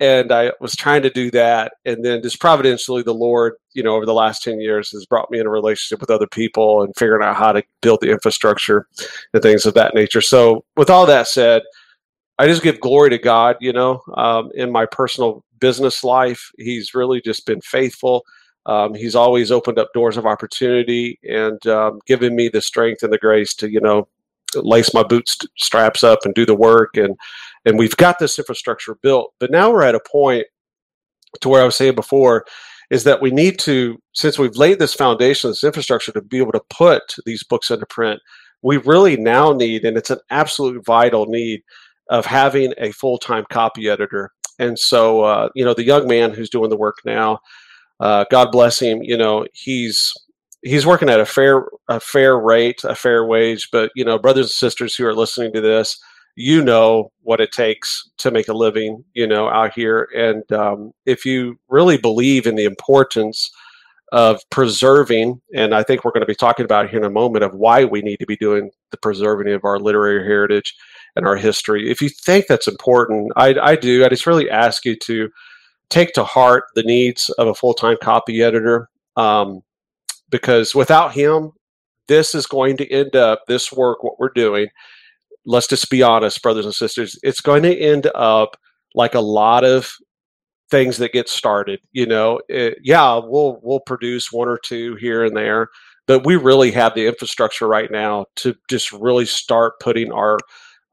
and 0.00 0.32
I 0.32 0.52
was 0.60 0.74
trying 0.74 1.02
to 1.02 1.10
do 1.10 1.30
that. 1.30 1.74
And 1.84 2.04
then 2.04 2.22
just 2.22 2.40
providentially, 2.40 3.02
the 3.02 3.14
Lord, 3.14 3.54
you 3.74 3.82
know, 3.82 3.94
over 3.94 4.06
the 4.06 4.14
last 4.14 4.42
10 4.42 4.60
years 4.60 4.90
has 4.90 5.06
brought 5.06 5.30
me 5.30 5.38
in 5.38 5.46
a 5.46 5.50
relationship 5.50 6.00
with 6.00 6.10
other 6.10 6.26
people 6.26 6.82
and 6.82 6.94
figuring 6.96 7.24
out 7.24 7.36
how 7.36 7.52
to 7.52 7.62
build 7.80 8.00
the 8.00 8.10
infrastructure 8.10 8.86
and 9.32 9.42
things 9.42 9.66
of 9.66 9.74
that 9.74 9.94
nature. 9.94 10.20
So, 10.20 10.64
with 10.76 10.90
all 10.90 11.06
that 11.06 11.28
said, 11.28 11.62
I 12.38 12.46
just 12.46 12.62
give 12.62 12.80
glory 12.80 13.10
to 13.10 13.18
God, 13.18 13.56
you 13.60 13.72
know, 13.72 14.02
um, 14.16 14.50
in 14.54 14.72
my 14.72 14.86
personal 14.86 15.44
business 15.60 16.02
life. 16.02 16.50
He's 16.58 16.94
really 16.94 17.20
just 17.20 17.46
been 17.46 17.60
faithful. 17.60 18.24
Um, 18.66 18.94
he's 18.94 19.14
always 19.14 19.52
opened 19.52 19.78
up 19.78 19.92
doors 19.94 20.16
of 20.16 20.26
opportunity 20.26 21.18
and 21.22 21.64
um, 21.66 22.00
given 22.06 22.34
me 22.34 22.48
the 22.48 22.62
strength 22.62 23.02
and 23.02 23.12
the 23.12 23.18
grace 23.18 23.54
to, 23.56 23.70
you 23.70 23.80
know, 23.80 24.08
lace 24.56 24.94
my 24.94 25.02
boots 25.02 25.36
straps 25.56 26.02
up 26.02 26.20
and 26.24 26.34
do 26.34 26.46
the 26.46 26.54
work 26.54 26.96
and 26.96 27.16
and 27.64 27.78
we've 27.78 27.96
got 27.96 28.18
this 28.18 28.38
infrastructure 28.38 28.96
built. 29.02 29.32
But 29.40 29.50
now 29.50 29.70
we're 29.70 29.82
at 29.82 29.94
a 29.94 30.00
point 30.00 30.46
to 31.40 31.48
where 31.48 31.62
I 31.62 31.64
was 31.64 31.76
saying 31.76 31.94
before 31.94 32.44
is 32.90 33.04
that 33.04 33.22
we 33.22 33.30
need 33.30 33.58
to, 33.60 33.98
since 34.12 34.38
we've 34.38 34.56
laid 34.56 34.78
this 34.78 34.94
foundation, 34.94 35.50
this 35.50 35.64
infrastructure 35.64 36.12
to 36.12 36.20
be 36.20 36.38
able 36.38 36.52
to 36.52 36.60
put 36.70 37.02
these 37.24 37.42
books 37.42 37.70
into 37.70 37.86
print, 37.86 38.20
we 38.62 38.76
really 38.78 39.16
now 39.16 39.52
need, 39.52 39.84
and 39.84 39.96
it's 39.96 40.10
an 40.10 40.20
absolute 40.30 40.84
vital 40.84 41.26
need, 41.26 41.62
of 42.10 42.26
having 42.26 42.74
a 42.78 42.92
full 42.92 43.18
time 43.18 43.44
copy 43.50 43.88
editor. 43.88 44.30
And 44.58 44.78
so, 44.78 45.22
uh, 45.22 45.48
you 45.54 45.64
know, 45.64 45.74
the 45.74 45.84
young 45.84 46.06
man 46.06 46.32
who's 46.32 46.50
doing 46.50 46.70
the 46.70 46.76
work 46.76 46.96
now, 47.04 47.38
uh, 48.00 48.26
God 48.30 48.52
bless 48.52 48.78
him, 48.78 49.02
you 49.02 49.16
know, 49.16 49.46
he's 49.54 50.12
he's 50.64 50.86
working 50.86 51.08
at 51.08 51.20
a 51.20 51.26
fair 51.26 51.66
a 51.88 52.00
fair 52.00 52.38
rate, 52.38 52.82
a 52.84 52.94
fair 52.94 53.24
wage. 53.24 53.68
But 53.70 53.90
you 53.94 54.04
know, 54.04 54.18
brothers 54.18 54.46
and 54.46 54.50
sisters 54.50 54.96
who 54.96 55.06
are 55.06 55.14
listening 55.14 55.52
to 55.52 55.60
this, 55.60 55.98
you 56.36 56.64
know 56.64 57.12
what 57.22 57.40
it 57.40 57.52
takes 57.52 58.10
to 58.18 58.30
make 58.30 58.48
a 58.48 58.54
living, 58.54 59.04
you 59.14 59.26
know, 59.26 59.48
out 59.48 59.74
here. 59.74 60.08
And 60.16 60.50
um, 60.52 60.92
if 61.06 61.24
you 61.24 61.58
really 61.68 61.98
believe 61.98 62.46
in 62.46 62.56
the 62.56 62.64
importance 62.64 63.50
of 64.12 64.40
preserving, 64.50 65.40
and 65.54 65.74
I 65.74 65.82
think 65.82 66.04
we're 66.04 66.12
going 66.12 66.22
to 66.22 66.26
be 66.26 66.34
talking 66.34 66.64
about 66.64 66.88
here 66.88 67.00
in 67.00 67.04
a 67.04 67.10
moment 67.10 67.44
of 67.44 67.54
why 67.54 67.84
we 67.84 68.00
need 68.00 68.18
to 68.18 68.26
be 68.26 68.36
doing 68.36 68.70
the 68.90 68.96
preserving 68.96 69.52
of 69.52 69.64
our 69.64 69.78
literary 69.78 70.24
heritage 70.24 70.74
and 71.16 71.26
our 71.26 71.36
history. 71.36 71.90
If 71.90 72.00
you 72.00 72.08
think 72.08 72.46
that's 72.46 72.68
important, 72.68 73.32
I, 73.36 73.54
I 73.60 73.76
do. 73.76 74.04
I 74.04 74.08
just 74.08 74.26
really 74.26 74.50
ask 74.50 74.84
you 74.84 74.96
to 74.96 75.30
take 75.90 76.12
to 76.14 76.24
heart 76.24 76.64
the 76.74 76.82
needs 76.82 77.28
of 77.38 77.48
a 77.48 77.54
full 77.54 77.74
time 77.74 77.96
copy 78.02 78.42
editor. 78.42 78.88
Um, 79.16 79.62
because 80.34 80.74
without 80.74 81.14
him, 81.14 81.52
this 82.08 82.34
is 82.34 82.44
going 82.44 82.76
to 82.76 82.90
end 82.92 83.14
up, 83.14 83.42
this 83.46 83.70
work, 83.72 84.02
what 84.02 84.18
we're 84.18 84.32
doing, 84.34 84.66
let's 85.46 85.68
just 85.68 85.88
be 85.88 86.02
honest, 86.02 86.42
brothers 86.42 86.64
and 86.64 86.74
sisters, 86.74 87.16
it's 87.22 87.40
going 87.40 87.62
to 87.62 87.72
end 87.72 88.10
up 88.16 88.56
like 88.96 89.14
a 89.14 89.20
lot 89.20 89.62
of 89.62 89.92
things 90.72 90.96
that 90.96 91.12
get 91.12 91.28
started. 91.28 91.78
You 91.92 92.06
know, 92.06 92.40
it, 92.48 92.78
yeah, 92.82 93.14
we'll 93.14 93.60
we'll 93.62 93.78
produce 93.78 94.32
one 94.32 94.48
or 94.48 94.58
two 94.58 94.96
here 94.96 95.22
and 95.24 95.36
there, 95.36 95.68
but 96.08 96.26
we 96.26 96.34
really 96.34 96.72
have 96.72 96.96
the 96.96 97.06
infrastructure 97.06 97.68
right 97.68 97.92
now 97.92 98.26
to 98.36 98.56
just 98.68 98.90
really 98.90 99.26
start 99.26 99.78
putting 99.78 100.10
our 100.10 100.40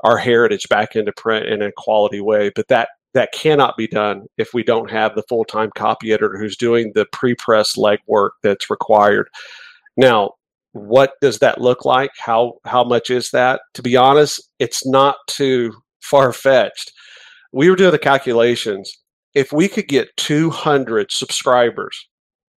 our 0.01 0.19
heritage 0.19 0.69
back 0.69 0.95
into 0.95 1.11
print 1.13 1.47
in 1.47 1.63
a 1.63 1.71
quality 1.77 2.21
way. 2.21 2.51
But 2.55 2.67
that 2.67 2.89
that 3.13 3.33
cannot 3.33 3.77
be 3.77 3.87
done 3.87 4.25
if 4.37 4.53
we 4.53 4.63
don't 4.63 4.89
have 4.89 5.15
the 5.15 5.23
full 5.23 5.45
time 5.45 5.69
copy 5.75 6.13
editor 6.13 6.37
who's 6.37 6.57
doing 6.57 6.91
the 6.95 7.05
pre 7.11 7.35
press 7.35 7.75
legwork 7.75 8.31
that's 8.43 8.69
required. 8.69 9.27
Now, 9.97 10.31
what 10.73 11.13
does 11.21 11.39
that 11.39 11.59
look 11.59 11.85
like? 11.85 12.11
How 12.17 12.53
how 12.65 12.83
much 12.83 13.09
is 13.09 13.31
that? 13.31 13.61
To 13.73 13.81
be 13.81 13.95
honest, 13.95 14.41
it's 14.59 14.85
not 14.85 15.15
too 15.27 15.73
far 16.01 16.31
fetched. 16.31 16.93
We 17.51 17.69
were 17.69 17.75
doing 17.75 17.91
the 17.91 17.99
calculations. 17.99 18.91
If 19.33 19.51
we 19.51 19.67
could 19.67 19.87
get 19.87 20.15
200 20.17 21.11
subscribers 21.11 22.07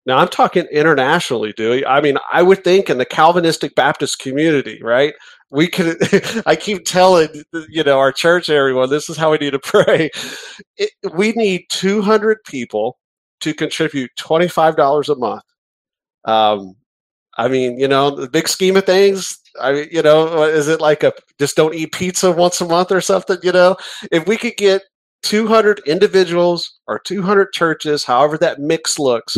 now 0.05 0.17
I'm 0.17 0.27
talking 0.27 0.65
internationally, 0.71 1.53
Dewey. 1.53 1.85
I 1.85 2.01
mean, 2.01 2.17
I 2.31 2.41
would 2.43 2.63
think 2.63 2.89
in 2.89 2.97
the 2.97 3.05
Calvinistic 3.05 3.75
Baptist 3.75 4.19
community, 4.19 4.79
right? 4.83 5.13
We 5.49 5.67
could. 5.67 5.97
I 6.45 6.55
keep 6.55 6.85
telling 6.85 7.29
you 7.69 7.83
know 7.83 7.99
our 7.99 8.11
church 8.11 8.49
everyone 8.49 8.89
this 8.89 9.09
is 9.09 9.17
how 9.17 9.31
we 9.31 9.37
need 9.37 9.51
to 9.51 9.59
pray. 9.59 10.09
It, 10.77 10.91
we 11.13 11.31
need 11.33 11.65
200 11.69 12.43
people 12.45 12.97
to 13.41 13.53
contribute 13.53 14.11
$25 14.19 15.09
a 15.09 15.15
month. 15.15 15.43
Um, 16.25 16.75
I 17.37 17.47
mean, 17.47 17.79
you 17.79 17.87
know, 17.87 18.11
the 18.11 18.29
big 18.29 18.47
scheme 18.47 18.77
of 18.77 18.85
things. 18.85 19.39
I 19.59 19.73
mean, 19.73 19.87
you 19.91 20.01
know, 20.01 20.43
is 20.43 20.67
it 20.67 20.81
like 20.81 21.03
a 21.03 21.13
just 21.39 21.55
don't 21.55 21.75
eat 21.75 21.93
pizza 21.93 22.31
once 22.31 22.61
a 22.61 22.67
month 22.67 22.91
or 22.91 23.01
something? 23.01 23.37
You 23.43 23.51
know, 23.51 23.77
if 24.11 24.27
we 24.27 24.37
could 24.37 24.57
get 24.57 24.83
200 25.23 25.81
individuals 25.85 26.79
or 26.87 26.99
200 26.99 27.53
churches, 27.53 28.03
however 28.03 28.37
that 28.39 28.59
mix 28.59 28.99
looks, 28.99 29.37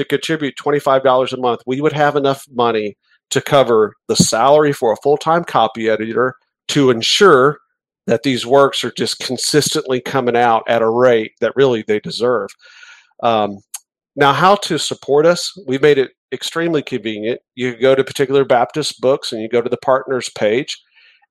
to 0.00 0.04
contribute 0.06 0.56
$25 0.56 1.32
a 1.32 1.36
month, 1.36 1.60
we 1.66 1.80
would 1.80 1.92
have 1.92 2.16
enough 2.16 2.44
money 2.50 2.96
to 3.30 3.40
cover 3.40 3.94
the 4.08 4.16
salary 4.16 4.72
for 4.72 4.92
a 4.92 4.96
full 5.02 5.16
time 5.16 5.44
copy 5.44 5.88
editor 5.88 6.34
to 6.68 6.90
ensure 6.90 7.58
that 8.06 8.22
these 8.22 8.46
works 8.46 8.82
are 8.82 8.92
just 8.92 9.18
consistently 9.20 10.00
coming 10.00 10.36
out 10.36 10.64
at 10.68 10.82
a 10.82 10.88
rate 10.88 11.32
that 11.40 11.54
really 11.54 11.84
they 11.86 12.00
deserve. 12.00 12.48
Um, 13.22 13.58
now, 14.16 14.32
how 14.32 14.56
to 14.56 14.78
support 14.78 15.26
us? 15.26 15.52
We've 15.66 15.82
made 15.82 15.98
it 15.98 16.10
extremely 16.32 16.82
convenient. 16.82 17.40
You 17.54 17.76
go 17.76 17.94
to 17.94 18.02
particular 18.02 18.44
Baptist 18.44 19.00
books 19.00 19.32
and 19.32 19.42
you 19.42 19.48
go 19.48 19.60
to 19.60 19.70
the 19.70 19.76
partners 19.76 20.28
page. 20.30 20.82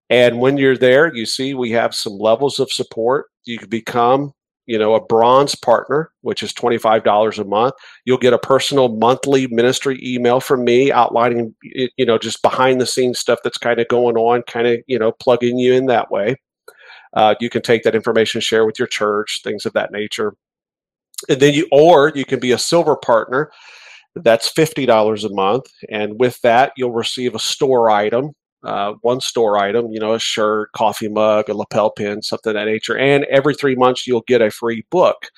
And 0.09 0.39
when 0.39 0.57
you're 0.57 0.78
there, 0.78 1.13
you 1.13 1.26
see 1.26 1.53
we 1.53 1.72
have 1.72 1.93
some 1.93 2.17
levels 2.17 2.59
of 2.59 2.72
support. 2.72 3.26
You 3.45 3.57
can 3.57 3.70
become 3.70 4.32
you 4.70 4.78
know 4.78 4.93
a 4.93 5.03
bronze 5.03 5.55
partner 5.55 6.11
which 6.22 6.43
is 6.43 6.53
$25 6.53 7.39
a 7.39 7.43
month 7.43 7.74
you'll 8.05 8.20
get 8.20 8.34
a 8.34 8.38
personal 8.38 8.95
monthly 8.97 9.47
ministry 9.47 9.99
email 10.03 10.39
from 10.39 10.63
me 10.63 10.91
outlining 10.91 11.53
you 11.63 12.05
know 12.05 12.20
just 12.20 12.41
behind 12.43 12.80
the 12.80 12.86
scenes 12.86 13.20
stuff 13.20 13.39
that's 13.43 13.57
kind 13.57 13.80
of 13.80 13.88
going 13.88 14.15
on 14.15 14.43
kind 14.43 14.67
of 14.67 14.78
you 14.88 14.99
know 14.99 15.11
plugging 15.11 15.57
you 15.57 15.74
in 15.74 15.88
that 15.88 16.11
way. 16.11 16.36
Uh, 17.13 17.34
you 17.39 17.49
can 17.49 17.63
take 17.63 17.82
that 17.84 17.95
information 17.95 18.39
share 18.39 18.65
with 18.65 18.78
your 18.78 18.88
church 18.88 19.41
things 19.43 19.65
of 19.65 19.74
that 19.74 19.91
nature. 19.91 20.36
And 21.28 21.39
then 21.39 21.55
you 21.55 21.67
or 21.72 22.11
you 22.13 22.24
can 22.24 22.39
be 22.39 22.51
a 22.51 22.57
silver 22.57 22.95
partner 22.95 23.51
that's 24.15 24.51
$50 24.51 25.26
a 25.26 25.34
month 25.34 25.65
and 25.89 26.20
with 26.20 26.39
that 26.41 26.74
you'll 26.78 26.91
receive 26.91 27.36
a 27.36 27.39
store 27.39 27.89
item 27.89 28.32
uh, 28.64 28.93
one 29.01 29.22
store 29.22 29.57
item, 29.57 29.91
you 29.91 29.99
know, 29.99 30.14
a 30.14 30.20
shirt, 30.20 30.72
coffee 30.74 31.07
mug, 31.07 31.49
a 31.49 31.53
lapel 31.53 31.91
pin, 31.91 32.22
something 32.22 32.51
of 32.51 32.55
that 32.55 32.66
nature. 32.66 32.97
And 32.97 33.24
every 33.26 33.55
three 33.55 33.76
months, 33.76 34.05
you'll 34.05 34.24
get 34.28 34.41
a 34.41 34.51
free 34.51 34.86
book 34.89 35.30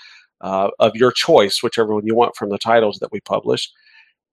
uh, 0.42 0.70
of 0.80 0.96
your 0.96 1.12
choice, 1.12 1.62
whichever 1.62 1.94
one 1.94 2.06
you 2.06 2.16
want 2.16 2.36
from 2.36 2.50
the 2.50 2.58
titles 2.58 3.00
that 3.00 3.12
we 3.12 3.22
publish. 3.22 3.70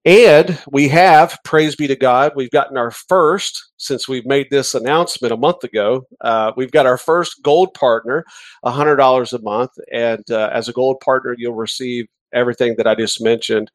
And 0.05 0.59
we 0.70 0.89
have, 0.89 1.39
praise 1.45 1.76
be 1.76 1.86
to 1.89 1.97
God, 1.97 2.32
we've 2.34 2.51
gotten 2.51 2.78
our 2.78 2.91
first, 2.91 3.72
since 3.76 4.09
we've 4.09 4.24
made 4.24 4.47
this 4.51 4.74
announcement 4.74 5.32
a 5.32 5.36
month 5.36 5.64
ago, 5.64 6.07
uh, 6.20 6.53
we've 6.57 6.70
got 6.70 6.86
our 6.86 6.97
first 6.97 7.43
gold 7.43 7.74
partner, 7.74 8.24
$100 8.64 9.32
a 9.32 9.43
month. 9.43 9.72
And 9.93 10.24
uh, 10.30 10.51
as 10.53 10.68
a 10.68 10.72
gold 10.72 11.01
partner, 11.01 11.34
you'll 11.36 11.55
receive 11.55 12.07
everything 12.32 12.76
that 12.76 12.86
I 12.86 12.95
just 12.95 13.22
mentioned. 13.22 13.70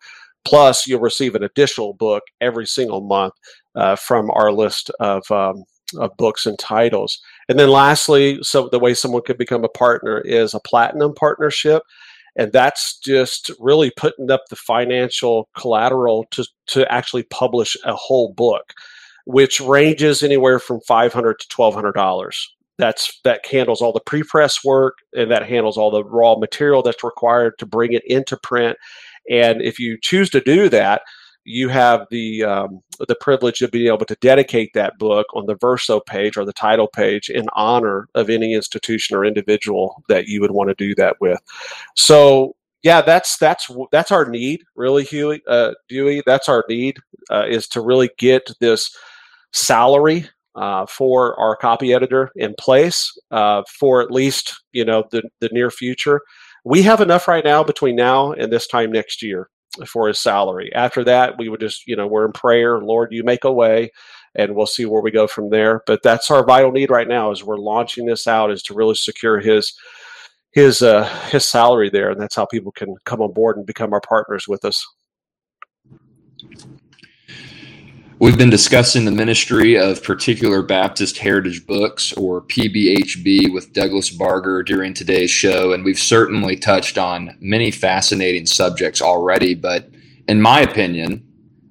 Plus, 0.46 0.88
you'll 0.88 1.02
receive 1.02 1.36
an 1.36 1.44
additional 1.44 1.94
book 1.94 2.24
every 2.42 2.66
single 2.66 3.02
month 3.02 3.34
uh, 3.76 3.96
from 3.96 4.32
our 4.32 4.52
list 4.52 4.90
of, 5.00 5.30
um, 5.32 5.64
of 5.98 6.16
books 6.18 6.46
and 6.46 6.58
titles. 6.60 7.20
And 7.50 7.60
then 7.60 7.70
lastly, 7.70 8.40
so 8.42 8.70
the 8.70 8.80
way 8.80 8.94
someone 8.94 9.24
could 9.24 9.38
become 9.38 9.64
a 9.64 9.70
partner 9.70 10.20
is 10.22 10.54
a 10.54 10.60
platinum 10.60 11.14
partnership. 11.14 11.84
And 12.36 12.52
that's 12.52 12.98
just 12.98 13.52
really 13.60 13.92
putting 13.96 14.32
up 14.32 14.44
the 14.50 14.56
financial 14.56 15.50
collateral 15.56 16.26
to, 16.32 16.46
to 16.68 16.92
actually 16.92 17.24
publish 17.24 17.78
a 17.86 17.94
whole 17.94 18.34
book, 18.34 18.74
which 19.26 19.62
ranges 19.62 20.24
anywhere 20.24 20.58
from 20.58 20.80
$500 20.90 21.38
to 21.38 21.48
$1,200 21.48 22.34
that's 22.78 23.20
that 23.24 23.46
handles 23.46 23.82
all 23.82 23.92
the 23.92 24.00
pre-press 24.00 24.64
work 24.64 24.98
and 25.14 25.30
that 25.32 25.48
handles 25.48 25.78
all 25.78 25.92
the 25.92 26.04
raw 26.04 26.36
material 26.36 26.82
that's 26.82 27.04
required 27.04 27.54
to 27.60 27.66
bring 27.66 27.94
it 27.94 28.04
into 28.06 28.36
print 28.38 28.78
and 29.30 29.62
if 29.62 29.80
you 29.80 29.98
choose 30.02 30.30
to 30.30 30.42
do 30.42 30.70
that 30.70 31.02
you 31.46 31.70
have 31.70 32.08
the 32.10 32.44
um, 32.44 32.82
the 33.08 33.16
privilege 33.16 33.62
of 33.62 33.72
being 33.72 33.88
able 33.88 34.06
to 34.06 34.16
dedicate 34.22 34.72
that 34.74 34.98
book 34.98 35.28
on 35.34 35.46
the 35.46 35.56
verso 35.56 36.00
page 36.00 36.38
or 36.38 36.46
the 36.46 36.54
title 36.54 36.88
page 36.88 37.30
in 37.30 37.48
honor 37.54 38.08
of 38.16 38.30
any 38.30 38.54
institution 38.54 39.16
or 39.16 39.26
individual 39.26 40.04
that 40.10 40.28
you 40.28 40.42
would 40.42 40.52
want 40.52 40.70
to 40.70 40.76
do 40.76 40.96
that 40.96 41.18
with. 41.20 41.40
So 41.96 42.56
yeah, 42.84 43.02
that's 43.02 43.38
that's 43.38 43.70
that's 43.92 44.12
our 44.12 44.26
need, 44.26 44.64
really, 44.76 45.04
Huey, 45.04 45.42
uh, 45.48 45.74
Dewey. 45.90 46.22
That's 46.26 46.50
our 46.50 46.66
need 46.70 46.98
uh, 47.32 47.46
is 47.48 47.68
to 47.70 47.82
really 47.82 48.10
get 48.18 48.50
this 48.60 48.96
salary 49.52 50.30
uh, 50.56 50.86
for 50.86 51.40
our 51.40 51.56
copy 51.56 51.94
editor 51.94 52.32
in 52.36 52.54
place 52.60 53.12
uh, 53.32 53.64
for 53.80 54.02
at 54.02 54.12
least 54.12 54.62
you 54.72 54.86
know 54.86 55.04
the 55.12 55.24
the 55.40 55.50
near 55.52 55.72
future. 55.72 56.22
We 56.66 56.82
have 56.84 57.02
enough 57.02 57.28
right 57.28 57.44
now 57.44 57.64
between 57.64 57.96
now 57.98 58.32
and 58.32 58.52
this 58.52 58.68
time 58.68 58.92
next 58.92 59.22
year 59.22 59.50
for 59.88 60.08
his 60.08 60.20
salary. 60.20 60.72
After 60.74 61.04
that, 61.06 61.38
we 61.38 61.50
would 61.50 61.60
just, 61.60 61.88
you 61.88 61.96
know, 61.96 62.08
we're 62.08 62.26
in 62.26 62.32
prayer, 62.32 62.80
Lord, 62.80 63.12
you 63.12 63.24
make 63.24 63.44
a 63.44 63.52
way, 63.52 63.92
and 64.36 64.56
we'll 64.56 64.66
see 64.66 64.86
where 64.86 65.02
we 65.02 65.12
go 65.12 65.28
from 65.28 65.50
there. 65.50 65.82
But 65.86 66.04
that's 66.04 66.32
our 66.32 66.46
vital 66.46 66.72
need 66.72 66.90
right 66.90 67.08
now 67.08 67.32
as 67.32 67.44
we're 67.44 67.58
launching 67.58 68.06
this 68.06 68.28
out 68.28 68.52
is 68.52 68.64
to 68.64 68.74
really 68.74 68.96
secure 68.96 69.40
his 69.40 69.74
his 70.52 70.82
uh 70.84 71.06
his 71.30 71.48
salary 71.50 71.90
there, 71.90 72.12
and 72.12 72.22
that's 72.22 72.36
how 72.36 72.46
people 72.46 72.72
can 72.72 72.96
come 73.06 73.22
on 73.22 73.34
board 73.34 73.58
and 73.58 73.66
become 73.66 73.94
our 73.94 74.02
partners 74.02 74.48
with 74.48 74.64
us. 74.66 74.86
We've 78.20 78.38
been 78.38 78.52
discussing 78.52 79.06
the 79.06 79.12
ministry 79.12 79.76
of 79.76 80.04
particular 80.04 80.62
Baptist 80.62 81.18
heritage 81.18 81.66
books, 81.66 82.14
or 82.14 82.42
PBHB, 82.44 83.52
with 83.52 83.74
Douglas 83.74 84.12
Barger 84.12 84.62
during 84.62 84.94
today's 84.94 85.32
show, 85.32 85.74
and 85.74 85.84
we've 85.84 86.00
certainly 86.00 86.56
touched 86.56 86.98
on 86.98 87.36
many 87.42 87.72
fascinating 87.72 88.46
subjects 88.46 89.02
already. 89.02 89.56
But 89.56 89.90
in 90.28 90.42
my 90.42 90.62
opinion, 90.62 91.26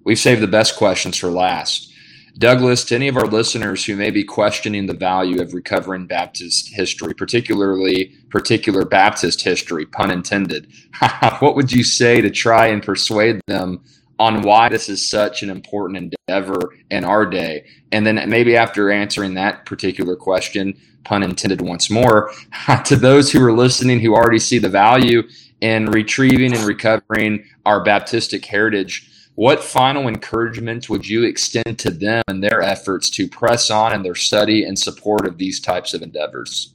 we've 0.04 0.18
saved 0.18 0.42
the 0.42 0.48
best 0.48 0.76
questions 0.76 1.16
for 1.16 1.30
last. 1.30 1.90
Douglas, 2.38 2.84
to 2.84 2.96
any 2.96 3.08
of 3.08 3.16
our 3.16 3.26
listeners 3.26 3.84
who 3.84 3.94
may 3.94 4.10
be 4.10 4.24
questioning 4.24 4.86
the 4.86 4.94
value 4.94 5.40
of 5.40 5.54
recovering 5.54 6.06
Baptist 6.06 6.74
history, 6.74 7.14
particularly 7.14 8.16
particular 8.30 8.84
Baptist 8.84 9.42
history, 9.42 9.86
pun 9.86 10.10
intended, 10.10 10.66
what 11.38 11.54
would 11.54 11.70
you 11.70 11.84
say 11.84 12.20
to 12.20 12.30
try 12.30 12.66
and 12.66 12.82
persuade 12.82 13.40
them 13.46 13.80
on 14.22 14.42
why 14.42 14.68
this 14.68 14.88
is 14.88 15.10
such 15.10 15.42
an 15.42 15.50
important 15.50 16.12
endeavor 16.28 16.72
in 16.90 17.02
our 17.04 17.26
day. 17.26 17.66
And 17.90 18.06
then 18.06 18.22
maybe 18.30 18.56
after 18.56 18.88
answering 18.88 19.34
that 19.34 19.66
particular 19.66 20.14
question, 20.14 20.80
pun 21.02 21.24
intended 21.24 21.60
once 21.60 21.90
more, 21.90 22.30
to 22.84 22.94
those 22.94 23.32
who 23.32 23.44
are 23.44 23.52
listening 23.52 23.98
who 23.98 24.14
already 24.14 24.38
see 24.38 24.58
the 24.58 24.68
value 24.68 25.24
in 25.60 25.86
retrieving 25.86 26.54
and 26.54 26.64
recovering 26.64 27.44
our 27.66 27.84
Baptistic 27.84 28.44
heritage, 28.44 29.08
what 29.34 29.60
final 29.60 30.06
encouragement 30.06 30.88
would 30.88 31.08
you 31.08 31.24
extend 31.24 31.80
to 31.80 31.90
them 31.90 32.22
in 32.28 32.40
their 32.40 32.62
efforts 32.62 33.10
to 33.10 33.26
press 33.26 33.70
on 33.70 33.92
in 33.92 34.04
their 34.04 34.14
study 34.14 34.62
and 34.62 34.78
support 34.78 35.26
of 35.26 35.36
these 35.36 35.58
types 35.58 35.94
of 35.94 36.02
endeavors? 36.02 36.74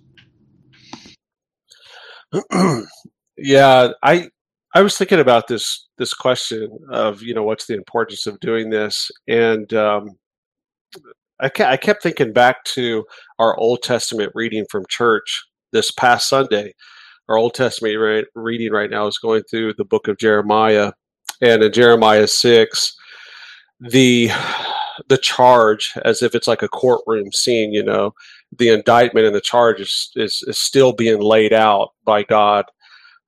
yeah, 3.37 3.91
I 4.03 4.29
I 4.77 4.81
was 4.81 4.95
thinking 4.95 5.19
about 5.19 5.47
this 5.47 5.87
this 5.97 6.13
question 6.13 6.69
of 6.91 7.23
you 7.23 7.33
know 7.33 7.41
what's 7.41 7.65
the 7.65 7.73
importance 7.73 8.27
of 8.27 8.39
doing 8.41 8.69
this, 8.69 9.09
and 9.27 9.73
um, 9.73 10.11
I, 11.39 11.49
ke- 11.49 11.61
I 11.61 11.77
kept 11.77 12.03
thinking 12.03 12.31
back 12.31 12.63
to 12.75 13.03
our 13.39 13.57
Old 13.57 13.81
Testament 13.81 14.31
reading 14.35 14.67
from 14.69 14.85
church 14.87 15.47
this 15.73 15.89
past 15.89 16.29
Sunday. 16.29 16.75
Our 17.27 17.37
Old 17.37 17.55
Testament 17.55 17.97
re- 17.97 18.25
reading 18.35 18.71
right 18.71 18.91
now 18.91 19.07
is 19.07 19.17
going 19.17 19.41
through 19.49 19.73
the 19.79 19.83
book 19.83 20.07
of 20.07 20.19
Jeremiah, 20.19 20.91
and 21.41 21.63
in 21.63 21.73
Jeremiah 21.73 22.27
six, 22.27 22.95
the 23.79 24.29
the 25.09 25.17
charge 25.17 25.91
as 26.05 26.21
if 26.21 26.35
it's 26.35 26.47
like 26.47 26.61
a 26.61 26.69
courtroom 26.69 27.31
scene, 27.31 27.73
you 27.73 27.81
know, 27.81 28.13
the 28.55 28.69
indictment 28.69 29.25
and 29.25 29.35
the 29.35 29.41
charge 29.41 29.79
is, 29.79 30.11
is, 30.15 30.43
is 30.45 30.59
still 30.59 30.93
being 30.93 31.19
laid 31.19 31.53
out 31.53 31.93
by 32.05 32.21
God 32.21 32.65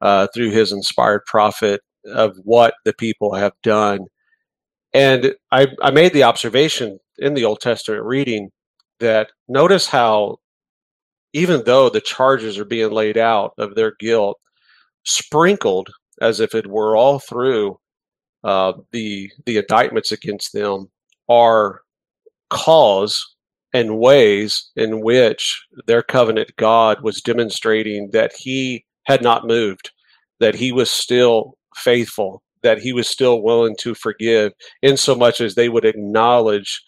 uh, 0.02 0.28
through 0.34 0.52
his 0.52 0.72
inspired 0.72 1.26
prophet 1.26 1.82
of 2.06 2.36
what 2.44 2.74
the 2.86 2.94
people 2.94 3.34
have 3.34 3.54
done. 3.64 4.06
And 4.94 5.36
I, 5.52 5.68
I 5.82 5.92
made 5.92 6.14
the 6.14 6.24
observation 6.24 7.00
in 7.18 7.34
the 7.34 7.46
Old 7.46 7.60
Testament 7.62 8.04
reading 8.04 8.50
that 9.00 9.30
notice 9.48 9.88
how, 9.88 10.38
even 11.34 11.64
though 11.66 11.90
the 11.90 12.02
charges 12.02 12.58
are 12.58 12.66
being 12.66 12.92
laid 12.92 13.18
out 13.18 13.54
of 13.58 13.76
their 13.76 13.94
guilt, 14.00 14.38
sprinkled 15.06 15.90
as 16.22 16.40
if 16.40 16.56
it 16.56 16.68
were 16.68 16.96
all 16.96 17.20
through 17.20 17.78
uh, 18.44 18.74
the 18.92 19.30
the 19.46 19.58
indictments 19.58 20.12
against 20.12 20.54
them 20.54 20.90
are 21.28 21.82
cause 22.50 23.36
and 23.74 24.00
ways 24.00 24.72
in 24.76 25.02
which 25.02 25.66
their 25.88 26.02
covenant 26.02 26.52
God 26.58 27.02
was 27.04 27.22
demonstrating 27.22 28.10
that 28.12 28.34
He 28.36 28.86
had 29.10 29.22
not 29.22 29.48
moved, 29.48 29.92
that 30.40 30.56
He 30.56 30.72
was 30.72 30.90
still 30.90 31.58
faithful, 31.76 32.42
that 32.62 32.80
He 32.80 32.94
was 32.94 33.10
still 33.10 33.42
willing 33.42 33.76
to 33.80 33.96
forgive, 33.96 34.54
in 34.82 34.96
so 34.96 35.16
much 35.16 35.42
as 35.42 35.56
they 35.56 35.68
would 35.68 35.84
acknowledge 35.84 36.82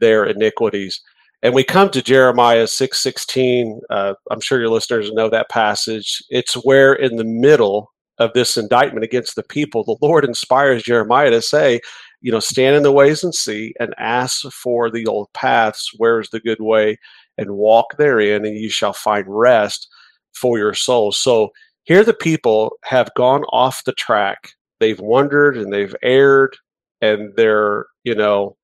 their 0.00 0.24
iniquities. 0.24 1.00
And 1.42 1.54
we 1.54 1.64
come 1.64 1.90
to 1.90 2.02
Jeremiah 2.02 2.66
six 2.66 3.02
sixteen. 3.02 3.80
Uh, 3.90 4.14
I'm 4.30 4.40
sure 4.40 4.58
your 4.58 4.70
listeners 4.70 5.12
know 5.12 5.28
that 5.28 5.50
passage. 5.50 6.22
It's 6.30 6.54
where 6.54 6.94
in 6.94 7.16
the 7.16 7.24
middle 7.24 7.92
of 8.18 8.32
this 8.32 8.56
indictment 8.56 9.04
against 9.04 9.34
the 9.36 9.42
people, 9.42 9.84
the 9.84 9.98
Lord 10.00 10.24
inspires 10.24 10.82
Jeremiah 10.82 11.30
to 11.30 11.42
say, 11.42 11.80
you 12.22 12.32
know, 12.32 12.40
stand 12.40 12.74
in 12.74 12.82
the 12.82 12.92
ways 12.92 13.22
and 13.22 13.34
see, 13.34 13.74
and 13.78 13.94
ask 13.98 14.42
for 14.50 14.90
the 14.90 15.06
old 15.06 15.28
paths. 15.34 15.90
Where's 15.98 16.30
the 16.30 16.40
good 16.40 16.60
way? 16.60 16.98
And 17.36 17.50
walk 17.50 17.96
therein, 17.98 18.46
and 18.46 18.56
you 18.56 18.70
shall 18.70 18.94
find 18.94 19.26
rest 19.28 19.88
for 20.36 20.58
your 20.58 20.74
souls. 20.74 21.18
So 21.18 21.50
here 21.84 22.04
the 22.04 22.14
people 22.14 22.76
have 22.84 23.14
gone 23.16 23.44
off 23.44 23.84
the 23.84 23.92
track. 23.92 24.50
They've 24.80 25.00
wandered 25.00 25.56
and 25.56 25.72
they've 25.72 25.94
erred, 26.02 26.56
and 27.00 27.32
they're, 27.36 27.86
you 28.04 28.14
know, 28.14 28.56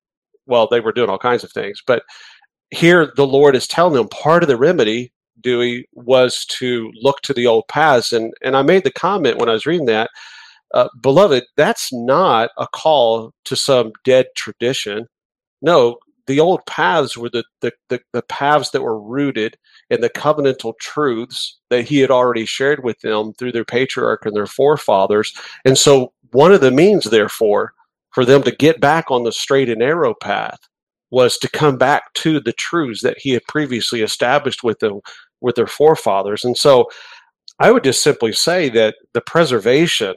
well, 0.45 0.67
they 0.69 0.79
were 0.79 0.91
doing 0.91 1.09
all 1.09 1.17
kinds 1.17 1.43
of 1.43 1.51
things. 1.51 1.81
But 1.85 2.03
here 2.69 3.11
the 3.15 3.27
Lord 3.27 3.55
is 3.55 3.67
telling 3.67 3.93
them 3.93 4.09
part 4.09 4.43
of 4.43 4.49
the 4.49 4.57
remedy, 4.57 5.11
Dewey, 5.41 5.87
was 5.93 6.45
to 6.59 6.91
look 7.01 7.21
to 7.21 7.33
the 7.33 7.47
old 7.47 7.67
paths. 7.69 8.11
And 8.11 8.33
and 8.43 8.55
I 8.55 8.61
made 8.61 8.83
the 8.83 8.91
comment 8.91 9.37
when 9.37 9.49
I 9.49 9.53
was 9.53 9.65
reading 9.65 9.87
that, 9.87 10.09
uh, 10.73 10.89
beloved, 11.01 11.43
that's 11.55 11.93
not 11.93 12.49
a 12.57 12.67
call 12.67 13.31
to 13.45 13.55
some 13.55 13.91
dead 14.03 14.27
tradition. 14.35 15.07
No, 15.61 15.97
the 16.27 16.39
old 16.39 16.65
paths 16.65 17.17
were 17.17 17.29
the, 17.29 17.43
the, 17.61 17.71
the, 17.89 17.99
the, 18.13 18.21
paths 18.23 18.71
that 18.71 18.81
were 18.81 18.99
rooted 18.99 19.57
in 19.89 20.01
the 20.01 20.09
covenantal 20.09 20.73
truths 20.79 21.59
that 21.69 21.87
he 21.87 21.99
had 21.99 22.11
already 22.11 22.45
shared 22.45 22.83
with 22.83 22.99
them 23.01 23.33
through 23.33 23.51
their 23.51 23.65
patriarch 23.65 24.25
and 24.25 24.35
their 24.35 24.47
forefathers. 24.47 25.33
And 25.65 25.77
so, 25.77 26.13
one 26.31 26.51
of 26.51 26.61
the 26.61 26.71
means, 26.71 27.05
therefore, 27.05 27.73
for 28.11 28.25
them 28.25 28.41
to 28.43 28.55
get 28.55 28.79
back 28.79 29.11
on 29.11 29.23
the 29.23 29.31
straight 29.31 29.69
and 29.69 29.79
narrow 29.79 30.13
path 30.13 30.59
was 31.11 31.37
to 31.37 31.49
come 31.49 31.77
back 31.77 32.11
to 32.13 32.39
the 32.39 32.53
truths 32.53 33.01
that 33.03 33.17
he 33.19 33.31
had 33.31 33.43
previously 33.47 34.01
established 34.01 34.63
with 34.63 34.79
them 34.79 34.99
with 35.41 35.55
their 35.55 35.67
forefathers. 35.67 36.43
And 36.43 36.57
so, 36.57 36.89
I 37.59 37.71
would 37.71 37.83
just 37.83 38.01
simply 38.01 38.33
say 38.33 38.69
that 38.69 38.95
the 39.13 39.21
preservation 39.21 40.15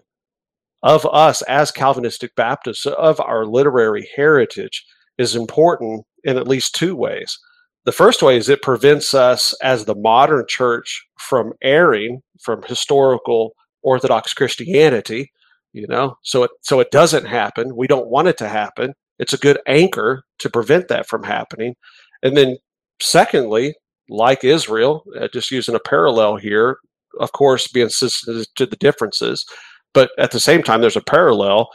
of 0.82 1.04
us 1.06 1.42
as 1.42 1.70
Calvinistic 1.70 2.34
Baptists, 2.36 2.86
of 2.86 3.20
our 3.20 3.44
literary 3.44 4.08
heritage, 4.14 4.86
is 5.18 5.36
important 5.36 6.04
in 6.24 6.36
at 6.36 6.48
least 6.48 6.74
two 6.74 6.94
ways. 6.94 7.38
The 7.84 7.92
first 7.92 8.22
way 8.22 8.36
is 8.36 8.48
it 8.48 8.62
prevents 8.62 9.14
us 9.14 9.54
as 9.62 9.84
the 9.84 9.94
modern 9.94 10.44
church 10.48 11.06
from 11.18 11.52
erring 11.62 12.20
from 12.40 12.62
historical 12.62 13.52
Orthodox 13.82 14.34
Christianity, 14.34 15.30
you 15.72 15.86
know, 15.86 16.16
so 16.22 16.42
it 16.42 16.50
so 16.62 16.80
it 16.80 16.90
doesn't 16.90 17.26
happen. 17.26 17.76
We 17.76 17.86
don't 17.86 18.08
want 18.08 18.28
it 18.28 18.36
to 18.38 18.48
happen. 18.48 18.94
It's 19.20 19.32
a 19.32 19.38
good 19.38 19.60
anchor 19.66 20.24
to 20.40 20.50
prevent 20.50 20.88
that 20.88 21.06
from 21.06 21.22
happening. 21.22 21.76
And 22.22 22.36
then 22.36 22.56
secondly, 23.00 23.74
like 24.08 24.42
Israel, 24.42 25.04
uh, 25.18 25.28
just 25.32 25.52
using 25.52 25.74
a 25.76 25.80
parallel 25.80 26.36
here, 26.36 26.78
of 27.20 27.32
course, 27.32 27.68
being 27.68 27.88
sensitive 27.88 28.46
to 28.56 28.66
the 28.66 28.76
differences, 28.76 29.46
but 29.94 30.10
at 30.18 30.32
the 30.32 30.40
same 30.40 30.62
time, 30.62 30.80
there's 30.80 30.96
a 30.96 31.00
parallel. 31.00 31.68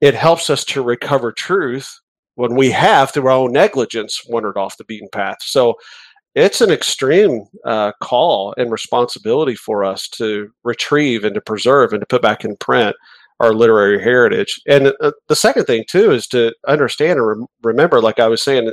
It 0.00 0.14
helps 0.14 0.50
us 0.50 0.64
to 0.66 0.82
recover 0.82 1.30
truth 1.30 2.00
when 2.34 2.54
we 2.56 2.70
have, 2.70 3.10
through 3.10 3.26
our 3.26 3.32
own 3.32 3.52
negligence, 3.52 4.22
wandered 4.28 4.56
off 4.56 4.76
the 4.76 4.84
beaten 4.84 5.08
path. 5.12 5.38
So 5.40 5.74
it's 6.34 6.60
an 6.60 6.70
extreme 6.70 7.44
uh, 7.64 7.92
call 8.00 8.54
and 8.56 8.72
responsibility 8.72 9.54
for 9.54 9.84
us 9.84 10.08
to 10.08 10.50
retrieve 10.64 11.24
and 11.24 11.34
to 11.34 11.40
preserve 11.40 11.92
and 11.92 12.00
to 12.00 12.06
put 12.06 12.22
back 12.22 12.44
in 12.44 12.56
print 12.56 12.96
our 13.40 13.52
literary 13.52 14.02
heritage. 14.02 14.60
And 14.66 14.92
uh, 15.00 15.12
the 15.28 15.36
second 15.36 15.64
thing, 15.64 15.84
too, 15.88 16.12
is 16.12 16.26
to 16.28 16.54
understand 16.68 17.18
and 17.18 17.26
re- 17.26 17.46
remember, 17.62 18.00
like 18.00 18.20
I 18.20 18.28
was 18.28 18.42
saying 18.42 18.72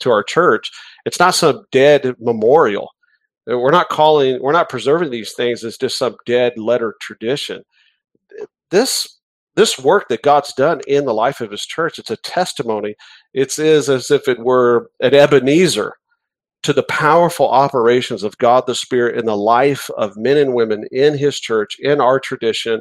to 0.00 0.10
our 0.10 0.22
church, 0.22 0.70
it's 1.04 1.18
not 1.18 1.34
some 1.34 1.64
dead 1.72 2.14
memorial. 2.20 2.90
We're 3.46 3.70
not 3.70 3.88
calling, 3.88 4.40
we're 4.40 4.52
not 4.52 4.68
preserving 4.68 5.10
these 5.10 5.32
things 5.32 5.64
as 5.64 5.78
just 5.78 5.98
some 5.98 6.16
dead 6.26 6.52
letter 6.56 6.94
tradition. 7.00 7.62
This 8.70 9.19
this 9.60 9.78
work 9.78 10.08
that 10.08 10.22
God's 10.22 10.54
done 10.54 10.80
in 10.86 11.04
the 11.04 11.12
life 11.12 11.42
of 11.42 11.50
his 11.50 11.66
church, 11.66 11.98
it's 11.98 12.10
a 12.10 12.16
testimony. 12.16 12.94
It 13.34 13.58
is 13.58 13.90
as 13.90 14.10
if 14.10 14.26
it 14.26 14.38
were 14.38 14.90
an 15.00 15.14
Ebenezer 15.14 15.96
to 16.62 16.72
the 16.72 16.82
powerful 16.84 17.46
operations 17.46 18.22
of 18.22 18.38
God 18.38 18.64
the 18.66 18.74
Spirit 18.74 19.18
in 19.18 19.26
the 19.26 19.36
life 19.36 19.90
of 19.98 20.16
men 20.16 20.38
and 20.38 20.54
women 20.54 20.86
in 20.90 21.16
his 21.16 21.38
church, 21.38 21.78
in 21.78 22.00
our 22.00 22.18
tradition, 22.18 22.80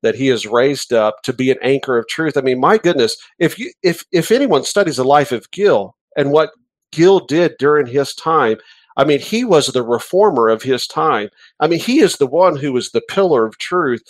that 0.00 0.14
he 0.14 0.28
has 0.28 0.46
raised 0.46 0.94
up 0.94 1.22
to 1.24 1.34
be 1.34 1.50
an 1.50 1.58
anchor 1.60 1.98
of 1.98 2.08
truth. 2.08 2.38
I 2.38 2.40
mean, 2.40 2.58
my 2.58 2.78
goodness, 2.78 3.18
if 3.38 3.58
you 3.58 3.70
if 3.82 4.02
if 4.10 4.30
anyone 4.30 4.64
studies 4.64 4.96
the 4.96 5.04
life 5.04 5.30
of 5.30 5.50
Gill 5.50 5.94
and 6.16 6.32
what 6.32 6.52
Gill 6.90 7.20
did 7.20 7.52
during 7.58 7.86
his 7.86 8.14
time, 8.14 8.56
I 8.96 9.04
mean, 9.04 9.20
he 9.20 9.44
was 9.44 9.66
the 9.66 9.82
reformer 9.82 10.48
of 10.48 10.62
his 10.62 10.86
time. 10.86 11.28
I 11.60 11.66
mean, 11.66 11.80
he 11.80 12.00
is 12.00 12.16
the 12.16 12.26
one 12.26 12.56
who 12.56 12.72
was 12.72 12.90
the 12.90 13.02
pillar 13.02 13.44
of 13.44 13.58
truth 13.58 14.02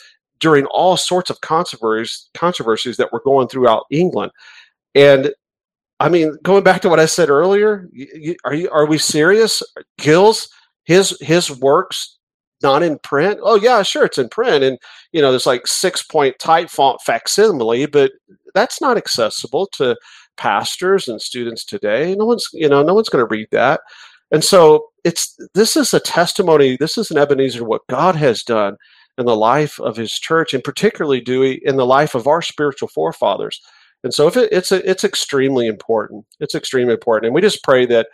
during 0.45 0.67
all 0.67 0.95
sorts 0.95 1.31
of 1.31 1.41
controversies 1.41 2.29
controversies 2.35 2.99
that 2.99 3.11
were 3.15 3.23
going 3.25 3.49
throughout 3.49 3.87
England. 3.91 4.31
And 4.95 5.33
I 6.01 6.11
mean, 6.11 6.37
going 6.43 6.63
back 6.63 6.83
to 6.83 6.91
what 6.91 7.01
I 7.01 7.07
said 7.07 7.31
earlier, 7.31 7.89
are 8.45 8.53
you 8.53 8.69
are 8.71 8.85
we 8.85 8.99
serious? 8.99 9.63
Gill's 9.99 10.51
his 10.85 11.17
his 11.23 11.51
works 11.51 12.19
not 12.63 12.83
in 12.83 12.99
print? 12.99 13.41
Oh 13.43 13.57
yeah, 13.57 13.83
sure, 13.83 14.05
it's 14.05 14.19
in 14.19 14.29
print, 14.29 14.63
and 14.63 14.79
you 15.13 15.23
know, 15.23 15.31
there's 15.31 15.47
like 15.47 15.67
six 15.67 16.03
point 16.03 16.39
type 16.39 16.69
font 16.69 17.01
facsimile, 17.01 17.87
but 17.87 18.13
that's 18.55 18.83
not 18.83 18.99
accessible 18.99 19.67
to 19.79 19.97
pastors 20.37 21.09
and 21.09 21.23
students 21.23 21.65
today. 21.65 22.15
No 22.15 22.27
one's 22.27 22.47
you 22.53 22.69
know, 22.69 22.83
no 22.83 22.93
one's 22.93 23.09
going 23.09 23.25
to 23.27 23.35
read 23.35 23.49
that, 23.53 23.81
and 24.31 24.45
so 24.45 24.89
it's 25.05 25.39
this 25.55 25.75
is 25.75 25.95
a 25.95 26.01
testimony. 26.01 26.77
This 26.77 26.99
is 26.99 27.11
an 27.11 27.17
Ebenezer 27.17 27.65
what 27.65 27.87
God 27.89 28.15
has 28.15 28.43
done 28.43 28.77
in 29.19 29.27
the 29.27 29.37
life 29.37 29.79
of 29.81 29.97
his 29.97 30.13
church, 30.13 30.55
and 30.55 30.65
particularly 30.65 31.21
Dewey 31.21 31.61
in 31.65 31.77
the 31.77 31.87
life 31.87 32.15
of 32.15 32.27
our 32.27 32.43
spiritual 32.43 32.89
forefathers. 32.89 33.61
And 34.03 34.13
so, 34.13 34.29
it, 34.29 34.37
it's 34.53 34.73
a, 34.73 34.89
it's 34.89 35.05
extremely 35.05 35.67
important. 35.67 36.27
It's 36.41 36.55
extremely 36.55 36.95
important, 36.95 37.27
and 37.27 37.35
we 37.35 37.41
just 37.41 37.65
pray 37.65 37.87
that 37.87 38.09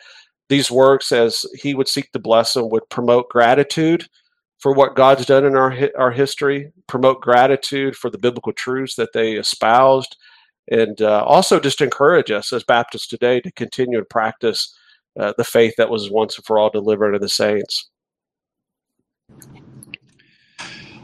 these 0.49 0.71
works, 0.71 1.13
as 1.13 1.45
he 1.55 1.75
would 1.75 1.89
seek 1.89 2.13
to 2.13 2.19
bless 2.19 2.55
them, 2.55 2.69
would 2.71 2.89
promote 2.91 3.29
gratitude 3.29 4.07
for 4.59 4.73
what 4.73 4.95
God's 4.95 5.27
done 5.27 5.45
in 5.45 5.57
our 5.57 5.91
our 5.97 6.11
history, 6.11 6.73
promote 6.87 7.21
gratitude 7.21 7.97
for 7.97 8.11
the 8.11 8.19
biblical 8.19 8.53
truths 8.53 8.95
that 8.97 9.13
they 9.15 9.33
espoused, 9.33 10.17
and 10.71 11.01
uh, 11.01 11.25
also 11.25 11.59
just 11.59 11.81
encourage 11.81 12.31
us 12.31 12.53
as 12.53 12.63
Baptists 12.63 13.09
today 13.09 13.41
to 13.41 13.51
continue 13.53 13.99
to 13.99 14.05
practice 14.05 14.77
uh, 15.19 15.33
the 15.37 15.45
faith 15.45 15.75
that 15.77 15.91
was 15.91 16.11
once 16.11 16.37
and 16.37 16.45
for 16.45 16.59
all 16.59 16.71
delivered 16.71 17.13
to 17.13 17.19
the 17.19 17.29
saints. 17.29 17.91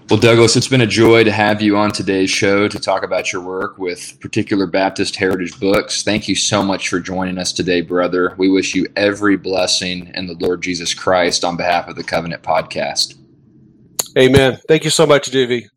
Well, 0.09 0.21
Douglas, 0.21 0.55
it's 0.55 0.69
been 0.69 0.83
a 0.83 0.87
joy 0.87 1.25
to 1.25 1.33
have 1.33 1.61
you 1.61 1.77
on 1.77 1.91
today's 1.91 2.31
show 2.31 2.69
to 2.69 2.79
talk 2.79 3.03
about 3.03 3.33
your 3.33 3.43
work 3.43 3.77
with 3.77 4.21
particular 4.21 4.69
Baptist 4.69 5.17
Heritage 5.17 5.59
Books. 5.59 6.05
Thank 6.05 6.29
you 6.29 6.37
so 6.37 6.63
much 6.63 6.89
for 6.89 7.01
joining 7.01 7.39
us 7.39 7.53
today, 7.53 7.81
brother. 7.81 8.33
We 8.39 8.49
wish 8.49 8.73
you 8.73 8.87
every 8.95 9.37
blessing 9.37 10.13
in 10.15 10.29
the 10.29 10.35
Lord 10.35 10.63
Jesus 10.63 10.95
Christ 10.95 11.45
on 11.45 11.57
behalf 11.57 11.89
of 11.89 11.97
the 11.97 12.05
Covenant 12.05 12.45
Podcast. 12.45 13.17
Amen. 14.17 14.61
Thank 14.69 14.85
you 14.85 14.91
so 14.91 15.07
much, 15.07 15.27
Dewey. 15.27 15.69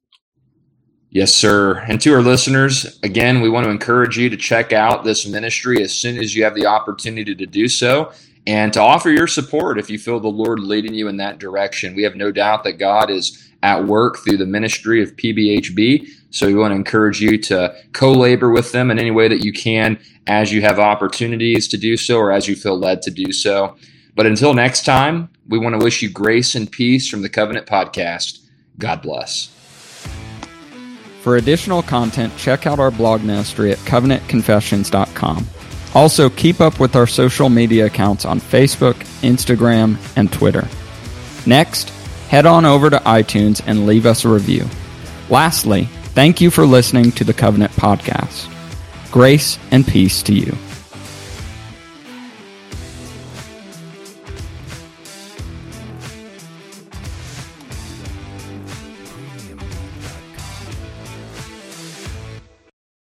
Yes, 1.09 1.34
sir. 1.34 1.80
And 1.80 1.99
to 2.01 2.13
our 2.13 2.21
listeners, 2.21 2.99
again, 3.01 3.41
we 3.41 3.49
want 3.49 3.65
to 3.65 3.71
encourage 3.71 4.15
you 4.15 4.30
to 4.30 4.38
check 4.38 4.73
out 4.73 5.03
this 5.03 5.25
ministry 5.27 5.82
as 5.82 5.91
soon 5.91 6.19
as 6.19 6.36
you 6.36 6.43
have 6.43 6.53
the 6.53 6.67
opportunity 6.67 7.34
to 7.34 7.47
do 7.47 7.67
so 7.67 8.11
and 8.49 8.73
to 8.73 8.81
offer 8.81 9.11
your 9.11 9.27
support 9.27 9.77
if 9.77 9.91
you 9.91 9.99
feel 9.99 10.19
the 10.19 10.27
Lord 10.27 10.59
leading 10.59 10.95
you 10.95 11.07
in 11.07 11.17
that 11.17 11.37
direction. 11.37 11.93
We 11.93 12.01
have 12.01 12.15
no 12.15 12.31
doubt 12.31 12.63
that 12.63 12.79
God 12.79 13.11
is 13.11 13.47
at 13.61 13.85
work 13.85 14.17
through 14.17 14.37
the 14.37 14.47
ministry 14.47 15.03
of 15.03 15.15
PBHB. 15.17 16.07
So 16.31 16.47
we 16.47 16.55
want 16.55 16.71
to 16.71 16.75
encourage 16.75 17.21
you 17.21 17.37
to 17.43 17.75
co 17.93 18.11
labor 18.11 18.49
with 18.49 18.71
them 18.71 18.89
in 18.89 18.97
any 18.97 19.11
way 19.11 19.27
that 19.27 19.43
you 19.43 19.53
can 19.53 19.99
as 20.25 20.51
you 20.51 20.61
have 20.61 20.79
opportunities 20.79 21.67
to 21.67 21.77
do 21.77 21.95
so 21.95 22.17
or 22.17 22.31
as 22.31 22.47
you 22.47 22.55
feel 22.55 22.75
led 22.75 23.03
to 23.03 23.11
do 23.11 23.31
so. 23.31 23.77
But 24.15 24.25
until 24.25 24.55
next 24.55 24.83
time, 24.83 25.29
we 25.47 25.59
want 25.59 25.79
to 25.79 25.83
wish 25.83 26.01
you 26.01 26.09
grace 26.09 26.55
and 26.55 26.71
peace 26.71 27.07
from 27.07 27.21
the 27.21 27.29
Covenant 27.29 27.67
Podcast. 27.67 28.39
God 28.79 29.03
bless. 29.03 29.53
For 31.21 31.35
additional 31.37 31.83
content, 31.83 32.35
check 32.35 32.65
out 32.65 32.79
our 32.79 32.89
blog 32.89 33.23
ministry 33.23 33.71
at 33.71 33.77
covenantconfessions.com. 33.79 35.47
Also, 35.95 36.29
keep 36.29 36.61
up 36.61 36.79
with 36.79 36.95
our 36.95 37.07
social 37.07 37.49
media 37.49 37.87
accounts 37.87 38.25
on 38.25 38.39
Facebook, 38.39 38.95
Instagram, 39.21 39.97
and 40.15 40.31
Twitter. 40.31 40.67
Next, 41.45 41.89
head 42.29 42.45
on 42.45 42.65
over 42.65 42.89
to 42.89 42.97
iTunes 42.99 43.61
and 43.65 43.87
leave 43.87 44.05
us 44.05 44.23
a 44.23 44.29
review. 44.29 44.67
Lastly, 45.29 45.85
thank 46.13 46.41
you 46.41 46.51
for 46.51 46.65
listening 46.65 47.11
to 47.13 47.23
the 47.23 47.33
Covenant 47.33 47.71
Podcast. 47.71 48.53
Grace 49.11 49.57
and 49.71 49.85
peace 49.85 50.21
to 50.23 50.33
you. 50.33 50.55